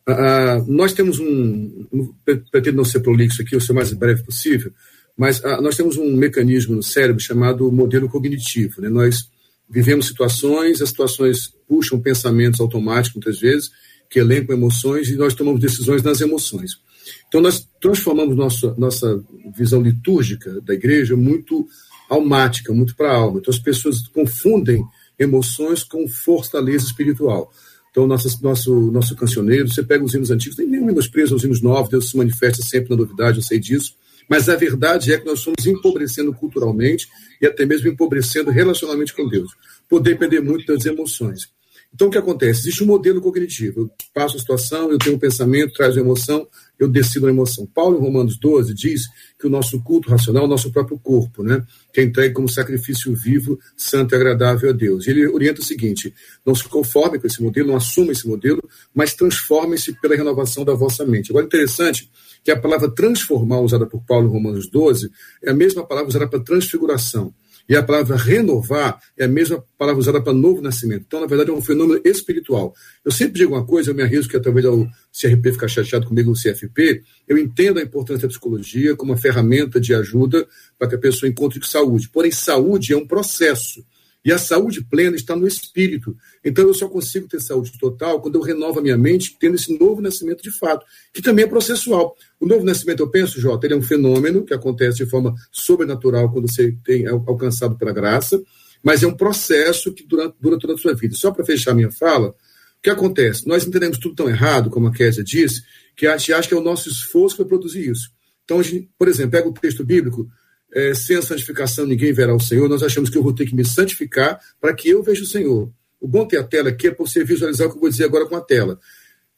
Ah, 0.08 0.64
nós 0.68 0.94
temos 0.94 1.20
um. 1.20 2.14
Pretendo 2.52 2.78
não 2.78 2.86
ser 2.86 3.02
prolixo 3.02 3.42
aqui, 3.42 3.54
ou 3.56 3.62
ser 3.62 3.74
o 3.74 3.76
mais 3.76 3.92
breve 3.92 4.24
possível, 4.24 4.72
mas 5.18 5.44
ah, 5.44 5.60
nós 5.62 5.76
temos 5.76 5.98
um 5.98 6.16
mecanismo 6.16 6.76
no 6.76 6.84
cérebro 6.84 7.22
chamado 7.22 7.70
modelo 7.70 8.08
cognitivo. 8.08 8.82
Né? 8.82 8.88
Nós 8.88 9.30
vivemos 9.70 10.08
situações, 10.08 10.82
as 10.82 10.90
situações 10.90 11.54
puxam 11.68 12.00
pensamentos 12.00 12.62
automáticos, 12.62 13.16
muitas 13.16 13.42
vezes, 13.42 13.72
que 14.10 14.20
elencam 14.20 14.56
emoções, 14.56 15.10
e 15.10 15.16
nós 15.16 15.34
tomamos 15.34 15.60
decisões 15.60 16.02
nas 16.02 16.22
emoções. 16.22 16.80
Então, 17.28 17.42
nós 17.42 17.68
transformamos 17.82 18.36
nossa, 18.36 18.74
nossa 18.78 19.24
visão 19.56 19.82
litúrgica 19.82 20.62
da 20.62 20.74
igreja 20.74 21.16
muito 21.16 21.68
almática, 22.10 22.74
muito 22.74 22.96
para 22.96 23.12
a 23.12 23.16
alma. 23.16 23.40
Então, 23.40 23.54
as 23.54 23.60
pessoas 23.60 24.08
confundem 24.08 24.84
emoções 25.18 25.84
com 25.84 26.08
fortaleza 26.08 26.86
espiritual. 26.86 27.52
Então, 27.92 28.06
nosso, 28.06 28.44
nosso, 28.44 28.92
nosso 28.92 29.16
cancioneiro, 29.16 29.70
você 29.70 29.82
pega 29.82 30.04
os 30.04 30.14
hinos 30.14 30.30
antigos, 30.30 30.58
nem 30.58 30.68
nenhum 30.68 30.86
menosprezo 30.86 31.36
os 31.36 31.44
hinos 31.44 31.62
novos, 31.62 31.90
Deus 31.90 32.10
se 32.10 32.18
manifesta 32.18 32.62
sempre 32.62 32.90
na 32.90 32.98
novidade, 32.98 33.38
eu 33.38 33.44
sei 33.44 33.58
disso. 33.58 33.96
Mas 34.28 34.50
a 34.50 34.56
verdade 34.56 35.14
é 35.14 35.18
que 35.18 35.26
nós 35.26 35.40
estamos 35.40 35.66
empobrecendo 35.66 36.34
culturalmente 36.34 37.08
e 37.42 37.46
até 37.46 37.66
mesmo 37.66 37.88
empobrecendo 37.88 38.52
relacionalmente 38.52 39.14
com 39.14 39.28
Deus, 39.28 39.52
por 39.88 40.02
depender 40.02 40.42
muito 40.42 40.66
das 40.66 40.86
emoções. 40.86 41.48
Então, 41.94 42.10
o 42.10 42.12
que 42.12 42.18
acontece? 42.18 42.62
Existe 42.62 42.84
um 42.84 42.88
modelo 42.88 43.22
cognitivo. 43.22 43.82
Eu 43.82 43.92
passo 44.14 44.36
a 44.36 44.40
situação, 44.40 44.92
eu 44.92 44.98
tenho 44.98 45.16
um 45.16 45.20
pensamento, 45.20 45.74
traz 45.74 45.96
uma 45.96 46.02
emoção, 46.02 46.46
eu 46.80 46.88
decido 46.88 47.28
a 47.28 47.30
emoção. 47.30 47.66
Paulo, 47.66 47.98
em 47.98 48.02
Romanos 48.02 48.38
12, 48.38 48.74
diz 48.74 49.04
que 49.40 49.48
o 49.48 49.50
nosso 49.50 49.82
culto 49.82 50.10
racional 50.10 50.44
é 50.44 50.46
o 50.46 50.50
nosso 50.50 50.72
próprio 50.72 51.00
corpo, 51.00 51.44
né? 51.44 51.64
que 51.94 52.02
é 52.02 52.04
entregue 52.04 52.34
como 52.34 52.50
sacrifício 52.50 53.14
vivo, 53.16 53.60
santo 53.78 54.14
e 54.14 54.16
agradável 54.16 54.70
a 54.70 54.74
Deus. 54.74 55.08
E 55.08 55.12
ele 55.12 55.28
orienta 55.28 55.62
o 55.62 55.64
seguinte: 55.64 56.14
não 56.46 56.54
se 56.54 56.64
conforme 56.66 57.20
com 57.20 57.28
esse 57.28 57.42
modelo, 57.42 57.70
não 57.70 57.78
assuma 57.78 58.12
esse 58.12 58.28
modelo, 58.28 58.62
mas 58.94 59.14
transforme-se 59.14 59.94
pela 60.02 60.16
renovação 60.16 60.66
da 60.66 60.74
vossa 60.74 61.06
mente. 61.06 61.32
Agora, 61.32 61.46
interessante 61.46 62.10
que 62.44 62.52
a 62.52 62.60
palavra 62.60 62.90
transformar, 62.90 63.60
usada 63.60 63.86
por 63.86 64.04
Paulo 64.04 64.28
em 64.28 64.32
Romanos 64.32 64.70
12, 64.70 65.10
é 65.44 65.52
a 65.52 65.54
mesma 65.54 65.86
palavra 65.86 66.10
usada 66.10 66.28
para 66.28 66.40
transfiguração. 66.40 67.34
E 67.68 67.76
a 67.76 67.82
palavra 67.82 68.16
renovar 68.16 69.00
é 69.18 69.26
a 69.26 69.28
mesma 69.28 69.64
palavra 69.78 70.00
usada 70.00 70.22
para 70.22 70.34
novo 70.34 70.62
nascimento. 70.62 71.06
Então, 71.08 71.20
na 71.20 71.26
verdade, 71.26 71.50
é 71.50 71.54
um 71.54 71.62
fenômeno 71.62 72.00
espiritual. 72.06 72.74
Eu 73.04 73.12
sempre 73.12 73.40
digo 73.40 73.54
uma 73.54 73.66
coisa, 73.66 73.90
eu 73.90 73.96
me 73.96 74.04
arrisco 74.04 74.32
que 74.32 74.40
talvez 74.40 74.66
o 74.66 74.88
CRP 75.12 75.54
ficar 75.54 75.68
chateado 75.68 76.08
comigo 76.08 76.30
no 76.30 76.36
CFP. 76.36 77.02
Eu 77.28 77.38
entendo 77.38 77.80
a 77.80 77.84
importância 77.84 78.24
da 78.24 78.28
psicologia 78.28 78.96
como 78.96 79.12
uma 79.12 79.18
ferramenta 79.18 79.80
de 79.80 79.96
ajuda 79.96 80.48
para 80.78 80.90
que 80.90 80.96
a 80.96 81.00
pessoa 81.00 81.30
encontre 81.30 81.60
saúde. 81.66 82.10
Porém, 82.10 82.32
saúde 82.32 82.94
é 82.94 82.98
um 82.98 83.08
processo. 83.08 83.84
E 84.26 84.32
a 84.32 84.40
saúde 84.40 84.84
plena 84.84 85.16
está 85.16 85.36
no 85.36 85.46
espírito. 85.46 86.18
Então 86.44 86.66
eu 86.66 86.74
só 86.74 86.90
consigo 86.90 87.28
ter 87.28 87.40
saúde 87.40 87.78
total 87.80 88.20
quando 88.20 88.36
eu 88.36 88.42
renovo 88.42 88.80
a 88.80 88.82
minha 88.82 88.98
mente, 88.98 89.38
tendo 89.40 89.54
esse 89.54 89.78
novo 89.78 90.02
nascimento 90.02 90.42
de 90.42 90.50
fato, 90.58 90.84
que 91.14 91.22
também 91.22 91.46
é 91.46 91.48
processual. 91.48 92.16
O 92.40 92.48
novo 92.48 92.66
nascimento, 92.66 93.02
eu 93.02 93.10
penso, 93.10 93.40
Jota, 93.40 93.68
ele 93.68 93.76
é 93.76 93.78
um 93.78 93.84
fenômeno 93.84 94.44
que 94.44 94.54
acontece 94.54 94.98
de 94.98 95.06
forma 95.06 95.36
sobrenatural 95.52 96.32
quando 96.32 96.52
você 96.52 96.76
tem 96.84 97.06
é 97.06 97.10
alcançado 97.10 97.78
pela 97.78 97.92
graça, 97.92 98.42
mas 98.82 99.04
é 99.04 99.08
um 99.08 99.16
processo 99.16 99.94
que 99.94 100.04
dura, 100.04 100.34
dura 100.42 100.58
toda 100.58 100.74
a 100.74 100.78
sua 100.78 100.96
vida. 100.96 101.16
Só 101.16 101.30
para 101.32 101.46
fechar 101.46 101.76
minha 101.76 101.92
fala, 101.92 102.30
o 102.30 102.34
que 102.82 102.90
acontece? 102.90 103.48
Nós 103.48 103.66
entendemos 103.66 104.00
tudo 104.00 104.16
tão 104.16 104.28
errado, 104.28 104.72
como 104.72 104.88
a 104.88 104.92
Késia 104.92 105.24
disse, 105.24 105.62
que 105.96 106.08
a 106.08 106.18
gente 106.18 106.34
acha 106.34 106.48
que 106.48 106.54
é 106.56 106.58
o 106.58 106.64
nosso 106.64 106.90
esforço 106.90 107.38
vai 107.38 107.46
produzir 107.46 107.92
isso. 107.92 108.10
Então, 108.44 108.62
gente, 108.62 108.90
por 108.98 109.08
exemplo, 109.08 109.32
pega 109.32 109.48
o 109.48 109.54
texto 109.54 109.84
bíblico, 109.84 110.28
é, 110.76 110.94
sem 110.94 111.16
a 111.16 111.22
santificação 111.22 111.86
ninguém 111.86 112.12
verá 112.12 112.36
o 112.36 112.40
Senhor, 112.40 112.68
nós 112.68 112.84
achamos 112.84 113.10
que 113.10 113.18
eu 113.18 113.24
vou 113.24 113.34
ter 113.34 113.46
que 113.46 113.56
me 113.56 113.64
santificar 113.64 114.38
para 114.60 114.74
que 114.74 114.90
eu 114.90 115.02
veja 115.02 115.24
o 115.24 115.26
Senhor. 115.26 115.72
O 116.02 116.08
bom 116.08 116.28
ter 116.28 116.38
a 116.38 116.44
tela 116.44 116.68
aqui 116.68 116.88
é 116.88 116.92
para 116.92 117.06
você 117.06 117.24
visualizar 117.24 117.68
o 117.68 117.72
que 117.72 117.78
eu 117.78 117.82
vou 117.82 117.90
dizer 117.90 118.04
agora 118.04 118.26
com 118.26 118.36
a 118.36 118.42
tela. 118.42 118.78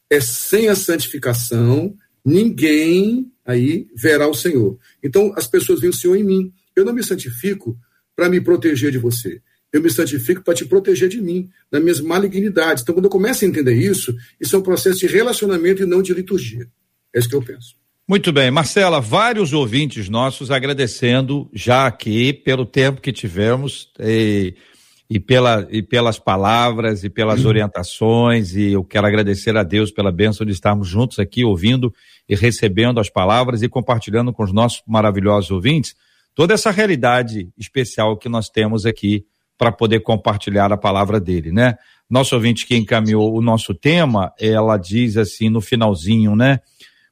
É 0.10 0.20
sem 0.20 0.68
a 0.68 0.76
santificação, 0.76 1.96
ninguém 2.26 3.32
aí 3.46 3.88
verá 3.96 4.28
o 4.28 4.34
Senhor. 4.34 4.80
Então, 5.04 5.32
as 5.36 5.48
pessoas 5.48 5.80
veem 5.80 5.92
o 5.92 5.96
Senhor 5.96 6.16
em 6.16 6.24
mim. 6.24 6.52
Eu 6.76 6.84
não 6.84 6.92
me 6.92 7.04
santifico 7.04 7.78
para 8.16 8.28
me 8.28 8.42
proteger 8.42 8.92
de 8.92 8.98
você. 8.98 9.40
Eu 9.72 9.82
me 9.82 9.92
santifico 9.92 10.44
para 10.44 10.56
te 10.56 10.66
proteger 10.66 11.08
de 11.08 11.22
mim, 11.22 11.50
das 11.70 11.82
minhas 11.82 12.02
malignidades. 12.02 12.82
Então, 12.82 12.96
quando 12.96 13.06
eu 13.06 13.12
começo 13.12 13.46
a 13.46 13.48
entender 13.48 13.76
isso, 13.76 14.16
isso 14.40 14.56
é 14.56 14.60
um 14.60 14.64
processo 14.64 15.00
de 15.00 15.08
relacionamento 15.08 15.84
e 15.84 15.86
não 15.86 16.02
de 16.02 16.14
liturgia. 16.14 16.68
É 17.14 17.20
isso 17.20 17.30
que 17.30 17.36
eu 17.36 17.44
penso. 17.44 17.76
Muito 18.10 18.32
bem, 18.32 18.50
Marcela, 18.50 19.02
vários 19.02 19.52
ouvintes 19.52 20.08
nossos 20.08 20.50
agradecendo 20.50 21.50
já 21.52 21.88
aqui 21.88 22.32
pelo 22.32 22.66
tempo 22.66 23.02
que 23.02 23.12
tivemos 23.12 23.92
e, 24.00 24.56
e, 25.10 25.20
pela, 25.20 25.68
e 25.70 25.84
pelas 25.84 26.18
palavras 26.18 27.04
e 27.04 27.10
pelas 27.10 27.42
uhum. 27.42 27.50
orientações 27.50 28.56
e 28.56 28.72
eu 28.72 28.84
quero 28.86 29.08
agradecer 29.08 29.58
a 29.58 29.64
Deus 29.64 29.92
pela 29.92 30.10
bênção 30.10 30.46
de 30.46 30.54
estarmos 30.54 30.88
juntos 30.88 31.20
aqui 31.20 31.44
ouvindo 31.44 31.94
e 32.30 32.34
recebendo 32.34 33.02
as 33.02 33.10
palavras 33.10 33.62
e 33.62 33.68
compartilhando 33.68 34.32
com 34.32 34.42
os 34.42 34.54
nossos 34.54 34.82
maravilhosos 34.88 35.52
ouvintes 35.52 35.94
toda 36.34 36.54
essa 36.54 36.72
realidade 36.72 37.50
especial 37.58 38.16
que 38.16 38.30
nós 38.30 38.48
temos 38.48 38.86
aqui 38.86 39.26
para 39.58 39.70
poder 39.70 40.00
compartilhar 40.00 40.72
a 40.72 40.78
palavra 40.78 41.20
dele, 41.20 41.52
né? 41.52 41.76
Nosso 42.10 42.36
ouvinte 42.36 42.66
que 42.66 42.78
encaminhou 42.78 43.36
o 43.36 43.42
nosso 43.42 43.74
tema, 43.74 44.32
ela 44.40 44.78
diz 44.78 45.18
assim 45.18 45.50
no 45.50 45.60
finalzinho, 45.60 46.38
né? 46.38 46.62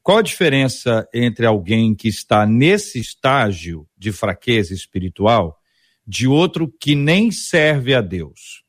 Qual 0.05 0.19
a 0.19 0.21
diferença 0.21 1.09
entre 1.11 1.47
alguém 1.47 1.95
que 1.95 2.07
está 2.07 2.45
nesse 2.45 2.99
estágio 2.99 3.87
de 3.97 4.11
fraqueza 4.11 4.71
espiritual 4.71 5.59
de 6.07 6.27
outro 6.27 6.71
que 6.79 6.93
nem 6.93 7.31
serve 7.31 7.95
a 7.95 8.01
Deus? 8.01 8.61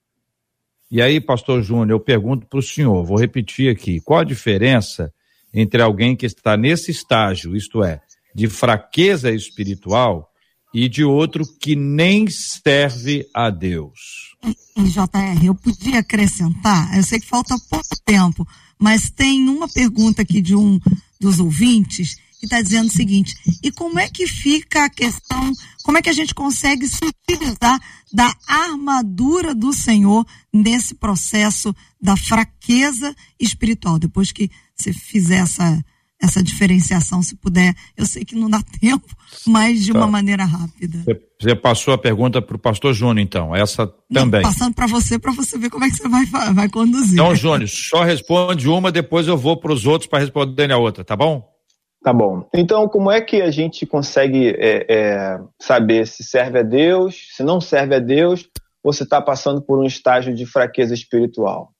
E 0.90 1.02
aí, 1.02 1.20
pastor 1.20 1.62
Júnior, 1.62 1.90
eu 1.90 2.00
pergunto 2.00 2.46
para 2.46 2.58
o 2.58 2.62
senhor, 2.62 3.04
vou 3.04 3.18
repetir 3.18 3.70
aqui, 3.70 4.00
qual 4.00 4.20
a 4.20 4.24
diferença 4.24 5.12
entre 5.52 5.82
alguém 5.82 6.16
que 6.16 6.24
está 6.24 6.56
nesse 6.56 6.90
estágio, 6.90 7.54
isto 7.54 7.84
é, 7.84 8.00
de 8.34 8.48
fraqueza 8.48 9.30
espiritual, 9.30 10.32
e 10.72 10.88
de 10.88 11.04
outro 11.04 11.44
que 11.60 11.76
nem 11.76 12.30
serve 12.30 13.28
a 13.34 13.50
Deus? 13.50 14.34
JR, 14.78 15.44
eu 15.44 15.54
podia 15.54 15.98
acrescentar, 15.98 16.96
eu 16.96 17.02
sei 17.02 17.20
que 17.20 17.26
falta 17.26 17.54
pouco 17.68 17.94
tempo, 18.06 18.48
mas 18.78 19.10
tem 19.10 19.46
uma 19.50 19.68
pergunta 19.68 20.22
aqui 20.22 20.40
de 20.40 20.54
um 20.54 20.80
dos 21.20 21.38
ouvintes 21.40 22.16
que 22.38 22.46
está 22.46 22.60
dizendo 22.60 22.88
o 22.88 22.92
seguinte: 22.92 23.34
e 23.62 23.70
como 23.70 23.98
é 23.98 24.08
que 24.08 24.26
fica 24.26 24.84
a 24.84 24.90
questão, 24.90 25.52
como 25.82 25.98
é 25.98 26.02
que 26.02 26.10
a 26.10 26.14
gente 26.14 26.34
consegue 26.34 26.86
se 26.88 27.04
utilizar 27.04 27.80
da 28.12 28.34
armadura 28.46 29.54
do 29.54 29.72
Senhor 29.72 30.26
nesse 30.52 30.94
processo 30.94 31.74
da 32.00 32.16
fraqueza 32.16 33.14
espiritual? 33.38 33.98
Depois 33.98 34.32
que 34.32 34.50
você 34.74 34.92
fizer 34.92 35.38
essa, 35.38 35.84
essa 36.22 36.42
diferenciação, 36.42 37.22
se 37.22 37.36
puder, 37.36 37.74
eu 37.96 38.06
sei 38.06 38.24
que 38.24 38.34
não 38.34 38.48
dá 38.48 38.60
tempo, 38.80 39.06
mas 39.46 39.84
de 39.84 39.92
tá. 39.92 39.98
uma 39.98 40.06
maneira 40.06 40.44
rápida. 40.44 41.04
Você 41.40 41.54
passou 41.54 41.92
a 41.92 41.98
pergunta 41.98 42.40
para 42.40 42.56
o 42.56 42.58
pastor 42.58 42.94
Júnior, 42.94 43.18
então, 43.18 43.54
essa 43.54 43.86
também. 44.12 44.42
Não, 44.42 44.50
passando 44.50 44.74
para 44.74 44.86
você, 44.86 45.18
para 45.18 45.32
você 45.32 45.58
ver 45.58 45.68
como 45.68 45.84
é 45.84 45.90
que 45.90 45.96
você 45.96 46.08
vai, 46.08 46.24
vai 46.54 46.68
conduzir. 46.68 47.14
Então, 47.14 47.34
Júnior, 47.34 47.68
só 47.68 48.02
responde 48.02 48.68
uma, 48.68 48.90
depois 48.90 49.28
eu 49.28 49.36
vou 49.36 49.56
para 49.58 49.72
os 49.72 49.86
outros 49.86 50.08
para 50.08 50.20
responder 50.20 50.72
a 50.72 50.78
outra, 50.78 51.04
tá 51.04 51.14
bom? 51.14 51.56
Tá 52.02 52.12
bom. 52.12 52.48
Então, 52.54 52.88
como 52.88 53.10
é 53.10 53.20
que 53.20 53.42
a 53.42 53.50
gente 53.50 53.84
consegue 53.84 54.50
é, 54.50 54.86
é, 54.88 55.40
saber 55.60 56.06
se 56.06 56.22
serve 56.22 56.60
a 56.60 56.62
Deus, 56.62 57.34
se 57.34 57.42
não 57.42 57.60
serve 57.60 57.96
a 57.96 57.98
Deus, 57.98 58.48
ou 58.82 58.92
se 58.92 59.02
está 59.02 59.20
passando 59.20 59.60
por 59.60 59.78
um 59.78 59.84
estágio 59.84 60.32
de 60.32 60.46
fraqueza 60.46 60.94
espiritual? 60.94 61.72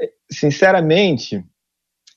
É, 0.00 0.08
sinceramente, 0.30 1.44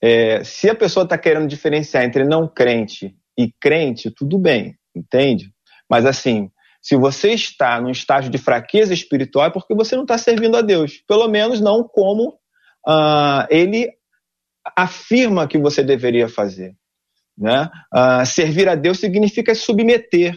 é, 0.02 0.44
se 0.44 0.68
a 0.68 0.74
pessoa 0.74 1.04
está 1.04 1.16
querendo 1.16 1.48
diferenciar 1.48 2.04
entre 2.04 2.24
não 2.24 2.48
crente 2.48 3.14
e 3.36 3.52
crente, 3.60 4.10
tudo 4.10 4.38
bem, 4.38 4.76
entende? 4.94 5.50
Mas 5.88 6.04
assim, 6.04 6.50
se 6.82 6.96
você 6.96 7.32
está 7.32 7.80
num 7.80 7.90
estágio 7.90 8.30
de 8.30 8.38
fraqueza 8.38 8.94
espiritual, 8.94 9.46
é 9.46 9.50
porque 9.50 9.74
você 9.74 9.96
não 9.96 10.02
está 10.02 10.16
servindo 10.16 10.56
a 10.56 10.62
Deus. 10.62 11.02
Pelo 11.08 11.26
menos 11.28 11.60
não 11.60 11.82
como 11.82 12.38
uh, 12.86 13.46
ele 13.50 13.90
afirma 14.76 15.48
que 15.48 15.58
você 15.58 15.82
deveria 15.82 16.28
fazer. 16.28 16.76
Né? 17.36 17.68
Uh, 17.92 18.24
servir 18.24 18.68
a 18.68 18.74
Deus 18.74 18.98
significa 18.98 19.54
submeter 19.54 20.36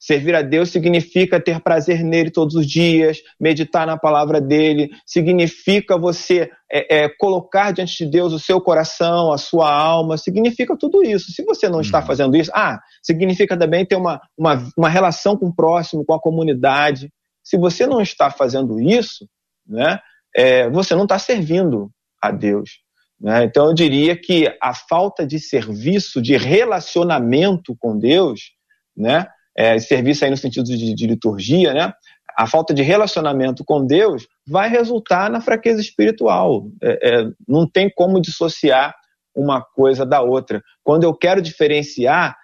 Servir 0.00 0.34
a 0.34 0.40
Deus 0.40 0.70
significa 0.70 1.38
ter 1.38 1.60
prazer 1.60 2.02
nele 2.02 2.30
todos 2.30 2.54
os 2.54 2.66
dias, 2.66 3.18
meditar 3.38 3.86
na 3.86 3.98
palavra 3.98 4.40
dele, 4.40 4.88
significa 5.04 5.98
você 5.98 6.50
é, 6.72 7.04
é, 7.04 7.08
colocar 7.18 7.70
diante 7.70 8.04
de 8.04 8.10
Deus 8.10 8.32
o 8.32 8.38
seu 8.38 8.62
coração, 8.62 9.30
a 9.30 9.36
sua 9.36 9.70
alma, 9.70 10.16
significa 10.16 10.74
tudo 10.74 11.04
isso. 11.04 11.30
Se 11.32 11.44
você 11.44 11.68
não 11.68 11.82
está 11.82 12.00
uhum. 12.00 12.06
fazendo 12.06 12.34
isso, 12.34 12.50
ah, 12.54 12.80
significa 13.02 13.58
também 13.58 13.84
ter 13.84 13.96
uma, 13.96 14.18
uma, 14.38 14.66
uma 14.74 14.88
relação 14.88 15.36
com 15.36 15.48
o 15.48 15.54
próximo, 15.54 16.02
com 16.02 16.14
a 16.14 16.20
comunidade. 16.20 17.12
Se 17.44 17.58
você 17.58 17.86
não 17.86 18.00
está 18.00 18.30
fazendo 18.30 18.80
isso, 18.80 19.28
né, 19.66 19.98
é, 20.34 20.70
você 20.70 20.94
não 20.94 21.02
está 21.02 21.18
servindo 21.18 21.90
a 22.22 22.30
Deus. 22.30 22.78
Né? 23.20 23.44
Então 23.44 23.66
eu 23.66 23.74
diria 23.74 24.16
que 24.16 24.46
a 24.62 24.72
falta 24.72 25.26
de 25.26 25.38
serviço, 25.38 26.22
de 26.22 26.38
relacionamento 26.38 27.76
com 27.78 27.98
Deus, 27.98 28.52
né? 28.96 29.26
É, 29.60 29.78
serviço 29.78 30.24
aí 30.24 30.30
no 30.30 30.38
sentido 30.38 30.64
de, 30.64 30.94
de 30.94 31.06
liturgia, 31.06 31.74
né? 31.74 31.92
A 32.34 32.46
falta 32.46 32.72
de 32.72 32.80
relacionamento 32.80 33.62
com 33.62 33.84
Deus 33.84 34.26
vai 34.48 34.70
resultar 34.70 35.30
na 35.30 35.42
fraqueza 35.42 35.82
espiritual. 35.82 36.66
É, 36.82 37.08
é, 37.08 37.30
não 37.46 37.68
tem 37.68 37.90
como 37.94 38.22
dissociar 38.22 38.94
uma 39.36 39.62
coisa 39.62 40.06
da 40.06 40.22
outra. 40.22 40.62
Quando 40.82 41.04
eu 41.04 41.14
quero 41.14 41.42
diferenciar, 41.42 42.34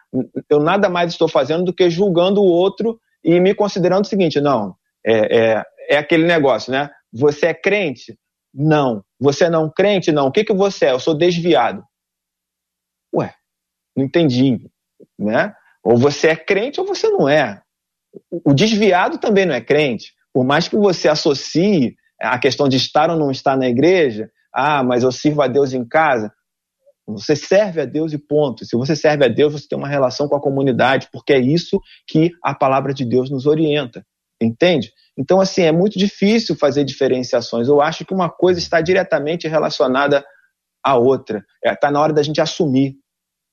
eu 0.51 0.61
nada 0.61 0.91
mais 0.91 1.12
estou 1.12 1.27
fazendo 1.27 1.64
do 1.64 1.73
que 1.73 1.89
julgando 1.89 2.43
o 2.43 2.47
outro 2.47 3.01
e 3.25 3.41
me 3.41 3.55
considerando 3.55 4.05
o 4.05 4.09
seguinte: 4.09 4.39
não, 4.39 4.75
é, 5.03 5.39
é, 5.39 5.62
é 5.89 5.97
aquele 5.97 6.27
negócio, 6.27 6.71
né? 6.71 6.91
Você 7.11 7.47
é 7.47 7.55
crente? 7.55 8.19
Não. 8.53 9.03
Você 9.19 9.45
é 9.45 9.51
não 9.51 9.71
crente? 9.71 10.12
Não. 10.12 10.27
O 10.27 10.33
que, 10.33 10.45
que 10.45 10.53
você 10.53 10.87
é? 10.87 10.91
Eu 10.91 11.01
sou 11.01 11.17
desviado. 11.17 11.83
Ué, 13.14 13.33
não 13.97 14.05
entendi, 14.05 14.59
né? 15.19 15.55
Ou 15.87 15.97
você 15.97 16.28
é 16.30 16.37
crente 16.37 16.80
ou 16.80 16.87
você 16.87 17.09
não 17.09 17.28
é. 17.28 17.62
O 18.45 18.53
desviado 18.53 19.18
também 19.18 19.47
não 19.47 19.55
é 19.55 19.61
crente. 19.61 20.12
Por 20.32 20.45
mais 20.45 20.66
que 20.66 20.76
você 20.76 21.09
associe 21.09 21.95
a 22.20 22.37
questão 22.41 22.68
de 22.68 22.76
estar 22.76 23.09
ou 23.09 23.16
não 23.16 23.30
estar 23.30 23.57
na 23.57 23.68
igreja, 23.68 24.28
ah, 24.53 24.82
mas 24.82 25.05
eu 25.05 25.12
sirvo 25.12 25.43
a 25.43 25.47
Deus 25.47 25.72
em 25.72 25.87
casa. 25.87 26.32
Você 27.07 27.37
serve 27.37 27.80
a 27.80 27.84
Deus 27.84 28.12
e 28.12 28.18
ponto. 28.18 28.64
Se 28.64 28.76
você 28.76 28.97
serve 28.97 29.24
a 29.26 29.28
Deus, 29.28 29.53
você 29.53 29.68
tem 29.68 29.78
uma 29.78 29.87
relação 29.87 30.26
com 30.26 30.34
a 30.34 30.41
comunidade, 30.41 31.09
porque 31.12 31.32
é 31.32 31.39
isso 31.39 31.80
que 32.09 32.32
a 32.43 32.53
palavra 32.53 32.93
de 32.93 33.05
Deus 33.05 33.30
nos 33.30 33.47
orienta. 33.47 34.05
Entende? 34.43 34.91
Então, 35.16 35.41
assim, 35.41 35.62
é 35.62 35.70
muito 35.70 35.97
difícil 36.01 36.57
fazer 36.57 36.84
diferenciações. 36.84 37.68
Eu 37.68 37.80
acho 37.80 38.05
que 38.05 38.12
uma 38.12 38.28
coisa 38.28 38.59
está 38.59 38.80
diretamente 38.80 39.47
relacionada 39.47 40.24
à 40.84 40.97
outra. 40.97 41.45
Está 41.62 41.70
é, 41.70 41.76
tá 41.76 41.91
na 41.93 42.01
hora 42.01 42.12
da 42.12 42.24
gente 42.24 42.41
assumir. 42.41 42.97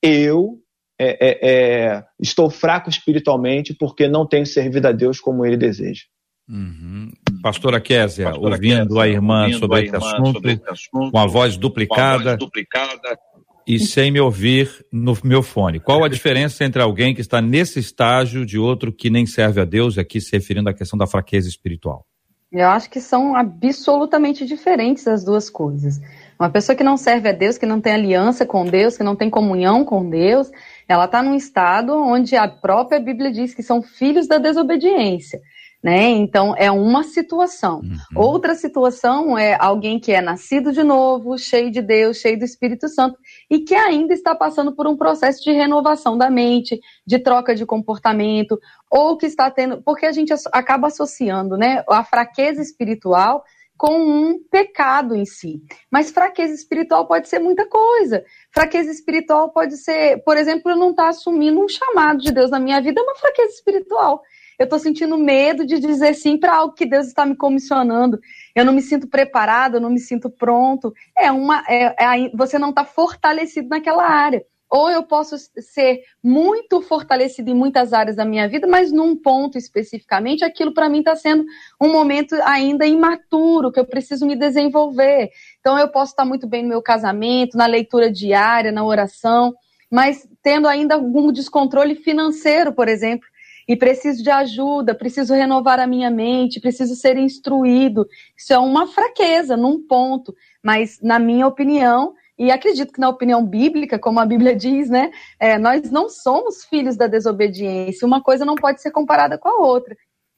Eu 0.02 0.63
é, 1.00 1.18
é, 1.20 1.40
é, 1.42 2.04
estou 2.20 2.50
fraco 2.50 2.90
espiritualmente 2.90 3.74
porque 3.74 4.08
não 4.08 4.28
tenho 4.28 4.46
servido 4.46 4.88
a 4.88 4.92
Deus 4.92 5.20
como 5.20 5.46
ele 5.46 5.58
deseja. 5.58 6.04
Uhum. 6.48 7.12
Pastora 7.42 7.80
Késia, 7.80 8.26
Pastora 8.26 8.56
ouvindo 8.56 8.88
Kézia, 8.88 9.02
a 9.02 9.08
irmã, 9.08 9.42
ouvindo 9.42 9.60
sobre, 9.60 9.80
a 9.80 9.84
irmã 9.84 9.98
esse 9.98 10.06
assunto, 10.06 10.34
sobre 10.34 10.52
esse 10.54 10.70
assunto, 10.70 11.12
com 11.12 11.20
a 11.20 11.26
voz 11.26 11.58
duplicada, 11.58 12.22
a 12.22 12.24
voz 12.24 12.38
duplicada 12.38 13.20
e 13.66 13.80
sem 13.80 14.12
me 14.12 14.20
ouvir 14.20 14.86
no 14.92 15.18
meu 15.24 15.42
fone. 15.42 15.80
Qual 15.80 16.04
a 16.04 16.10
diferença 16.10 16.66
entre 16.66 16.82
alguém 16.82 17.16
que 17.16 17.22
está 17.22 17.42
nesse 17.42 17.80
estágio 17.80 18.46
de 18.46 18.60
outro 18.60 18.92
que 18.92 19.10
nem 19.10 19.26
serve 19.26 19.62
a 19.62 19.66
Deus, 19.66 19.98
aqui 19.98 20.20
se 20.20 20.34
referindo 20.34 20.70
à 20.70 20.74
questão 20.74 21.00
da 21.00 21.08
fraqueza 21.08 21.48
espiritual? 21.48 22.06
Eu 22.52 22.68
acho 22.68 22.90
que 22.90 23.02
são 23.02 23.36
absolutamente 23.36 24.46
diferentes 24.46 25.08
as 25.08 25.24
duas 25.24 25.50
coisas. 25.50 26.00
Uma 26.40 26.50
pessoa 26.50 26.76
que 26.76 26.84
não 26.84 26.98
serve 26.98 27.30
a 27.30 27.32
Deus, 27.32 27.58
que 27.58 27.66
não 27.66 27.82
tem 27.82 27.94
aliança 27.94 28.46
com 28.46 28.66
Deus, 28.66 28.98
que 28.98 29.04
não 29.04 29.16
tem 29.16 29.30
comunhão 29.30 29.84
com 29.84 30.08
Deus, 30.08 30.52
ela 30.88 31.06
está 31.06 31.22
num 31.22 31.36
estado 31.36 31.94
onde 31.94 32.36
a 32.36 32.48
própria 32.48 33.00
Bíblia 33.00 33.32
diz 33.32 33.54
que 33.54 33.64
são 33.64 33.82
filhos 33.82 34.28
da 34.28 34.38
desobediência 34.38 35.42
né? 35.84 36.08
Então 36.08 36.56
é 36.58 36.72
uma 36.72 37.04
situação. 37.04 37.82
Uhum. 37.82 37.98
Outra 38.16 38.56
situação 38.56 39.38
é 39.38 39.58
alguém 39.60 40.00
que 40.00 40.14
é 40.14 40.22
nascido 40.22 40.72
de 40.72 40.82
novo, 40.82 41.38
cheio 41.38 41.70
de 41.70 41.82
Deus, 41.82 42.18
cheio 42.18 42.40
do 42.40 42.46
Espírito 42.46 42.88
Santo 42.88 43.18
e 43.52 43.60
que 43.60 43.76
ainda 43.76 44.14
está 44.14 44.34
passando 44.34 44.74
por 44.74 44.88
um 44.88 44.96
processo 44.96 45.44
de 45.44 45.52
renovação 45.52 46.18
da 46.18 46.30
mente, 46.30 46.80
de 47.06 47.20
troca 47.20 47.54
de 47.54 47.66
comportamento, 47.66 48.58
ou 48.90 49.18
que 49.18 49.26
está 49.26 49.52
tendo, 49.52 49.82
porque 49.82 50.06
a 50.06 50.14
gente 50.14 50.34
acaba 50.54 50.88
associando, 50.88 51.58
né, 51.58 51.84
a 51.90 52.04
fraqueza 52.06 52.62
espiritual 52.62 53.44
com 53.78 53.98
um 53.98 54.40
pecado 54.50 55.16
em 55.16 55.26
si. 55.26 55.62
Mas 55.92 56.12
fraqueza 56.12 56.54
espiritual 56.54 57.08
pode 57.08 57.28
ser 57.28 57.40
muita 57.40 57.68
coisa. 57.68 58.24
Fraqueza 58.52 58.92
espiritual 58.92 59.50
pode 59.52 59.78
ser, 59.78 60.24
por 60.24 60.38
exemplo, 60.38 60.72
eu 60.72 60.76
não 60.76 60.92
estar 60.92 61.04
tá 61.04 61.10
assumindo 61.10 61.60
um 61.60 61.68
chamado 61.68 62.20
de 62.20 62.32
Deus 62.32 62.52
na 62.52 62.60
minha 62.60 62.82
vida, 62.82 63.02
é 63.02 63.04
uma 63.04 63.16
fraqueza 63.16 63.54
espiritual 63.54 64.22
eu 64.58 64.66
estou 64.66 64.80
sentindo 64.80 65.18
medo 65.18 65.66
de 65.66 65.80
dizer 65.80 66.14
sim 66.14 66.38
para 66.38 66.56
algo 66.56 66.74
que 66.74 66.86
Deus 66.86 67.08
está 67.08 67.26
me 67.26 67.36
comissionando. 67.36 68.20
Eu 68.56 68.64
não 68.66 68.74
me 68.74 68.82
sinto 68.82 69.08
preparado, 69.08 69.76
eu 69.76 69.82
não 69.82 69.90
me 69.90 70.00
sinto 70.00 70.30
pronto. 70.30 70.94
É 71.18 71.32
uma, 71.32 71.64
é, 71.68 72.26
é, 72.26 72.30
você 72.34 72.58
não 72.60 72.70
está 72.70 72.86
fortalecido 72.86 73.70
naquela 73.70 74.06
área. 74.06 74.46
Ou 74.74 74.90
eu 74.90 75.04
posso 75.04 75.36
ser 75.38 76.02
muito 76.24 76.82
fortalecido 76.82 77.52
em 77.52 77.54
muitas 77.54 77.94
áreas 77.94 78.16
da 78.16 78.26
minha 78.26 78.50
vida, 78.50 78.66
mas 78.66 78.92
num 78.92 79.16
ponto 79.16 79.56
especificamente, 79.56 80.44
aquilo 80.44 80.74
para 80.74 80.90
mim 80.90 80.98
está 80.98 81.16
sendo 81.16 81.46
um 81.80 81.92
momento 81.92 82.34
ainda 82.44 82.84
imaturo, 82.84 83.72
que 83.72 83.80
eu 83.80 83.86
preciso 83.86 84.26
me 84.26 84.36
desenvolver. 84.36 85.30
Então 85.60 85.78
eu 85.78 85.90
posso 85.90 86.14
estar 86.14 86.26
muito 86.26 86.48
bem 86.48 86.64
no 86.64 86.70
meu 86.70 86.82
casamento, 86.82 87.56
na 87.56 87.68
leitura 87.68 88.12
diária, 88.12 88.72
na 88.72 88.84
oração, 88.84 89.54
mas 89.92 90.28
tendo 90.42 90.68
ainda 90.68 90.96
algum 90.96 91.32
descontrole 91.32 91.94
financeiro, 91.94 92.74
por 92.74 92.88
exemplo 92.88 93.28
e 93.68 93.78
preciso 93.78 94.22
de 94.22 94.30
ajuda, 94.30 94.94
preciso 94.94 95.34
renovar 95.34 95.80
a 95.80 95.88
minha 95.88 96.10
mente, 96.10 96.60
preciso 96.60 96.96
ser 96.96 97.16
instruído. 97.16 98.06
Isso 98.36 98.52
é 98.52 98.60
uma 98.60 98.88
fraqueza 98.88 99.56
num 99.56 99.82
ponto, 99.88 100.36
mas 100.62 101.00
na 101.02 101.18
minha 101.18 101.48
opinião, 101.48 102.14
e 102.38 102.52
acredito 102.52 102.92
que 102.92 103.00
na 103.00 103.10
opinião 103.10 103.46
bíblica, 103.46 104.00
como 104.00 104.20
a 104.20 104.26
Bíblia 104.26 104.56
diz, 104.56 104.90
né, 104.90 105.12
é, 105.40 105.58
nós 105.58 105.92
não 105.92 106.10
somos 106.10 106.66
filhos 106.66 106.98
da 106.98 107.08
desobediência. 107.08 108.08
Uma 108.08 108.22
coisa 108.22 108.44
não 108.44 108.56
pode 108.56 108.82
ser 108.82 108.92
comparada 108.92 109.38
com 109.38 109.50
a 109.50 109.68
outra. 109.68 109.96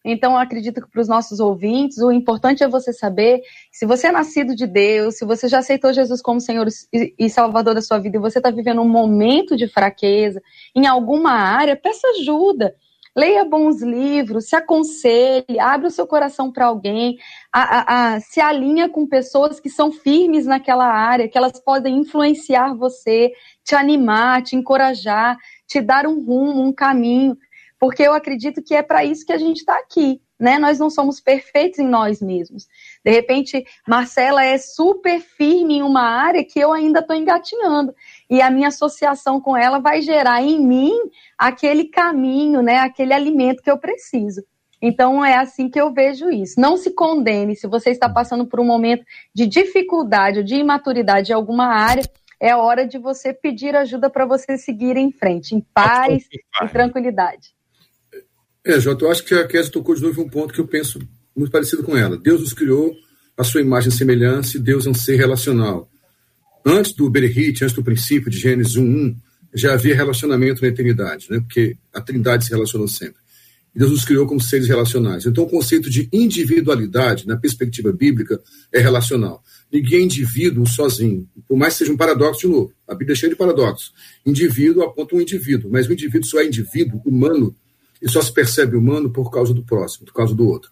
Então, 0.08 0.38
acredito 0.38 0.82
que 0.82 0.92
para 0.92 1.02
os 1.02 1.08
nossos 1.08 1.40
ouvintes, 1.40 1.98
o 1.98 2.12
importante 2.12 2.64
é 2.64 2.68
você 2.68 2.94
saber 2.94 3.42
se 3.72 3.88
você 3.88 4.08
é 4.08 4.12
nascido 4.12 4.56
de 4.56 4.68
Deus, 4.68 5.18
se 5.18 5.26
você 5.26 5.48
já 5.48 5.60
aceitou 5.60 5.92
Jesus 5.92 6.22
como 6.22 6.40
Senhor 6.40 6.68
e 6.94 7.28
Salvador 7.28 7.74
da 7.74 7.82
sua 7.82 7.98
vida 7.98 8.18
e 8.18 8.20
você 8.20 8.38
está 8.38 8.52
vivendo 8.52 8.82
um 8.82 8.88
momento 8.88 9.58
de 9.58 9.68
fraqueza 9.68 10.40
em 10.76 10.86
alguma 10.86 11.32
área, 11.32 11.76
peça 11.76 12.08
ajuda 12.20 12.76
leia 13.16 13.46
bons 13.46 13.82
livros, 13.82 14.50
se 14.50 14.56
aconselhe, 14.56 15.60
abre 15.60 15.88
o 15.88 15.92
seu 15.92 16.06
coração 16.06 16.52
para 16.52 16.66
alguém, 16.66 17.18
a, 17.52 17.62
a, 17.62 18.16
a, 18.16 18.20
se 18.20 18.42
alinha 18.42 18.90
com 18.90 19.08
pessoas 19.08 19.60
que 19.60 19.70
são 19.70 19.92
firmes 19.92 20.46
naquela 20.46 20.86
área, 20.86 21.30
que 21.30 21.38
elas 21.38 21.60
podem 21.60 21.98
influenciar 21.98 22.76
você, 22.76 23.32
te 23.64 23.74
animar, 23.74 24.44
te 24.44 24.56
encorajar, 24.56 25.38
te 25.66 25.82
dar 25.82 26.06
um 26.06 26.24
rumo, 26.24 26.62
um 26.62 26.74
caminho, 26.74 27.38
porque 27.80 28.04
eu 28.04 28.14
acredito 28.14 28.62
que 28.62 28.76
é 28.76 28.84
para 28.84 29.06
isso 29.06 29.26
que 29.26 29.34
a 29.34 29.38
gente 29.38 29.58
está 29.58 29.78
aqui. 29.78 30.22
Né? 30.38 30.60
Nós 30.60 30.78
não 30.78 30.90
somos 30.90 31.22
perfeitos 31.22 31.80
em 31.80 31.88
nós 31.88 32.22
mesmos. 32.22 32.68
De 33.06 33.12
repente, 33.12 33.64
Marcela 33.88 34.44
é 34.44 34.58
super 34.58 35.22
firme 35.22 35.76
em 35.76 35.84
uma 35.84 36.02
área 36.02 36.44
que 36.44 36.60
eu 36.60 36.74
ainda 36.74 37.02
estou 37.02 37.16
engatinhando 37.16 37.94
e 38.28 38.42
a 38.42 38.50
minha 38.50 38.70
associação 38.70 39.40
com 39.40 39.56
ela 39.56 39.78
vai 39.78 40.02
gerar 40.02 40.42
em 40.42 40.60
mim 40.60 40.92
aquele 41.38 41.86
caminho, 41.86 42.64
né, 42.64 42.80
aquele 42.80 43.14
alimento 43.14 43.62
que 43.62 43.70
eu 43.70 43.78
preciso. 43.78 44.44
Então 44.82 45.24
é 45.24 45.38
assim 45.38 45.70
que 45.70 45.80
eu 45.80 45.94
vejo 45.94 46.32
isso. 46.32 46.60
Não 46.60 46.78
se 46.78 46.96
condene 46.96 47.56
se 47.56 47.68
você 47.68 47.92
está 47.92 48.10
passando 48.10 48.48
por 48.48 48.60
um 48.60 48.66
momento 48.66 49.06
de 49.36 49.46
dificuldade 49.46 50.40
ou 50.40 50.44
de 50.44 50.56
imaturidade 50.56 51.32
em 51.32 51.36
alguma 51.36 51.68
área, 51.68 52.04
é 52.40 52.56
hora 52.56 52.88
de 52.88 52.98
você 52.98 53.32
pedir 53.32 53.76
ajuda 53.76 54.10
para 54.10 54.26
você 54.26 54.58
seguir 54.58 54.98
em 54.98 55.12
frente, 55.12 55.54
em 55.54 55.62
paz 55.62 56.26
e 56.32 56.68
tranquilidade. 56.70 57.54
É, 58.66 58.80
Jota, 58.80 59.06
eu 59.06 59.12
acho 59.12 59.24
que 59.24 59.36
a 59.36 59.48
Kézia 59.48 59.72
tocou 59.72 59.94
de 59.94 60.02
novo 60.02 60.24
um 60.24 60.30
ponto 60.30 60.52
que 60.52 60.60
eu 60.60 60.68
penso 60.68 60.98
muito 61.36 61.52
parecido 61.52 61.84
com 61.84 61.98
ela. 61.98 62.18
Deus 62.18 62.42
nos 62.42 62.54
criou 62.54 62.96
a 63.38 63.44
sua 63.44 63.62
imagem 63.62 63.90
e 63.90 63.92
semelhança 63.92 64.58
e 64.58 64.60
Deus 64.60 64.86
é 64.86 64.90
um 64.90 64.94
ser 64.94 65.18
relacional. 65.18 65.90
Antes 66.66 66.94
do 66.94 67.10
Berehit, 67.10 67.64
antes 67.64 67.76
do 67.76 67.84
princípio 67.84 68.32
de 68.32 68.40
Gênesis 68.40 68.76
1.1, 68.76 69.16
já 69.54 69.74
havia 69.74 69.96
relacionamento 69.96 70.62
na 70.62 70.68
eternidade, 70.68 71.28
né? 71.30 71.40
porque 71.40 71.78
a 71.94 72.02
trindade 72.02 72.46
se 72.46 72.52
relacionou 72.52 72.88
sempre. 72.88 73.24
E 73.74 73.80
Deus 73.80 73.92
nos 73.92 74.06
criou 74.06 74.26
como 74.26 74.42
seres 74.42 74.68
relacionais. 74.68 75.26
Então, 75.26 75.44
o 75.44 75.50
conceito 75.50 75.90
de 75.90 76.08
individualidade, 76.12 77.28
na 77.28 77.36
perspectiva 77.36 77.92
bíblica, 77.92 78.42
é 78.72 78.80
relacional. 78.80 79.44
Ninguém 79.72 80.00
é 80.00 80.04
indivíduo 80.04 80.66
sozinho, 80.66 81.28
por 81.46 81.58
mais 81.58 81.74
que 81.74 81.80
seja 81.80 81.92
um 81.92 81.98
paradoxo 81.98 82.42
de 82.42 82.48
novo. 82.48 82.74
A 82.88 82.96
Bíblia 82.96 83.14
é 83.14 83.16
cheia 83.18 83.30
de 83.30 83.36
paradoxos. 83.36 83.92
Indivíduo 84.26 84.84
aponta 84.84 85.16
um 85.16 85.22
indivíduo, 85.22 85.70
mas 85.70 85.88
o 85.88 85.94
indivíduo 85.94 86.28
só 86.28 86.40
é 86.40 86.46
indivíduo, 86.46 87.02
humano, 87.06 87.54
e 88.02 88.10
só 88.10 88.22
se 88.22 88.32
percebe 88.32 88.78
humano 88.78 89.10
por 89.10 89.30
causa 89.30 89.54
do 89.54 89.64
próximo, 89.64 90.06
por 90.06 90.14
causa 90.14 90.34
do 90.34 90.48
outro. 90.48 90.72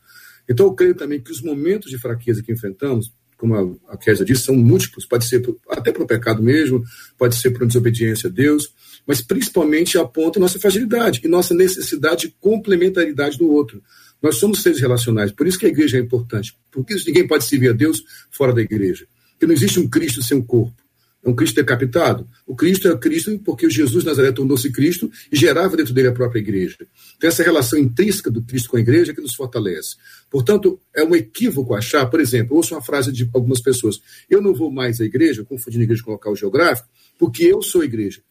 Então, 0.50 0.68
eu 0.68 0.74
creio 0.74 0.96
também 0.96 1.22
que 1.22 1.32
os 1.32 1.42
momentos 1.42 1.90
de 1.90 1.98
fraqueza 1.98 2.44
que 2.44 2.52
enfrentamos 2.52 3.12
como 3.44 3.78
a, 3.90 3.98
Kézia 3.98 4.24
disse, 4.24 4.44
são 4.44 4.56
múltiplos, 4.56 5.06
pode 5.06 5.26
ser 5.26 5.44
até 5.70 5.92
para 5.92 6.02
o 6.02 6.08
pecado 6.08 6.42
mesmo, 6.42 6.82
pode 7.18 7.36
ser 7.36 7.52
para 7.52 7.66
desobediência 7.66 8.30
a 8.30 8.32
Deus, 8.32 8.74
mas 9.06 9.22
principalmente 9.22 9.98
aponta 9.98 10.40
nossa 10.40 10.58
fragilidade 10.58 11.20
e 11.22 11.28
nossa 11.28 11.54
necessidade 11.54 12.28
de 12.28 12.36
complementaridade 12.40 13.38
do 13.38 13.52
outro. 13.52 13.84
Nós 14.22 14.38
somos 14.38 14.62
seres 14.62 14.80
relacionais, 14.80 15.34
por 15.34 15.46
isso 15.46 15.60
que 15.60 15.66
a 15.66 15.70
igreja 15.70 15.98
é 15.98 16.00
importante, 16.00 16.58
porque 16.72 16.96
ninguém 17.06 17.28
pode 17.28 17.44
servir 17.44 17.70
a 17.70 17.74
Deus 17.74 18.02
fora 18.32 18.54
da 18.54 18.62
igreja. 18.62 19.06
Porque 19.32 19.46
não 19.46 19.54
existe 19.54 19.78
um 19.78 19.90
Cristo 19.90 20.24
sem 20.24 20.38
um 20.38 20.42
corpo. 20.42 20.82
É 21.24 21.30
um 21.30 21.34
Cristo 21.34 21.56
decapitado? 21.56 22.28
O 22.46 22.54
Cristo 22.56 22.88
é 22.88 22.98
Cristo 22.98 23.40
porque 23.40 23.70
Jesus 23.70 24.04
Nazaré 24.04 24.32
tornou-se 24.32 24.70
Cristo 24.72 25.10
e 25.32 25.38
gerava 25.38 25.78
dentro 25.78 25.94
dele 25.94 26.10
a 26.10 26.12
própria 26.12 26.40
igreja. 26.40 26.76
Então, 27.16 27.30
essa 27.30 27.42
relação 27.42 27.80
intrínseca 27.80 28.30
do 28.30 28.42
Cristo 28.44 28.70
com 28.70 28.78
a 28.78 28.82
igreja 28.82 29.12
é 29.12 29.16
que 29.16 29.22
nos 29.22 29.34
fortalece. 29.34 29.96
Portanto, 30.30 30.80
é 30.94 31.04
um 31.04 31.16
equívoco 31.16 31.74
achar, 31.74 32.06
por 32.08 32.20
exemplo, 32.20 32.58
ouço 32.58 32.76
uma 32.76 32.82
frase 32.82 33.12
de 33.12 33.30
algumas 33.34 33.62
pessoas: 33.62 34.02
eu 34.30 34.42
não 34.42 34.54
vou 34.54 34.70
mais 34.70 35.00
à 35.00 35.06
igreja, 35.06 35.46
confundindo 35.46 35.84
igreja 35.84 36.04
com 36.04 36.12
local 36.12 36.36
geográfico, 36.36 36.90
porque 37.18 37.46
eu 37.46 37.62
sou 37.62 37.84
igreja. 37.84 38.22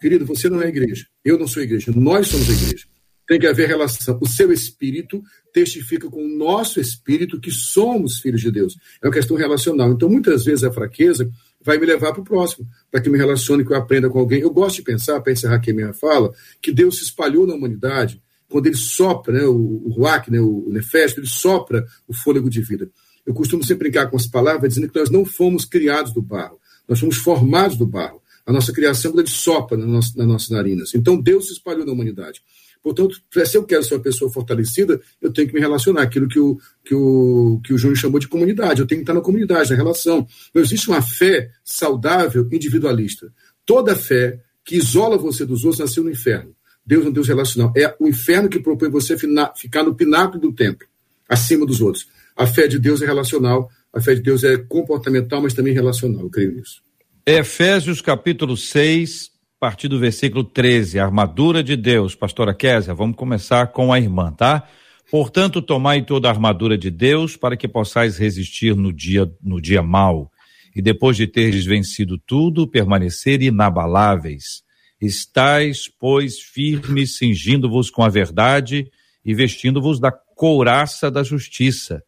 Querido, 0.00 0.24
você 0.24 0.48
não 0.48 0.62
é 0.62 0.68
igreja. 0.68 1.06
Eu 1.24 1.36
não 1.36 1.48
sou 1.48 1.60
igreja. 1.60 1.90
Nós 1.94 2.28
somos 2.28 2.48
igreja. 2.48 2.86
Tem 3.26 3.38
que 3.38 3.46
haver 3.46 3.68
relação. 3.68 4.18
O 4.22 4.26
seu 4.26 4.50
espírito 4.52 5.22
testifica 5.52 6.08
com 6.08 6.24
o 6.24 6.38
nosso 6.38 6.80
espírito 6.80 7.40
que 7.40 7.50
somos 7.50 8.18
filhos 8.20 8.40
de 8.40 8.50
Deus. 8.50 8.76
É 9.02 9.06
uma 9.06 9.12
questão 9.12 9.36
relacional. 9.36 9.92
Então, 9.92 10.08
muitas 10.08 10.44
vezes 10.44 10.64
a 10.64 10.72
fraqueza 10.72 11.28
vai 11.68 11.76
me 11.76 11.84
levar 11.84 12.12
para 12.12 12.22
o 12.22 12.24
próximo, 12.24 12.66
para 12.90 12.98
que 12.98 13.08
eu 13.08 13.12
me 13.12 13.18
relacione, 13.18 13.62
que 13.62 13.70
eu 13.70 13.76
aprenda 13.76 14.08
com 14.08 14.18
alguém. 14.18 14.40
Eu 14.40 14.50
gosto 14.50 14.76
de 14.76 14.82
pensar, 14.82 15.20
para 15.20 15.34
encerrar 15.34 15.56
aqui 15.56 15.70
a 15.70 15.74
minha 15.74 15.92
fala, 15.92 16.32
que 16.62 16.72
Deus 16.72 16.96
se 16.96 17.04
espalhou 17.04 17.46
na 17.46 17.54
humanidade 17.54 18.22
quando 18.48 18.68
ele 18.68 18.76
sopra, 18.76 19.34
né, 19.34 19.44
o, 19.44 19.82
o 19.84 19.90
Ruach, 19.90 20.30
né, 20.30 20.40
o 20.40 20.64
Nefesto, 20.70 21.20
ele 21.20 21.28
sopra 21.28 21.86
o 22.08 22.14
fôlego 22.14 22.48
de 22.48 22.62
vida. 22.62 22.88
Eu 23.26 23.34
costumo 23.34 23.62
sempre 23.62 23.90
brincar 23.90 24.06
com 24.10 24.16
as 24.16 24.26
palavras 24.26 24.70
dizendo 24.70 24.90
que 24.90 24.98
nós 24.98 25.10
não 25.10 25.26
fomos 25.26 25.66
criados 25.66 26.10
do 26.10 26.22
barro, 26.22 26.58
nós 26.88 26.98
fomos 26.98 27.18
formados 27.18 27.76
do 27.76 27.86
barro. 27.86 28.22
A 28.46 28.52
nossa 28.52 28.72
criação, 28.72 29.12
ele 29.14 29.28
sopra 29.28 29.76
nas 29.76 30.14
nossas 30.14 30.48
narinas. 30.48 30.94
Então, 30.94 31.20
Deus 31.20 31.48
se 31.48 31.52
espalhou 31.52 31.84
na 31.84 31.92
humanidade. 31.92 32.40
Portanto, 32.82 33.20
se 33.44 33.56
eu 33.56 33.64
quero 33.64 33.82
ser 33.82 33.94
uma 33.94 34.02
pessoa 34.02 34.30
fortalecida, 34.30 35.00
eu 35.20 35.32
tenho 35.32 35.48
que 35.48 35.54
me 35.54 35.60
relacionar. 35.60 36.02
Aquilo 36.02 36.28
que 36.28 36.38
o, 36.38 36.58
que 36.84 36.94
o, 36.94 37.60
que 37.64 37.74
o 37.74 37.78
Júnior 37.78 37.98
chamou 37.98 38.18
de 38.18 38.28
comunidade. 38.28 38.80
Eu 38.80 38.86
tenho 38.86 39.00
que 39.00 39.02
estar 39.02 39.14
na 39.14 39.20
comunidade, 39.20 39.70
na 39.70 39.76
relação. 39.76 40.26
Não 40.54 40.62
existe 40.62 40.88
uma 40.88 41.02
fé 41.02 41.50
saudável 41.64 42.48
individualista. 42.52 43.32
Toda 43.66 43.94
fé 43.94 44.40
que 44.64 44.76
isola 44.76 45.16
você 45.16 45.46
dos 45.46 45.64
outros 45.64 45.80
nasceu 45.80 46.04
no 46.04 46.10
inferno. 46.10 46.54
Deus 46.84 47.04
é 47.04 47.08
um 47.08 47.12
Deus 47.12 47.28
relacional. 47.28 47.72
É 47.76 47.94
o 48.00 48.08
inferno 48.08 48.48
que 48.48 48.58
propõe 48.58 48.88
você 48.88 49.16
ficar 49.18 49.82
no 49.82 49.94
pináculo 49.94 50.40
do 50.40 50.52
templo, 50.52 50.88
acima 51.28 51.66
dos 51.66 51.80
outros. 51.82 52.06
A 52.34 52.46
fé 52.46 52.66
de 52.66 52.78
Deus 52.78 53.02
é 53.02 53.06
relacional, 53.06 53.70
a 53.92 54.00
fé 54.00 54.14
de 54.14 54.22
Deus 54.22 54.44
é 54.44 54.56
comportamental, 54.56 55.42
mas 55.42 55.52
também 55.52 55.74
relacional. 55.74 56.22
Eu 56.22 56.30
creio 56.30 56.52
nisso. 56.52 56.82
Efésios 57.26 58.00
capítulo 58.00 58.56
6, 58.56 59.30
a 59.30 59.37
partir 59.58 59.88
do 59.88 59.98
versículo 59.98 60.44
13, 60.44 61.00
armadura 61.00 61.62
de 61.62 61.76
Deus. 61.76 62.14
Pastora 62.14 62.54
Késia, 62.54 62.94
vamos 62.94 63.16
começar 63.16 63.66
com 63.68 63.92
a 63.92 63.98
irmã, 63.98 64.32
tá? 64.32 64.68
Portanto, 65.10 65.60
tomai 65.60 66.02
toda 66.02 66.28
a 66.28 66.30
armadura 66.30 66.78
de 66.78 66.90
Deus 66.90 67.36
para 67.36 67.56
que 67.56 67.66
possais 67.66 68.18
resistir 68.18 68.76
no 68.76 68.92
dia, 68.92 69.30
no 69.42 69.60
dia 69.60 69.82
mau 69.82 70.30
e 70.76 70.82
depois 70.82 71.16
de 71.16 71.26
teres 71.26 71.64
vencido 71.64 72.18
tudo, 72.18 72.68
permanecer 72.68 73.42
inabaláveis. 73.42 74.62
Estais, 75.00 75.88
pois, 75.98 76.38
firmes, 76.38 77.16
cingindo-vos 77.16 77.90
com 77.90 78.02
a 78.02 78.08
verdade 78.08 78.88
e 79.24 79.34
vestindo-vos 79.34 79.98
da 79.98 80.12
couraça 80.12 81.10
da 81.10 81.24
justiça. 81.24 82.02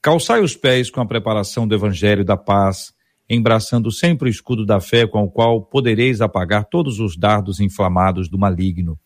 Calçai 0.00 0.40
os 0.40 0.54
pés 0.54 0.90
com 0.90 1.00
a 1.00 1.06
preparação 1.06 1.66
do 1.66 1.74
evangelho 1.74 2.24
da 2.24 2.36
paz 2.36 2.92
embraçando 3.34 3.90
sempre 3.90 4.28
o 4.28 4.30
escudo 4.30 4.66
da 4.66 4.78
fé 4.78 5.06
com 5.06 5.22
o 5.24 5.30
qual 5.30 5.62
podereis 5.62 6.20
apagar 6.20 6.66
todos 6.66 7.00
os 7.00 7.16
dardos 7.16 7.60
inflamados 7.60 8.28
do 8.28 8.38
maligno. 8.38 8.98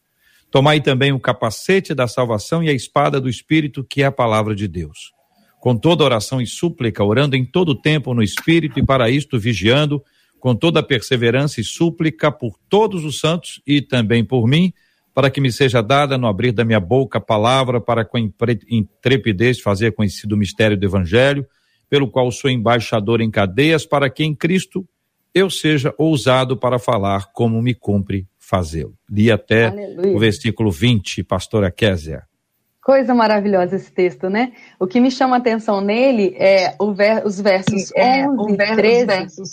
Tomai 0.50 0.80
também 0.80 1.12
o 1.12 1.20
capacete 1.20 1.94
da 1.94 2.08
salvação 2.08 2.62
e 2.62 2.68
a 2.68 2.72
espada 2.72 3.20
do 3.20 3.28
Espírito, 3.28 3.84
que 3.84 4.02
é 4.02 4.06
a 4.06 4.12
palavra 4.12 4.54
de 4.54 4.66
Deus. 4.66 5.12
Com 5.60 5.76
toda 5.76 6.02
oração 6.02 6.40
e 6.40 6.46
súplica, 6.46 7.04
orando 7.04 7.36
em 7.36 7.44
todo 7.44 7.80
tempo 7.80 8.12
no 8.14 8.22
Espírito 8.22 8.80
e 8.80 8.84
para 8.84 9.08
isto 9.08 9.38
vigiando, 9.38 10.02
com 10.40 10.54
toda 10.54 10.82
perseverança 10.82 11.60
e 11.60 11.64
súplica 11.64 12.30
por 12.30 12.58
todos 12.68 13.04
os 13.04 13.20
santos 13.20 13.60
e 13.66 13.80
também 13.80 14.24
por 14.24 14.46
mim, 14.46 14.72
para 15.14 15.30
que 15.30 15.40
me 15.40 15.52
seja 15.52 15.80
dada 15.80 16.18
no 16.18 16.26
abrir 16.26 16.52
da 16.52 16.64
minha 16.64 16.80
boca 16.80 17.18
a 17.18 17.20
palavra 17.20 17.80
para 17.80 18.04
com 18.04 18.18
intrepidez 18.18 19.60
fazer 19.60 19.92
conhecido 19.92 20.34
o 20.34 20.38
mistério 20.38 20.76
do 20.76 20.84
Evangelho, 20.84 21.46
pelo 21.88 22.10
qual 22.10 22.30
sou 22.30 22.50
embaixador 22.50 23.20
em 23.20 23.30
cadeias, 23.30 23.86
para 23.86 24.10
que 24.10 24.24
em 24.24 24.34
Cristo 24.34 24.86
eu 25.34 25.50
seja 25.50 25.94
ousado 25.98 26.56
para 26.56 26.78
falar 26.78 27.32
como 27.32 27.60
me 27.60 27.74
cumpre 27.74 28.26
fazê-lo. 28.38 28.94
Li 29.10 29.30
até 29.30 29.66
Aleluia. 29.66 30.16
o 30.16 30.18
versículo 30.18 30.70
20, 30.70 31.22
pastora 31.24 31.70
Kézia. 31.70 32.22
Coisa 32.82 33.14
maravilhosa 33.14 33.76
esse 33.76 33.92
texto, 33.92 34.30
né? 34.30 34.52
O 34.78 34.86
que 34.86 35.00
me 35.00 35.10
chama 35.10 35.36
a 35.36 35.38
atenção 35.38 35.80
nele 35.80 36.34
é 36.38 36.76
ver, 36.94 37.26
os 37.26 37.40
versos 37.40 37.92
é, 37.94 38.28
11 38.28 38.52
e 38.52 38.56
13. 38.56 39.06
Versos. 39.06 39.48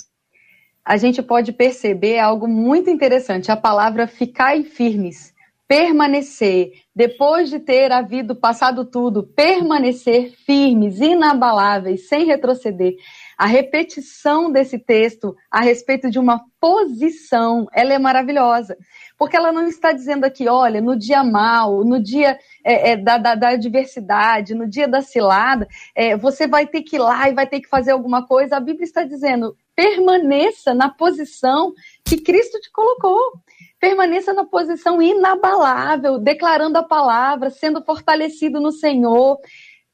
A 0.86 0.98
gente 0.98 1.22
pode 1.24 1.52
perceber 1.52 2.20
algo 2.20 2.48
muito 2.48 2.90
interessante, 2.90 3.52
a 3.52 3.58
palavra 3.58 4.06
ficai 4.06 4.64
firmes 4.64 5.34
permanecer, 5.68 6.72
depois 6.96 7.50
de 7.50 7.60
ter 7.60 7.92
havido 7.92 8.36
passado 8.36 8.86
tudo, 8.86 9.24
permanecer 9.24 10.32
firmes, 10.46 11.00
inabaláveis, 11.00 12.08
sem 12.08 12.26
retroceder. 12.26 12.96
A 13.38 13.48
repetição 13.48 14.52
desse 14.52 14.78
texto 14.78 15.36
a 15.50 15.62
respeito 15.62 16.10
de 16.12 16.20
uma 16.20 16.42
posição, 16.60 17.68
ela 17.74 17.94
é 17.94 18.00
maravilhosa. 18.00 18.78
Porque 19.24 19.38
ela 19.38 19.54
não 19.54 19.66
está 19.66 19.94
dizendo 19.94 20.26
aqui, 20.26 20.50
olha, 20.50 20.82
no 20.82 20.98
dia 20.98 21.24
mal, 21.24 21.82
no 21.86 21.98
dia 21.98 22.38
é, 22.62 22.92
é, 22.92 22.98
da, 22.98 23.18
da, 23.18 23.36
da, 23.36 23.50
adversidade, 23.52 24.54
no 24.54 24.68
dia 24.68 24.86
da 24.86 25.02
cilada, 25.02 25.66
é, 25.96 26.18
você 26.18 26.46
vai 26.46 26.68
ter 26.68 26.82
que 26.82 26.98
ir 26.98 27.00
lá 27.00 27.30
e 27.30 27.34
vai 27.34 27.48
ter 27.48 27.62
que 27.62 27.70
fazer 27.70 27.92
alguma 27.92 28.28
coisa. 28.28 28.58
A 28.58 28.60
Bíblia 28.60 28.84
está 28.84 29.06
dizendo, 29.06 29.56
permaneça 29.74 30.74
na 30.74 30.90
posição 30.90 31.72
que 32.04 32.18
Cristo 32.18 32.60
te 32.60 32.70
colocou 32.70 33.42
permaneça 33.80 34.34
na 34.34 34.46
posição 34.46 35.02
inabalável, 35.02 36.18
declarando 36.18 36.78
a 36.78 36.84
palavra, 36.84 37.50
sendo 37.50 37.84
fortalecido 37.84 38.62
no 38.62 38.72
Senhor, 38.72 39.38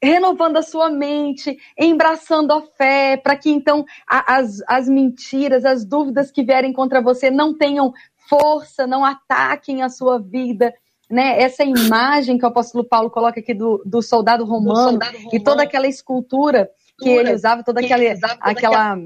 renovando 0.01 0.57
a 0.57 0.61
sua 0.61 0.89
mente, 0.89 1.57
embraçando 1.77 2.53
a 2.53 2.61
fé, 2.61 3.17
para 3.17 3.35
que 3.35 3.49
então 3.49 3.85
as, 4.07 4.61
as 4.67 4.87
mentiras, 4.87 5.65
as 5.65 5.83
dúvidas 5.85 6.31
que 6.31 6.43
vierem 6.43 6.71
contra 6.71 7.01
você 7.01 7.29
não 7.29 7.57
tenham 7.57 7.93
força, 8.29 8.85
não 8.85 9.03
ataquem 9.03 9.81
a 9.81 9.89
sua 9.89 10.19
vida. 10.19 10.73
Né, 11.09 11.41
essa 11.41 11.63
imagem 11.63 12.37
que 12.37 12.45
o 12.45 12.49
apóstolo 12.49 12.83
Paulo 12.83 13.09
coloca 13.09 13.39
aqui 13.39 13.51
do, 13.51 13.81
do 13.83 13.99
soldado 13.99 14.45
romano, 14.45 14.91
soldado 14.91 15.17
romano 15.17 15.29
e 15.33 15.39
toda 15.39 15.63
aquela 15.63 15.87
escultura 15.87 16.69
que 16.99 17.09
ele 17.09 17.33
usava, 17.33 17.63
toda 17.63 17.79
aquela, 17.79 18.03
usava, 18.13 18.35
toda 18.35 18.51
aquela, 18.51 18.85
aquela 18.93 18.97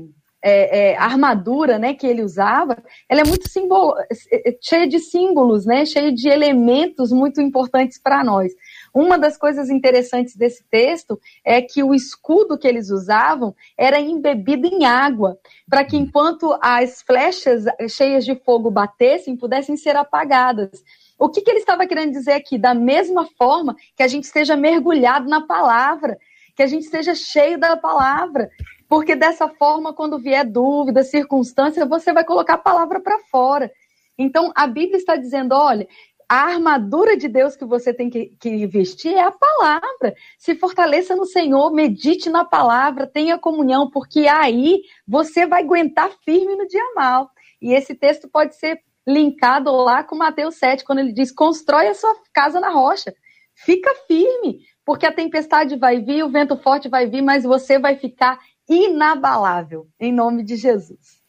é, 0.44 0.92
é, 0.92 0.98
armadura 0.98 1.80
né, 1.80 1.94
que 1.94 2.06
ele 2.06 2.22
usava, 2.22 2.78
ela 3.08 3.22
é 3.22 3.24
muito 3.24 3.48
simbolo, 3.48 3.96
é, 4.30 4.50
é, 4.50 4.58
cheia 4.62 4.86
de 4.86 5.00
símbolos, 5.00 5.66
né, 5.66 5.86
cheia 5.86 6.12
de 6.12 6.28
elementos 6.28 7.14
muito 7.14 7.42
importantes 7.42 7.98
para 7.98 8.24
nós. 8.24 8.52
Uma 8.94 9.18
das 9.18 9.36
coisas 9.38 9.72
interessantes 9.72 10.36
desse 10.36 10.64
texto 10.66 11.20
é 11.44 11.62
que 11.62 11.82
o 11.82 11.96
escudo 11.96 12.58
que 12.58 12.68
eles 12.68 12.92
usavam 12.92 13.56
era 13.76 14.00
embebido 14.00 14.68
em 14.68 14.86
água, 14.86 15.40
para 15.68 15.84
que 15.84 15.98
enquanto 15.98 16.56
as 16.62 17.02
flechas 17.02 17.66
cheias 17.90 18.24
de 18.24 18.36
fogo 18.36 18.70
batessem, 18.70 19.36
pudessem 19.36 19.76
ser 19.76 19.96
apagadas. 19.96 20.84
O 21.18 21.28
que, 21.28 21.42
que 21.42 21.50
ele 21.50 21.60
estava 21.60 21.88
querendo 21.88 22.12
dizer 22.12 22.34
aqui? 22.34 22.58
Da 22.58 22.76
mesma 22.76 23.28
forma 23.36 23.76
que 23.96 24.04
a 24.04 24.08
gente 24.08 24.26
esteja 24.26 24.56
mergulhado 24.56 25.28
na 25.28 25.42
palavra, 25.42 26.18
que 26.56 26.62
a 26.62 26.68
gente 26.68 26.84
esteja 26.84 27.16
cheio 27.16 27.58
da 27.58 27.76
palavra, 27.76 28.52
porque 28.88 29.16
dessa 29.16 29.50
forma, 29.50 29.92
quando 29.92 30.20
vier 30.20 30.46
dúvida, 30.46 31.04
circunstância, 31.04 31.84
você 31.84 32.14
vai 32.14 32.24
colocar 32.24 32.54
a 32.54 32.60
palavra 32.60 33.02
para 33.02 33.18
fora. 33.32 33.72
Então, 34.18 34.52
a 34.56 34.68
Bíblia 34.68 34.98
está 34.98 35.16
dizendo: 35.16 35.56
olha, 35.56 35.88
a 36.30 36.44
armadura 36.46 37.16
de 37.18 37.28
Deus 37.28 37.56
que 37.56 37.66
você 37.66 37.94
tem 37.94 38.10
que, 38.10 38.36
que, 38.40 38.66
vestir 38.68 39.14
é 39.14 39.22
a 39.22 39.32
palavra. 39.32 40.16
Se 40.38 40.56
fortaleça 40.56 41.16
no 41.16 41.26
Senhor, 41.26 41.72
medite 41.72 42.30
na 42.30 42.44
palavra, 42.44 43.08
tenha 43.08 43.38
comunhão, 43.38 43.90
porque 43.90 44.28
aí 44.28 44.82
você 45.08 45.46
vai 45.46 45.64
aguentar 45.64 46.12
firme 46.24 46.56
no 46.56 46.68
dia 46.68 46.94
mal. 46.96 47.30
E 47.62 47.74
esse 47.74 47.96
texto 47.96 48.28
pode 48.28 48.56
ser 48.56 48.80
linkado 49.08 49.72
lá 49.72 50.04
com 50.04 50.16
Mateus 50.16 50.56
7, 50.56 50.84
quando 50.84 51.00
ele 51.00 51.14
diz: 51.14 51.32
constrói 51.32 51.88
a 51.88 51.94
sua 51.94 52.16
casa 52.34 52.60
na 52.60 52.70
rocha. 52.70 53.14
Fica 53.56 53.94
firme, 54.08 54.62
porque 54.86 55.06
a 55.06 55.12
tempestade 55.12 55.76
vai 55.76 56.02
vir, 56.02 56.24
o 56.24 56.30
vento 56.30 56.58
forte 56.58 56.90
vai 56.90 57.08
vir, 57.08 57.22
mas 57.22 57.44
você 57.44 57.78
vai 57.78 57.96
ficar 57.96 58.40
inabalável, 58.68 59.88
em 60.00 60.12
nome 60.12 60.44
de 60.44 60.56
Jesus. 60.56 61.22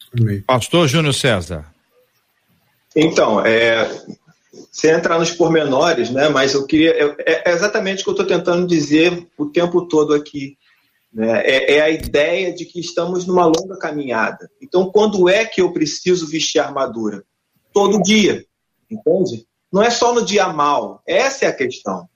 Pastor 0.46 0.88
Júnior 0.88 1.12
César. 1.12 1.66
Então, 2.94 3.44
é, 3.44 3.88
sem 4.70 4.90
entrar 4.90 5.18
nos 5.18 5.30
pormenores, 5.30 6.10
né, 6.10 6.28
mas 6.28 6.54
eu 6.54 6.66
queria. 6.66 6.92
É, 7.18 7.50
é 7.50 7.52
exatamente 7.52 8.00
o 8.00 8.04
que 8.04 8.10
eu 8.10 8.14
estou 8.14 8.26
tentando 8.26 8.66
dizer 8.66 9.26
o 9.38 9.46
tempo 9.46 9.86
todo 9.86 10.14
aqui. 10.14 10.56
Né, 11.12 11.42
é, 11.44 11.74
é, 11.76 11.80
a 11.80 11.90
ideia 11.90 12.52
de 12.52 12.64
que 12.64 12.80
estamos 12.80 13.24
numa 13.26 13.44
longa 13.44 13.78
caminhada. 13.78 14.50
Então, 14.60 14.90
quando 14.90 15.28
é 15.28 15.44
que 15.44 15.60
eu 15.60 15.72
preciso 15.72 16.26
vestir 16.26 16.58
armadura? 16.58 17.24
Todo 17.72 18.02
dia, 18.02 18.44
entende? 18.90 19.46
Não 19.72 19.82
é 19.82 19.90
só 19.90 20.14
no 20.14 20.24
dia 20.24 20.48
mal, 20.48 21.02
essa 21.06 21.44
é 21.44 21.48
a 21.48 21.56
questão. 21.56 22.08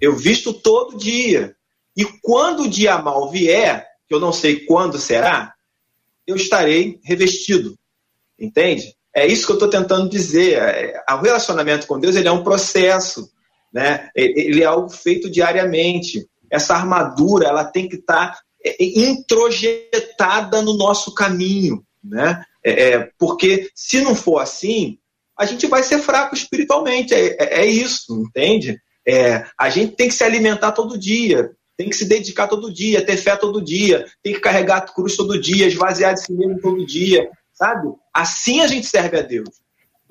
Eu 0.00 0.16
visto 0.16 0.52
todo 0.52 0.98
dia. 0.98 1.54
E 1.96 2.04
quando 2.22 2.64
o 2.64 2.68
dia 2.68 2.98
mal 2.98 3.30
vier, 3.30 3.86
que 4.06 4.14
eu 4.14 4.20
não 4.20 4.32
sei 4.32 4.60
quando 4.64 4.98
será, 4.98 5.54
eu 6.26 6.36
estarei 6.36 7.00
revestido. 7.04 7.78
Entende? 8.38 8.94
É 9.14 9.26
isso 9.26 9.46
que 9.46 9.52
eu 9.52 9.56
estou 9.56 9.70
tentando 9.70 10.08
dizer. 10.08 10.54
É, 10.54 11.04
o 11.12 11.20
relacionamento 11.20 11.86
com 11.86 11.98
Deus 11.98 12.16
ele 12.16 12.28
é 12.28 12.32
um 12.32 12.42
processo, 12.42 13.30
né? 13.72 14.08
ele 14.14 14.62
é 14.62 14.66
algo 14.66 14.88
feito 14.88 15.30
diariamente. 15.30 16.28
Essa 16.50 16.74
armadura 16.74 17.46
ela 17.46 17.64
tem 17.64 17.88
que 17.88 17.96
estar 17.96 18.32
tá 18.32 18.38
é, 18.64 18.76
introjetada 18.80 20.60
no 20.62 20.76
nosso 20.76 21.14
caminho. 21.14 21.84
Né? 22.02 22.44
É, 22.62 22.88
é, 22.88 23.10
porque 23.18 23.70
se 23.74 24.00
não 24.00 24.14
for 24.14 24.38
assim, 24.38 24.98
a 25.38 25.46
gente 25.46 25.66
vai 25.66 25.82
ser 25.82 26.00
fraco 26.00 26.34
espiritualmente. 26.34 27.14
É, 27.14 27.36
é, 27.38 27.60
é 27.60 27.66
isso, 27.66 28.20
entende? 28.20 28.78
É, 29.06 29.44
a 29.58 29.70
gente 29.70 29.94
tem 29.94 30.08
que 30.08 30.14
se 30.14 30.24
alimentar 30.24 30.72
todo 30.72 30.98
dia 30.98 31.54
tem 31.76 31.88
que 31.88 31.96
se 31.96 32.04
dedicar 32.04 32.46
todo 32.46 32.72
dia, 32.72 33.04
ter 33.04 33.16
fé 33.16 33.36
todo 33.36 33.62
dia, 33.62 34.06
tem 34.22 34.32
que 34.32 34.40
carregar 34.40 34.76
a 34.76 34.80
cruz 34.80 35.16
todo 35.16 35.40
dia, 35.40 35.66
esvaziar 35.66 36.14
de 36.14 36.24
si 36.24 36.32
mesmo 36.32 36.60
todo 36.60 36.86
dia, 36.86 37.28
sabe? 37.54 37.88
Assim 38.12 38.60
a 38.60 38.66
gente 38.66 38.86
serve 38.86 39.18
a 39.18 39.22
Deus. 39.22 39.48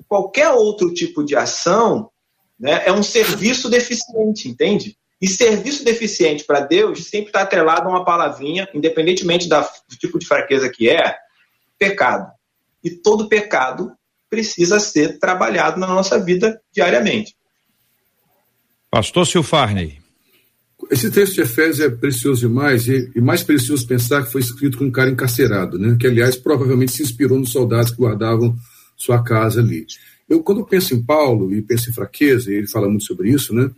Qualquer 0.08 0.50
outro 0.50 0.92
tipo 0.92 1.22
de 1.22 1.36
ação 1.36 2.10
né, 2.58 2.82
é 2.86 2.92
um 2.92 3.02
serviço 3.02 3.68
deficiente, 3.68 4.48
entende? 4.48 4.96
E 5.20 5.28
serviço 5.28 5.84
deficiente 5.84 6.44
para 6.44 6.60
Deus 6.60 7.06
sempre 7.06 7.28
está 7.28 7.42
atrelado 7.42 7.88
a 7.88 7.90
uma 7.90 8.04
palavrinha, 8.04 8.68
independentemente 8.74 9.48
do 9.48 9.96
tipo 9.98 10.18
de 10.18 10.26
fraqueza 10.26 10.68
que 10.68 10.90
é, 10.90 11.16
pecado. 11.78 12.30
E 12.82 12.90
todo 12.90 13.28
pecado 13.28 13.92
precisa 14.28 14.80
ser 14.80 15.18
trabalhado 15.18 15.78
na 15.78 15.86
nossa 15.86 16.18
vida 16.18 16.60
diariamente. 16.72 17.36
Pastor 18.90 19.26
Silfarney. 19.26 20.03
Esse 20.90 21.10
texto 21.10 21.34
de 21.34 21.42
Efésios 21.42 21.80
é 21.80 21.90
precioso 21.90 22.40
demais 22.40 22.86
e, 22.88 23.10
e, 23.14 23.20
mais 23.20 23.42
precioso 23.42 23.86
pensar 23.86 24.24
que 24.24 24.32
foi 24.32 24.40
escrito 24.40 24.78
com 24.78 24.84
um 24.84 24.90
cara 24.90 25.10
encarcerado, 25.10 25.78
né? 25.78 25.96
Que 25.98 26.06
aliás 26.06 26.36
provavelmente 26.36 26.92
se 26.92 27.02
inspirou 27.02 27.38
nos 27.38 27.50
soldados 27.50 27.90
que 27.90 27.96
guardavam 27.96 28.56
sua 28.96 29.22
casa 29.22 29.60
ali. 29.60 29.86
Eu, 30.28 30.42
quando 30.42 30.60
eu 30.60 30.66
penso 30.66 30.94
em 30.94 31.02
Paulo 31.02 31.54
e 31.54 31.62
penso 31.62 31.90
em 31.90 31.92
fraqueza, 31.92 32.50
e 32.50 32.56
ele 32.56 32.66
fala 32.66 32.88
muito 32.88 33.04
sobre 33.04 33.30
isso, 33.30 33.54
né? 33.54 33.70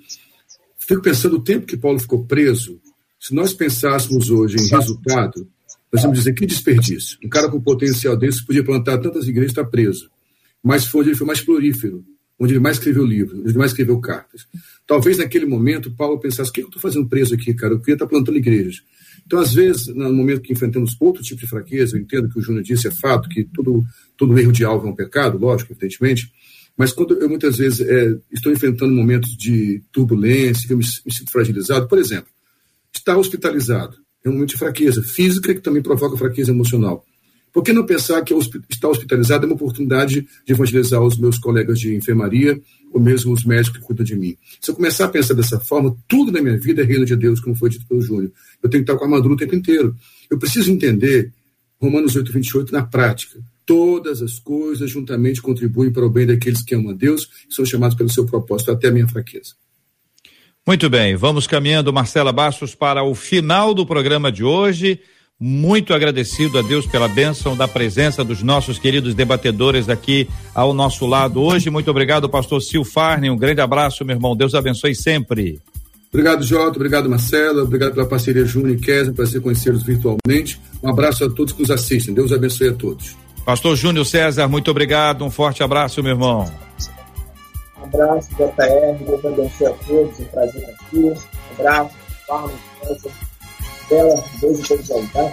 Fico 0.78 1.02
pensando 1.02 1.36
o 1.36 1.42
tempo 1.42 1.66
que 1.66 1.76
Paulo 1.76 1.98
ficou 1.98 2.24
preso. 2.24 2.80
Se 3.18 3.34
nós 3.34 3.52
pensássemos 3.52 4.30
hoje 4.30 4.56
em 4.56 4.68
resultado, 4.68 5.48
nós 5.92 6.02
vamos 6.02 6.18
dizer 6.18 6.32
que 6.34 6.46
desperdício. 6.46 7.18
Um 7.24 7.28
cara 7.28 7.48
com 7.48 7.60
potencial 7.60 8.16
desse 8.16 8.44
podia 8.44 8.64
plantar 8.64 8.98
tantas 8.98 9.26
igrejas 9.26 9.50
e 9.50 9.52
está 9.52 9.64
preso. 9.64 10.10
Mas 10.62 10.86
foi 10.86 11.06
ele 11.06 11.14
foi 11.14 11.26
mais 11.26 11.40
florífero, 11.40 12.04
onde 12.38 12.52
ele 12.52 12.60
mais 12.60 12.76
escreveu 12.76 13.04
livros, 13.04 13.38
onde 13.38 13.50
ele 13.50 13.58
mais 13.58 13.70
escreveu 13.70 13.98
cartas. 14.00 14.46
Talvez 14.86 15.18
naquele 15.18 15.46
momento 15.46 15.90
Paulo 15.90 16.18
pensasse: 16.18 16.50
o 16.50 16.52
que 16.52 16.62
eu 16.62 16.66
estou 16.66 16.80
fazendo 16.80 17.08
preso 17.08 17.34
aqui, 17.34 17.54
cara? 17.54 17.74
Eu 17.74 17.80
queria 17.80 17.94
estar 17.94 18.06
plantando 18.06 18.38
igrejas. 18.38 18.82
Então, 19.26 19.40
às 19.40 19.52
vezes, 19.52 19.88
no 19.88 20.12
momento 20.12 20.40
que 20.40 20.52
enfrentamos 20.52 20.96
outro 21.00 21.22
tipo 21.22 21.40
de 21.40 21.48
fraqueza, 21.48 21.96
eu 21.96 22.00
entendo 22.00 22.28
que 22.28 22.38
o 22.38 22.42
Júnior 22.42 22.62
disse, 22.62 22.86
é 22.86 22.92
fato, 22.92 23.28
que 23.28 23.42
todo, 23.42 23.84
todo 24.16 24.38
erro 24.38 24.52
de 24.52 24.64
alvo 24.64 24.86
é 24.86 24.90
um 24.90 24.94
pecado, 24.94 25.36
lógico, 25.36 25.72
evidentemente, 25.72 26.30
mas 26.76 26.92
quando 26.92 27.14
eu 27.14 27.28
muitas 27.28 27.56
vezes 27.56 27.80
é, 27.80 28.16
estou 28.30 28.52
enfrentando 28.52 28.92
momentos 28.92 29.36
de 29.36 29.82
turbulência, 29.90 30.68
que 30.68 30.74
eu 30.74 30.78
me, 30.78 30.84
me 31.04 31.12
sinto 31.12 31.32
fragilizado, 31.32 31.88
por 31.88 31.98
exemplo, 31.98 32.28
estar 32.94 33.16
hospitalizado 33.16 33.96
é 34.24 34.28
um 34.28 34.32
momento 34.32 34.50
de 34.50 34.58
fraqueza 34.58 35.02
física 35.02 35.54
que 35.54 35.60
também 35.60 35.80
provoca 35.80 36.16
fraqueza 36.16 36.50
emocional. 36.50 37.04
Por 37.56 37.62
que 37.62 37.72
não 37.72 37.86
pensar 37.86 38.20
que 38.20 38.34
estar 38.68 38.86
hospitalizado 38.86 39.44
é 39.44 39.46
uma 39.46 39.54
oportunidade 39.54 40.28
de 40.44 40.52
evangelizar 40.52 41.00
os 41.00 41.16
meus 41.16 41.38
colegas 41.38 41.80
de 41.80 41.96
enfermaria, 41.96 42.60
ou 42.92 43.00
mesmo 43.00 43.32
os 43.32 43.46
médicos 43.46 43.78
que 43.78 43.82
cuidam 43.86 44.04
de 44.04 44.14
mim? 44.14 44.36
Se 44.60 44.70
eu 44.70 44.74
começar 44.74 45.06
a 45.06 45.08
pensar 45.08 45.32
dessa 45.32 45.58
forma, 45.58 45.96
tudo 46.06 46.30
na 46.30 46.42
minha 46.42 46.58
vida 46.58 46.82
é 46.82 46.84
reino 46.84 47.06
de 47.06 47.16
Deus, 47.16 47.40
como 47.40 47.56
foi 47.56 47.70
dito 47.70 47.86
pelo 47.86 48.02
Júnior. 48.02 48.30
Eu 48.62 48.68
tenho 48.68 48.84
que 48.84 48.90
estar 48.90 48.98
com 48.98 49.06
a 49.06 49.08
armadura 49.08 49.32
o 49.32 49.36
tempo 49.38 49.54
inteiro. 49.54 49.96
Eu 50.28 50.38
preciso 50.38 50.70
entender 50.70 51.32
Romanos 51.80 52.14
8, 52.14 52.30
28 52.30 52.72
na 52.74 52.82
prática. 52.82 53.40
Todas 53.64 54.20
as 54.20 54.38
coisas 54.38 54.90
juntamente 54.90 55.40
contribuem 55.40 55.90
para 55.90 56.04
o 56.04 56.10
bem 56.10 56.26
daqueles 56.26 56.60
que 56.60 56.74
amam 56.74 56.90
a 56.90 56.94
Deus 56.94 57.26
e 57.48 57.54
são 57.54 57.64
chamados 57.64 57.96
pelo 57.96 58.10
seu 58.10 58.26
propósito, 58.26 58.70
até 58.70 58.88
a 58.88 58.92
minha 58.92 59.08
fraqueza. 59.08 59.54
Muito 60.66 60.90
bem, 60.90 61.16
vamos 61.16 61.46
caminhando, 61.46 61.90
Marcela 61.90 62.32
Bastos, 62.32 62.74
para 62.74 63.02
o 63.02 63.14
final 63.14 63.72
do 63.72 63.86
programa 63.86 64.30
de 64.30 64.44
hoje 64.44 65.00
muito 65.38 65.92
agradecido 65.92 66.58
a 66.58 66.62
Deus 66.62 66.86
pela 66.86 67.08
bênção 67.08 67.56
da 67.56 67.68
presença 67.68 68.24
dos 68.24 68.42
nossos 68.42 68.78
queridos 68.78 69.14
debatedores 69.14 69.88
aqui 69.88 70.28
ao 70.54 70.72
nosso 70.72 71.06
lado 71.06 71.42
hoje. 71.42 71.68
Muito 71.68 71.90
obrigado, 71.90 72.28
pastor 72.28 72.62
Sil 72.64 72.84
Farney. 72.84 73.30
Um 73.30 73.36
grande 73.36 73.60
abraço, 73.60 74.04
meu 74.04 74.16
irmão. 74.16 74.34
Deus 74.34 74.54
abençoe 74.54 74.94
sempre. 74.94 75.60
Obrigado, 76.10 76.42
Jota. 76.42 76.76
Obrigado, 76.76 77.10
Marcela. 77.10 77.62
Obrigado 77.62 77.92
pela 77.92 78.06
parceria 78.06 78.46
Júnior 78.46 78.76
e 78.76 78.80
Kézia, 78.80 79.12
prazer 79.12 79.42
conhecê-los 79.42 79.82
virtualmente. 79.82 80.58
Um 80.82 80.88
abraço 80.88 81.24
a 81.24 81.30
todos 81.30 81.52
que 81.52 81.60
nos 81.60 81.70
assistem. 81.70 82.14
Deus 82.14 82.32
abençoe 82.32 82.70
a 82.70 82.72
todos. 82.74 83.14
Pastor 83.44 83.76
Júnior 83.76 84.06
César, 84.06 84.48
muito 84.48 84.70
obrigado. 84.70 85.24
Um 85.24 85.30
forte 85.30 85.62
abraço, 85.62 86.02
meu 86.02 86.12
irmão. 86.12 86.50
Um 87.78 87.84
abraço, 87.84 88.30
JR. 88.30 89.04
Deus 89.04 89.24
abençoe 89.24 89.66
a 89.66 89.70
todos. 89.70 90.18
Um 90.18 90.24
prazer 90.24 90.64
aqui. 90.64 90.98
Um 90.98 91.14
abraço, 91.58 91.94
Paulo, 92.26 92.52
Deus 93.88 94.58
e 94.58 94.68
todos 94.68 94.90
aí, 94.90 95.06
tá? 95.08 95.32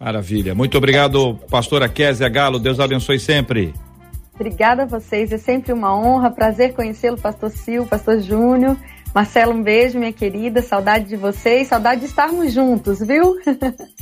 Maravilha. 0.00 0.54
Muito 0.54 0.78
obrigado, 0.78 1.38
pastora 1.50 1.88
Kézia 1.88 2.28
Galo. 2.28 2.58
Deus 2.58 2.78
abençoe 2.78 3.18
sempre. 3.18 3.74
Obrigada 4.34 4.84
a 4.84 4.86
vocês. 4.86 5.32
É 5.32 5.38
sempre 5.38 5.72
uma 5.72 5.96
honra, 5.96 6.30
prazer 6.30 6.72
conhecê-lo, 6.72 7.18
pastor 7.18 7.50
Sil, 7.50 7.82
pastor 7.84 8.20
Júnior. 8.20 8.76
Marcelo, 9.12 9.52
um 9.52 9.62
beijo, 9.62 9.98
minha 9.98 10.12
querida. 10.12 10.62
Saudade 10.62 11.08
de 11.08 11.16
vocês, 11.16 11.66
saudade 11.66 12.02
de 12.02 12.06
estarmos 12.06 12.52
juntos, 12.52 13.00
viu? 13.00 13.36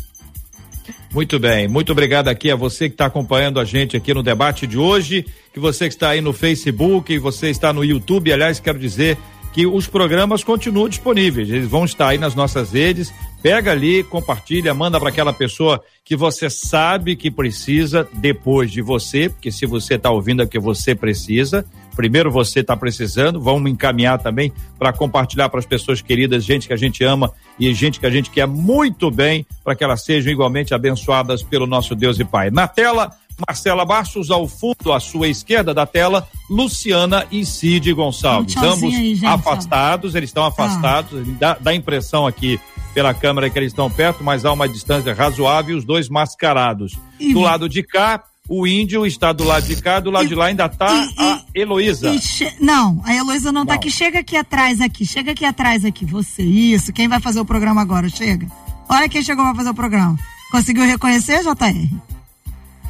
Muito 1.12 1.38
bem, 1.38 1.66
muito 1.66 1.92
obrigado 1.92 2.28
aqui 2.28 2.50
a 2.50 2.57
você 2.57 2.88
que 2.88 2.94
está 2.94 3.07
acompanhando 3.07 3.59
a 3.59 3.64
gente 3.64 3.96
aqui 3.96 4.12
no 4.12 4.22
debate 4.22 4.66
de 4.66 4.76
hoje, 4.76 5.24
que 5.50 5.59
você 5.59 5.88
que 5.88 5.94
está 5.94 6.11
aí 6.11 6.20
no 6.20 6.32
Facebook, 6.32 7.16
você 7.18 7.48
está 7.48 7.72
no 7.72 7.82
YouTube, 7.82 8.30
aliás, 8.30 8.61
quero 8.61 8.78
dizer 8.78 9.16
que 9.50 9.66
os 9.66 9.86
programas 9.86 10.44
continuam 10.44 10.90
disponíveis, 10.90 11.48
eles 11.48 11.66
vão 11.66 11.86
estar 11.86 12.09
aí 12.09 12.18
nas 12.18 12.34
nossas 12.34 12.72
redes, 12.72 13.14
Pega 13.47 13.70
ali, 13.70 14.03
compartilha, 14.03 14.74
manda 14.74 14.99
para 14.99 15.09
aquela 15.09 15.32
pessoa 15.32 15.80
que 16.05 16.16
você 16.16 16.51
sabe 16.51 17.14
que 17.14 17.30
precisa 17.30 18.09
depois 18.14 18.72
de 18.72 18.82
você, 18.82 19.28
porque 19.28 19.53
se 19.53 19.64
você 19.66 19.94
está 19.94 20.11
ouvindo 20.11 20.42
é 20.42 20.47
que 20.49 20.59
você 20.59 20.97
precisa. 20.97 21.64
Primeiro 21.94 22.28
você 22.28 22.59
está 22.59 22.76
precisando, 22.76 23.40
vamos 23.40 23.70
encaminhar 23.70 24.18
também 24.18 24.53
para 24.76 24.92
compartilhar 24.92 25.49
para 25.49 25.61
as 25.61 25.64
pessoas 25.64 26.03
queridas, 26.03 26.44
gente 26.44 26.66
que 26.66 26.72
a 26.72 26.76
gente 26.76 27.05
ama 27.05 27.32
e 27.57 27.72
gente 27.72 28.01
que 28.01 28.07
a 28.07 28.11
gente 28.11 28.30
quer 28.30 28.49
muito 28.49 29.12
bem, 29.12 29.47
para 29.62 29.76
que 29.76 29.84
elas 29.84 30.03
sejam 30.03 30.32
igualmente 30.32 30.74
abençoadas 30.74 31.40
pelo 31.44 31.68
nosso 31.68 31.94
Deus 31.94 32.18
e 32.18 32.24
Pai. 32.24 32.51
Na 32.51 32.66
tela, 32.66 33.12
Marcela 33.47 33.84
Bastos, 33.84 34.28
ao 34.28 34.49
fundo, 34.49 34.92
à 34.92 34.99
sua 34.99 35.28
esquerda 35.28 35.72
da 35.72 35.86
tela, 35.86 36.26
Luciana 36.51 37.24
e 37.30 37.47
Cid 37.47 37.92
Gonçalves. 37.92 38.57
Ambos 38.57 38.92
aí, 38.92 39.20
afastados, 39.24 40.16
eles 40.16 40.30
estão 40.30 40.44
afastados, 40.44 41.20
ah. 41.20 41.32
dá, 41.38 41.57
dá 41.61 41.70
a 41.70 41.74
impressão 41.74 42.26
aqui 42.26 42.59
pela 42.97 43.12
câmera 43.12 43.51
que 43.51 43.59
eles 43.59 43.72
estão 43.72 43.90
perto, 43.90 44.24
mas 44.24 44.47
há 44.47 44.53
uma 44.55 44.66
distância 44.66 45.12
razoável, 45.12 45.76
os 45.76 45.84
dois 45.84 46.09
mascarados. 46.09 46.99
E... 47.20 47.34
Do 47.34 47.40
lado 47.40 47.68
de 47.68 47.82
cá, 47.82 48.24
o 48.49 48.66
índio 48.66 49.05
está 49.05 49.34
do 49.34 49.44
lado 49.44 49.66
de 49.66 49.76
cá, 49.82 50.01
do 50.01 50.11
lado 50.11 50.24
e, 50.24 50.28
de 50.28 50.34
lá 50.34 50.47
ainda 50.47 50.64
está 50.64 51.07
a 51.18 51.42
Heloísa. 51.55 52.11
Não, 52.59 53.03
a 53.05 53.14
Heloísa 53.14 53.53
não 53.53 53.64
está 53.64 53.74
aqui. 53.74 53.90
Chega 53.90 54.20
aqui 54.20 54.34
atrás, 54.34 54.80
aqui. 54.80 55.05
Chega 55.05 55.32
aqui 55.32 55.44
atrás, 55.44 55.84
aqui. 55.84 56.07
Você, 56.07 56.42
isso. 56.42 56.90
Quem 56.90 57.07
vai 57.07 57.20
fazer 57.20 57.38
o 57.38 57.44
programa 57.44 57.82
agora? 57.82 58.09
Chega. 58.09 58.47
Olha 58.88 59.11
quem 59.11 59.22
chegou 59.22 59.44
para 59.44 59.57
fazer 59.57 59.68
o 59.68 59.74
programa. 59.74 60.16
Conseguiu 60.51 60.86
reconhecer, 60.86 61.42
JR? 61.42 61.99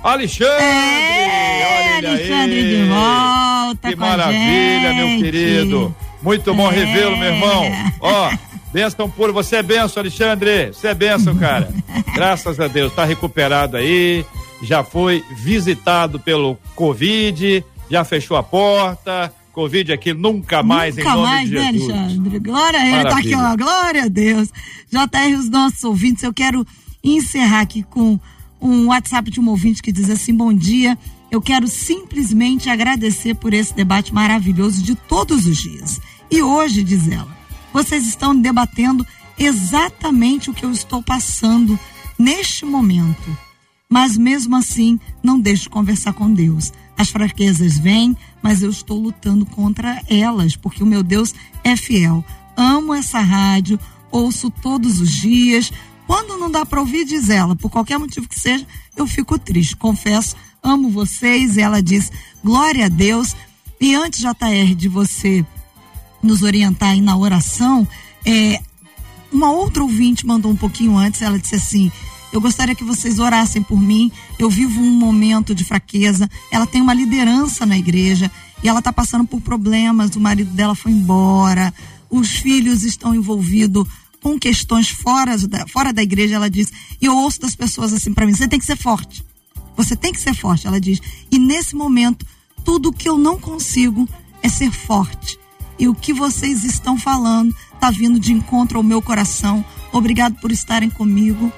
Alexandre! 0.04 0.62
É, 0.62 1.96
Alexandre 1.96 2.60
aí. 2.60 2.76
de 2.76 2.88
volta. 2.88 3.88
Que 3.88 3.96
maravilha, 3.96 4.94
meu 4.94 5.18
querido. 5.18 5.96
Muito 6.22 6.54
bom 6.54 6.70
é. 6.70 6.74
revê-lo, 6.76 7.16
meu 7.16 7.32
irmão. 7.32 7.64
Ó. 7.98 8.45
Bênção 8.76 9.08
pura, 9.08 9.32
você 9.32 9.56
é 9.56 9.62
benção, 9.62 10.02
Alexandre. 10.02 10.66
Você 10.66 10.88
é 10.88 10.94
benção, 10.94 11.34
cara. 11.34 11.72
Graças 12.14 12.60
a 12.60 12.68
Deus, 12.68 12.92
tá 12.92 13.06
recuperado 13.06 13.74
aí. 13.74 14.22
Já 14.62 14.84
foi 14.84 15.24
visitado 15.34 16.20
pelo 16.20 16.58
Covid, 16.74 17.64
já 17.90 18.04
fechou 18.04 18.36
a 18.36 18.42
porta. 18.42 19.32
Covid 19.50 19.94
aqui 19.94 20.12
nunca 20.12 20.62
mais, 20.62 20.94
nunca 20.94 21.08
em 21.08 21.14
nome 21.14 21.26
mais, 21.26 21.48
de 21.48 21.54
né, 21.54 21.72
Jesus. 21.72 21.88
Né, 21.88 22.00
Alexandre? 22.00 22.38
Glória 22.38 22.78
a 22.78 22.86
ele, 22.86 23.08
tá 23.08 23.16
aqui, 23.16 23.34
ó. 23.34 23.56
Glória 23.56 24.02
a 24.02 24.08
Deus. 24.08 24.50
JR, 24.90 25.38
os 25.38 25.48
nossos 25.48 25.82
ouvintes, 25.82 26.22
eu 26.22 26.34
quero 26.34 26.62
encerrar 27.02 27.62
aqui 27.62 27.82
com 27.82 28.20
um 28.60 28.88
WhatsApp 28.88 29.30
de 29.30 29.40
um 29.40 29.48
ouvinte 29.48 29.80
que 29.80 29.90
diz 29.90 30.10
assim: 30.10 30.34
bom 30.34 30.52
dia. 30.52 30.98
Eu 31.30 31.40
quero 31.40 31.66
simplesmente 31.66 32.68
agradecer 32.68 33.34
por 33.36 33.54
esse 33.54 33.74
debate 33.74 34.12
maravilhoso 34.12 34.82
de 34.82 34.94
todos 34.94 35.46
os 35.46 35.56
dias. 35.56 35.98
E 36.30 36.42
hoje, 36.42 36.84
diz 36.84 37.08
ela, 37.08 37.35
vocês 37.76 38.08
estão 38.08 38.34
debatendo 38.34 39.06
exatamente 39.36 40.48
o 40.48 40.54
que 40.54 40.64
eu 40.64 40.72
estou 40.72 41.02
passando 41.02 41.78
neste 42.18 42.64
momento. 42.64 43.38
Mas 43.86 44.16
mesmo 44.16 44.56
assim, 44.56 44.98
não 45.22 45.38
deixo 45.38 45.64
de 45.64 45.68
conversar 45.68 46.14
com 46.14 46.32
Deus. 46.32 46.72
As 46.96 47.10
fraquezas 47.10 47.78
vêm, 47.78 48.16
mas 48.40 48.62
eu 48.62 48.70
estou 48.70 48.98
lutando 48.98 49.44
contra 49.44 50.02
elas, 50.08 50.56
porque 50.56 50.82
o 50.82 50.86
meu 50.86 51.02
Deus 51.02 51.34
é 51.62 51.76
fiel. 51.76 52.24
Amo 52.56 52.94
essa 52.94 53.20
rádio, 53.20 53.78
ouço 54.10 54.50
todos 54.50 54.98
os 54.98 55.12
dias. 55.12 55.70
Quando 56.06 56.38
não 56.38 56.50
dá 56.50 56.64
para 56.64 56.80
ouvir, 56.80 57.04
diz 57.04 57.28
ela, 57.28 57.54
por 57.54 57.70
qualquer 57.70 57.98
motivo 57.98 58.26
que 58.26 58.40
seja, 58.40 58.66
eu 58.96 59.06
fico 59.06 59.38
triste. 59.38 59.76
Confesso, 59.76 60.34
amo 60.62 60.88
vocês. 60.88 61.58
E 61.58 61.60
ela 61.60 61.82
diz: 61.82 62.10
glória 62.42 62.86
a 62.86 62.88
Deus. 62.88 63.36
E 63.78 63.94
antes, 63.94 64.20
JR, 64.20 64.74
de 64.74 64.88
você 64.88 65.44
nos 66.26 66.42
orientar 66.42 66.90
aí 66.90 67.00
na 67.00 67.16
oração, 67.16 67.86
é, 68.24 68.60
uma 69.32 69.50
outra 69.50 69.82
ouvinte 69.82 70.26
mandou 70.26 70.50
um 70.50 70.56
pouquinho 70.56 70.96
antes, 70.96 71.22
ela 71.22 71.38
disse 71.38 71.54
assim: 71.54 71.90
Eu 72.32 72.40
gostaria 72.40 72.74
que 72.74 72.84
vocês 72.84 73.18
orassem 73.18 73.62
por 73.62 73.80
mim. 73.80 74.10
Eu 74.38 74.48
vivo 74.48 74.80
um 74.80 74.90
momento 74.90 75.54
de 75.54 75.64
fraqueza. 75.64 76.28
Ela 76.50 76.66
tem 76.66 76.80
uma 76.80 76.94
liderança 76.94 77.66
na 77.66 77.76
igreja 77.76 78.30
e 78.62 78.68
ela 78.68 78.78
está 78.78 78.92
passando 78.92 79.26
por 79.26 79.40
problemas. 79.40 80.16
O 80.16 80.20
marido 80.20 80.50
dela 80.52 80.74
foi 80.74 80.92
embora, 80.92 81.72
os 82.10 82.30
filhos 82.30 82.82
estão 82.82 83.14
envolvidos 83.14 83.86
com 84.22 84.38
questões 84.38 84.88
fora 84.88 85.36
da, 85.38 85.66
fora 85.66 85.92
da 85.92 86.02
igreja. 86.02 86.36
Ela 86.36 86.50
diz: 86.50 86.72
E 87.00 87.06
eu 87.06 87.16
ouço 87.16 87.40
das 87.40 87.54
pessoas 87.54 87.92
assim 87.92 88.12
para 88.12 88.26
mim: 88.26 88.34
Você 88.34 88.48
tem 88.48 88.58
que 88.58 88.66
ser 88.66 88.76
forte. 88.76 89.24
Você 89.76 89.94
tem 89.94 90.12
que 90.12 90.20
ser 90.20 90.34
forte. 90.34 90.66
Ela 90.66 90.80
diz: 90.80 91.00
E 91.30 91.38
nesse 91.38 91.76
momento, 91.76 92.24
tudo 92.64 92.92
que 92.92 93.08
eu 93.08 93.18
não 93.18 93.38
consigo 93.38 94.08
é 94.42 94.48
ser 94.48 94.70
forte 94.70 95.38
e 95.78 95.88
o 95.88 95.94
que 95.94 96.12
vocês 96.12 96.64
estão 96.64 96.98
falando 96.98 97.54
está 97.74 97.90
vindo 97.90 98.18
de 98.18 98.32
encontro 98.32 98.78
ao 98.78 98.82
meu 98.82 99.02
coração. 99.02 99.64
Obrigado 99.92 100.36
por 100.40 100.50
estarem 100.50 100.90
comigo. 100.90 101.52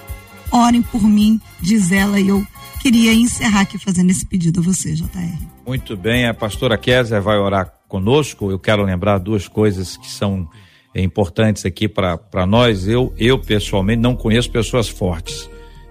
Orem 0.51 0.83
por 0.83 1.03
mim, 1.03 1.41
diz 1.61 1.93
ela, 1.93 2.19
e 2.19 2.29
eu 2.29 2.45
queria 2.81 3.13
encerrar 3.13 3.61
aqui 3.61 3.79
fazendo 3.79 4.11
esse 4.11 4.25
pedido 4.25 4.61
a 4.61 4.63
você, 4.63 4.95
JR. 4.95 5.39
Muito 5.67 5.97
bem, 5.97 6.27
a 6.27 6.33
pastora 6.33 6.79
Kézia 6.79 7.21
vai 7.21 7.37
orar 7.37 7.73
conosco. 7.87 8.51
Eu 8.51 8.59
quero 8.59 8.83
lembrar 8.83 9.19
duas 9.19 9.47
coisas 9.47 9.97
que 9.97 10.11
são 10.11 10.49
importantes 10.95 11.67
aqui 11.67 11.87
para 11.87 12.47
nós. 12.47 12.89
Eu, 12.89 13.13
eu, 13.19 13.39
pessoalmente, 13.39 14.01
não 14.01 14.17
conheço 14.17 14.51
pessoas 14.51 14.89
fortes. 14.89 15.49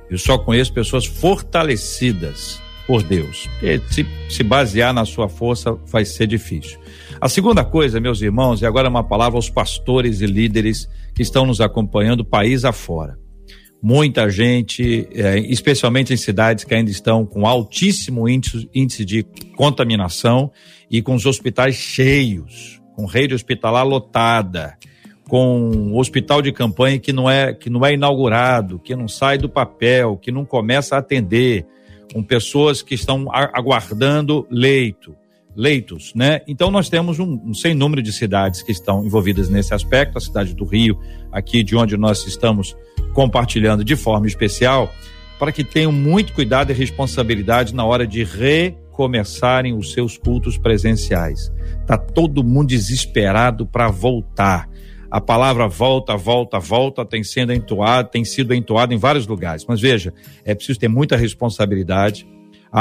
Eu 0.09 0.17
só 0.17 0.37
conheço 0.37 0.73
pessoas 0.73 1.05
fortalecidas. 1.05 2.59
por 2.87 3.03
Deus. 3.03 3.47
Porque 3.59 3.81
se, 3.91 4.07
se 4.29 4.43
basear 4.43 4.93
na 4.93 5.05
sua 5.05 5.27
força 5.27 5.73
vai 5.73 6.05
ser 6.05 6.25
difícil. 6.25 6.79
A 7.19 7.27
segunda 7.27 7.65
coisa, 7.65 7.99
meus 7.99 8.21
irmãos, 8.21 8.61
e 8.61 8.65
agora 8.65 8.89
uma 8.89 9.03
palavra 9.03 9.37
aos 9.37 9.49
pastores 9.49 10.21
e 10.21 10.27
líderes 10.27 10.87
que 11.15 11.23
estão 11.23 11.47
nos 11.47 11.59
acompanhando 11.59 12.23
país 12.23 12.63
afora. 12.63 13.17
Muita 13.81 14.29
gente, 14.29 15.07
é, 15.13 15.39
especialmente 15.39 16.13
em 16.13 16.17
cidades 16.17 16.63
que 16.63 16.75
ainda 16.75 16.91
estão 16.91 17.25
com 17.25 17.47
altíssimo 17.47 18.27
índice, 18.29 19.05
de 19.05 19.25
contaminação 19.55 20.51
e 20.91 21.01
com 21.01 21.15
os 21.15 21.25
hospitais 21.25 21.75
cheios, 21.75 22.79
com 22.95 23.05
rede 23.05 23.33
hospitalar 23.33 23.85
lotada, 23.85 24.77
com 25.27 25.97
hospital 25.97 26.41
de 26.41 26.51
campanha 26.51 26.99
que 26.99 27.11
não 27.11 27.29
é 27.29 27.53
que 27.53 27.69
não 27.69 27.85
é 27.85 27.93
inaugurado, 27.93 28.79
que 28.79 28.95
não 28.95 29.07
sai 29.07 29.37
do 29.37 29.49
papel, 29.49 30.17
que 30.17 30.31
não 30.31 30.45
começa 30.45 30.95
a 30.95 30.99
atender, 30.99 31.65
com 32.13 32.23
pessoas 32.23 32.81
que 32.81 32.95
estão 32.95 33.25
aguardando 33.31 34.47
leito, 34.49 35.15
leitos, 35.57 36.13
né? 36.13 36.41
Então 36.47 36.69
nós 36.69 36.87
temos 36.87 37.17
um, 37.17 37.41
um 37.43 37.53
sem 37.53 37.73
número 37.73 38.03
de 38.03 38.13
cidades 38.13 38.61
que 38.61 38.71
estão 38.71 39.03
envolvidas 39.03 39.49
nesse 39.49 39.73
aspecto, 39.73 40.15
a 40.19 40.21
cidade 40.21 40.53
do 40.53 40.63
Rio, 40.63 40.99
aqui 41.31 41.63
de 41.63 41.75
onde 41.75 41.97
nós 41.97 42.27
estamos 42.27 42.77
compartilhando 43.15 43.83
de 43.83 43.95
forma 43.95 44.27
especial, 44.27 44.93
para 45.39 45.51
que 45.51 45.63
tenham 45.63 45.91
muito 45.91 46.33
cuidado 46.33 46.71
e 46.71 46.75
responsabilidade 46.75 47.73
na 47.73 47.83
hora 47.83 48.05
de 48.05 48.23
recomeçarem 48.23 49.73
os 49.75 49.93
seus 49.93 50.15
cultos 50.15 50.59
presenciais. 50.59 51.51
Tá 51.87 51.97
todo 51.97 52.43
mundo 52.43 52.67
desesperado 52.67 53.65
para 53.65 53.89
voltar. 53.89 54.69
A 55.09 55.19
palavra 55.19 55.67
volta, 55.67 56.15
volta, 56.15 56.59
volta 56.59 57.03
tem 57.03 57.23
sendo 57.23 57.51
entoada, 57.51 58.07
tem 58.07 58.23
sido 58.23 58.53
entoada 58.53 58.93
em 58.93 58.97
vários 58.97 59.25
lugares. 59.25 59.65
Mas 59.67 59.81
veja, 59.81 60.13
é 60.45 60.53
preciso 60.53 60.77
ter 60.77 60.87
muita 60.87 61.17
responsabilidade, 61.17 62.27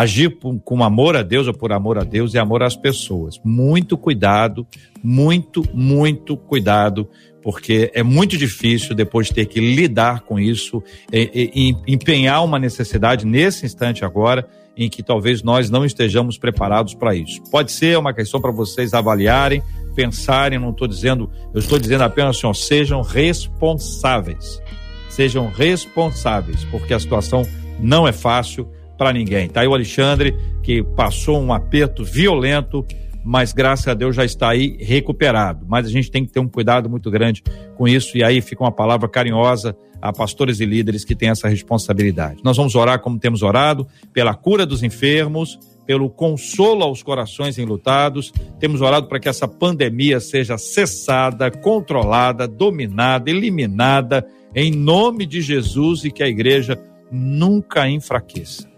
agir 0.00 0.36
com 0.62 0.84
amor 0.84 1.16
a 1.16 1.22
Deus 1.22 1.46
ou 1.46 1.54
por 1.54 1.72
amor 1.72 1.96
a 1.96 2.04
Deus 2.04 2.34
e 2.34 2.38
amor 2.38 2.62
às 2.62 2.76
pessoas. 2.76 3.40
Muito 3.42 3.96
cuidado, 3.96 4.66
muito, 5.02 5.64
muito 5.72 6.36
cuidado, 6.36 7.08
porque 7.42 7.90
é 7.94 8.02
muito 8.02 8.36
difícil 8.36 8.94
depois 8.94 9.30
ter 9.30 9.46
que 9.46 9.58
lidar 9.58 10.20
com 10.20 10.38
isso, 10.38 10.82
e, 11.10 11.50
e, 11.54 11.92
empenhar 11.92 12.44
uma 12.44 12.58
necessidade 12.58 13.24
nesse 13.24 13.64
instante 13.64 14.04
agora 14.04 14.46
em 14.76 14.90
que 14.90 15.02
talvez 15.02 15.42
nós 15.42 15.70
não 15.70 15.82
estejamos 15.82 16.36
preparados 16.36 16.92
para 16.92 17.14
isso. 17.14 17.42
Pode 17.50 17.72
ser 17.72 17.96
uma 17.96 18.12
questão 18.12 18.38
para 18.38 18.50
vocês 18.50 18.92
avaliarem, 18.92 19.62
pensarem, 19.94 20.58
não 20.58 20.72
estou 20.72 20.86
dizendo, 20.86 21.30
eu 21.54 21.60
estou 21.60 21.78
dizendo 21.78 22.04
apenas 22.04 22.36
assim, 22.36 22.46
ó, 22.46 22.52
sejam 22.52 23.00
responsáveis. 23.00 24.60
Sejam 25.08 25.48
responsáveis, 25.48 26.64
porque 26.64 26.92
a 26.92 27.00
situação 27.00 27.46
não 27.80 28.06
é 28.06 28.12
fácil 28.12 28.68
para 28.96 29.12
ninguém. 29.12 29.48
Tá 29.48 29.60
aí 29.60 29.68
o 29.68 29.74
Alexandre, 29.74 30.34
que 30.62 30.82
passou 30.82 31.40
um 31.40 31.52
aperto 31.52 32.04
violento, 32.04 32.84
mas 33.24 33.52
graças 33.52 33.88
a 33.88 33.94
Deus 33.94 34.14
já 34.14 34.24
está 34.24 34.50
aí 34.50 34.76
recuperado. 34.80 35.66
Mas 35.68 35.86
a 35.86 35.90
gente 35.90 36.10
tem 36.10 36.24
que 36.24 36.32
ter 36.32 36.40
um 36.40 36.48
cuidado 36.48 36.88
muito 36.88 37.10
grande 37.10 37.42
com 37.76 37.88
isso, 37.88 38.16
e 38.16 38.22
aí 38.22 38.40
fica 38.40 38.62
uma 38.62 38.72
palavra 38.72 39.08
carinhosa 39.08 39.76
a 40.00 40.12
pastores 40.12 40.60
e 40.60 40.66
líderes 40.66 41.04
que 41.04 41.14
têm 41.14 41.30
essa 41.30 41.48
responsabilidade. 41.48 42.40
Nós 42.44 42.56
vamos 42.56 42.74
orar 42.74 43.00
como 43.00 43.18
temos 43.18 43.42
orado, 43.42 43.86
pela 44.12 44.34
cura 44.34 44.64
dos 44.64 44.82
enfermos, 44.82 45.58
pelo 45.86 46.10
consolo 46.10 46.82
aos 46.82 47.02
corações 47.02 47.58
enlutados. 47.58 48.32
Temos 48.58 48.80
orado 48.80 49.08
para 49.08 49.20
que 49.20 49.28
essa 49.28 49.46
pandemia 49.46 50.20
seja 50.20 50.58
cessada, 50.58 51.50
controlada, 51.50 52.46
dominada, 52.46 53.30
eliminada, 53.30 54.26
em 54.54 54.70
nome 54.70 55.26
de 55.26 55.40
Jesus 55.40 56.04
e 56.04 56.10
que 56.10 56.22
a 56.22 56.28
igreja 56.28 56.78
nunca 57.10 57.88
enfraqueça. 57.88 58.75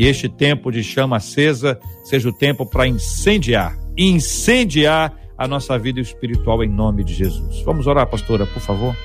Que 0.00 0.06
este 0.06 0.30
tempo 0.30 0.72
de 0.72 0.82
chama 0.82 1.18
acesa 1.18 1.78
seja 2.02 2.30
o 2.30 2.32
tempo 2.32 2.64
para 2.64 2.88
incendiar, 2.88 3.76
incendiar 3.94 5.12
a 5.36 5.46
nossa 5.46 5.78
vida 5.78 6.00
espiritual 6.00 6.64
em 6.64 6.70
nome 6.70 7.04
de 7.04 7.12
Jesus. 7.12 7.60
Vamos 7.66 7.86
orar, 7.86 8.06
pastora, 8.06 8.46
por 8.46 8.62
favor. 8.62 8.96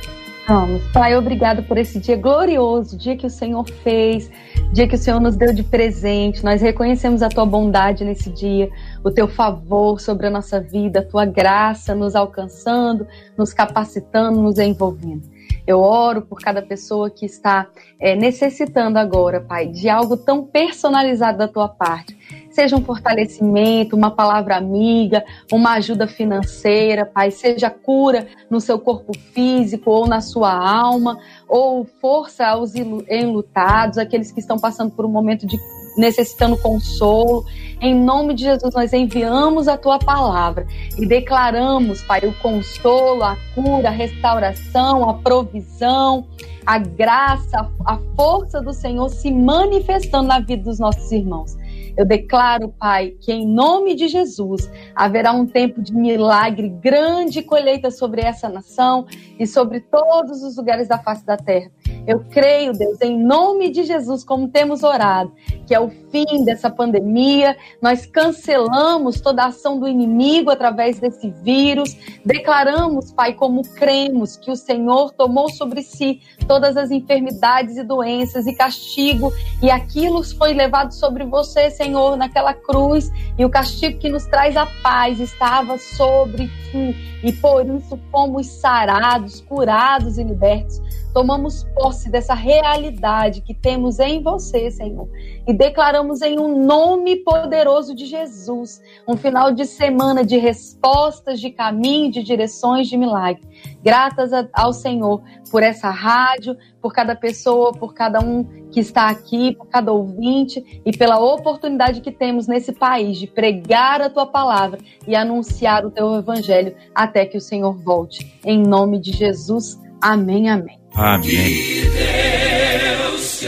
Vamos. 0.48 0.82
Pai, 0.94 1.14
obrigado 1.18 1.64
por 1.64 1.78
esse 1.78 2.00
dia 2.00 2.16
glorioso, 2.16 2.98
dia 2.98 3.18
que 3.18 3.28
o 3.28 3.30
Senhor 3.30 3.70
fez, 3.84 4.32
dia 4.72 4.88
que 4.88 4.96
o 4.96 4.98
Senhor 4.98 5.20
nos 5.20 5.36
deu 5.36 5.54
de 5.54 5.64
presente. 5.64 6.42
Nós 6.46 6.62
reconhecemos 6.62 7.22
a 7.22 7.28
tua 7.28 7.46
bondade 7.46 8.06
nesse 8.06 8.30
dia, 8.30 8.70
o 9.04 9.12
teu 9.12 9.28
favor 9.28 10.00
sobre 10.00 10.28
a 10.28 10.30
nossa 10.30 10.62
vida, 10.62 11.00
a 11.00 11.04
tua 11.04 11.26
graça 11.26 11.94
nos 11.94 12.16
alcançando, 12.16 13.06
nos 13.38 13.52
capacitando, 13.52 14.42
nos 14.42 14.58
envolvendo. 14.60 15.35
Eu 15.68 15.80
oro 15.80 16.22
por 16.22 16.40
cada 16.40 16.62
pessoa 16.62 17.10
que 17.10 17.26
está 17.26 17.68
é, 18.00 18.16
necessitando 18.16 18.98
agora, 18.98 19.42
Pai, 19.42 19.68
de 19.68 19.90
algo 19.90 20.16
tão 20.16 20.44
personalizado 20.44 21.40
da 21.40 21.48
tua 21.48 21.68
parte. 21.68 22.16
Seja 22.52 22.76
um 22.76 22.84
fortalecimento, 22.84 23.96
uma 23.96 24.12
palavra 24.12 24.56
amiga, 24.56 25.24
uma 25.52 25.74
ajuda 25.74 26.08
financeira, 26.08 27.06
Pai, 27.06 27.32
seja 27.32 27.70
cura 27.70 28.28
no 28.50 28.62
seu 28.62 28.80
corpo 28.80 29.12
físico 29.34 29.90
ou 29.90 30.08
na 30.08 30.22
sua 30.22 30.54
alma, 30.54 31.18
ou 31.48 31.84
força 32.00 32.46
aos 32.46 32.74
enlutados, 32.76 33.98
aqueles 33.98 34.32
que 34.32 34.40
estão 34.40 34.58
passando 34.58 34.92
por 34.92 35.06
um 35.06 35.10
momento 35.10 35.48
de 35.48 35.58
necessitando 35.98 36.58
consolo. 36.58 37.46
Em 37.82 37.94
nome 37.94 38.34
de 38.34 38.44
Jesus, 38.44 38.74
nós 38.74 38.94
enviamos 38.94 39.68
a 39.68 39.78
tua 39.78 40.00
palavra 40.00 40.66
e 40.98 41.06
declaramos, 41.06 42.02
Pai, 42.04 42.22
o 42.22 42.34
consolo, 42.40 43.24
a 43.24 43.38
cura, 43.54 43.90
a 43.90 43.92
restauração, 43.92 45.10
a 45.10 45.16
provisão, 45.16 46.26
a 46.66 46.78
graça, 46.80 47.70
a 47.86 48.00
força 48.16 48.62
do 48.62 48.74
Senhor 48.74 49.10
se 49.10 49.32
manifestando 49.32 50.28
na 50.28 50.40
vida 50.40 50.64
dos 50.64 50.80
nossos 50.80 51.12
irmãos. 51.12 51.56
Eu 51.98 52.06
declaro, 52.06 52.70
Pai, 52.70 53.16
que 53.22 53.32
em 53.32 53.48
nome 53.48 53.96
de 53.96 54.08
Jesus 54.08 54.70
haverá 54.94 55.32
um 55.32 55.46
tempo 55.46 55.82
de 55.82 55.94
milagre, 55.94 56.70
grande 56.70 57.42
colheita 57.42 57.90
sobre 57.90 58.22
essa 58.22 58.50
nação 58.50 59.06
e 59.40 59.48
sobre 59.48 59.80
todos 59.80 60.44
os 60.44 60.58
lugares 60.58 60.88
da 60.88 60.98
face 60.98 61.26
da 61.26 61.38
terra. 61.38 61.72
Eu 62.08 62.24
creio, 62.30 62.72
Deus, 62.74 63.02
em 63.02 63.18
nome 63.18 63.70
de 63.72 63.84
Jesus, 63.84 64.24
como 64.24 64.48
temos 64.48 64.84
orado, 64.84 65.34
que 65.66 65.74
é 65.74 65.80
o 65.80 65.90
fim 65.90 66.44
dessa 66.44 66.70
pandemia. 66.70 67.58
Nós 67.82 68.06
cancelamos 68.06 69.20
toda 69.20 69.44
a 69.44 69.48
ação 69.48 69.80
do 69.80 69.88
inimigo 69.88 70.52
através 70.52 71.00
desse 71.00 71.32
vírus. 71.42 71.98
Declaramos, 72.24 73.12
Pai, 73.12 73.34
como 73.34 73.64
cremos 73.64 74.38
que 74.38 74.52
o 74.52 74.56
Senhor 74.56 75.14
tomou 75.14 75.50
sobre 75.50 75.82
si 75.82 76.22
todas 76.48 76.78
as 76.78 76.92
enfermidades 76.92 77.76
e 77.76 77.84
doenças 77.84 78.46
e 78.46 78.54
castigo, 78.56 79.32
e 79.62 79.72
aquilo 79.72 80.24
foi 80.38 80.54
levado 80.54 80.94
sobre 80.94 81.26
você, 81.26 81.72
Senhor, 81.72 81.85
naquela 82.16 82.54
cruz, 82.54 83.12
e 83.38 83.46
o 83.46 83.50
castigo 83.50 84.00
que 84.00 84.10
nos 84.10 84.26
traz 84.26 84.56
a 84.56 84.66
paz 84.82 85.20
estava 85.20 85.78
sobre 85.78 86.48
ti, 86.72 87.20
e 87.24 87.32
por 87.34 87.66
isso 87.66 88.00
fomos 88.12 88.48
sarados, 88.48 89.42
curados 89.42 90.18
e 90.18 90.24
libertos 90.24 90.82
tomamos 91.16 91.64
posse 91.74 92.12
dessa 92.12 92.34
realidade 92.34 93.40
que 93.40 93.54
temos 93.54 94.00
em 94.00 94.22
você, 94.22 94.70
Senhor, 94.70 95.08
e 95.48 95.54
declaramos 95.54 96.22
em 96.22 96.38
um 96.38 96.66
nome 96.66 97.16
poderoso 97.16 97.96
de 97.96 98.06
Jesus 98.06 98.82
um 99.08 99.16
final 99.16 99.54
de 99.54 99.64
semana 99.66 100.26
de 100.26 100.36
respostas, 100.36 101.40
de 101.40 101.52
caminho, 101.52 102.12
de 102.12 102.22
direções, 102.22 102.90
de 102.90 102.98
milagre. 102.98 103.42
Gratas 103.84 104.32
ao 104.54 104.74
Senhor 104.74 105.22
por 105.52 105.64
essa 105.64 105.90
rádio, 105.90 106.58
por 106.82 106.94
cada 106.94 107.16
pessoa, 107.16 107.72
por 107.72 107.94
cada 107.94 108.20
um 108.20 108.44
que 108.72 108.80
está 108.80 109.10
aqui, 109.10 109.56
por 109.56 109.68
cada 109.68 109.92
ouvinte 109.92 110.82
e 110.86 110.92
pela 110.96 111.20
oportunidade 111.20 112.02
que 112.02 112.12
temos 112.12 112.48
nesse 112.48 112.74
país 112.74 113.18
de 113.18 113.28
pregar 113.28 114.02
a 114.02 114.10
tua 114.10 114.26
palavra 114.26 114.80
e 115.08 115.16
anunciar 115.16 115.86
o 115.86 115.92
teu 115.92 116.16
evangelho 116.16 116.76
até 116.94 117.26
que 117.26 117.38
o 117.38 117.42
Senhor 117.42 117.74
volte. 117.84 118.40
Em 118.44 118.62
nome 118.62 119.00
de 119.00 119.12
Jesus. 119.12 119.80
Amém, 120.02 120.50
amém. 120.50 120.80
Amém. 120.94 121.22
Que 121.22 121.82
Deus 121.90 123.40
te 123.40 123.48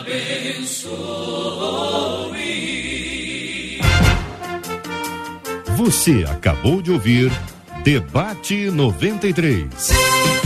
abençoe. 0.00 1.30
Você 5.76 6.24
acabou 6.28 6.82
de 6.82 6.92
ouvir 6.92 7.32
Debate 7.82 8.70
93. 8.70 10.39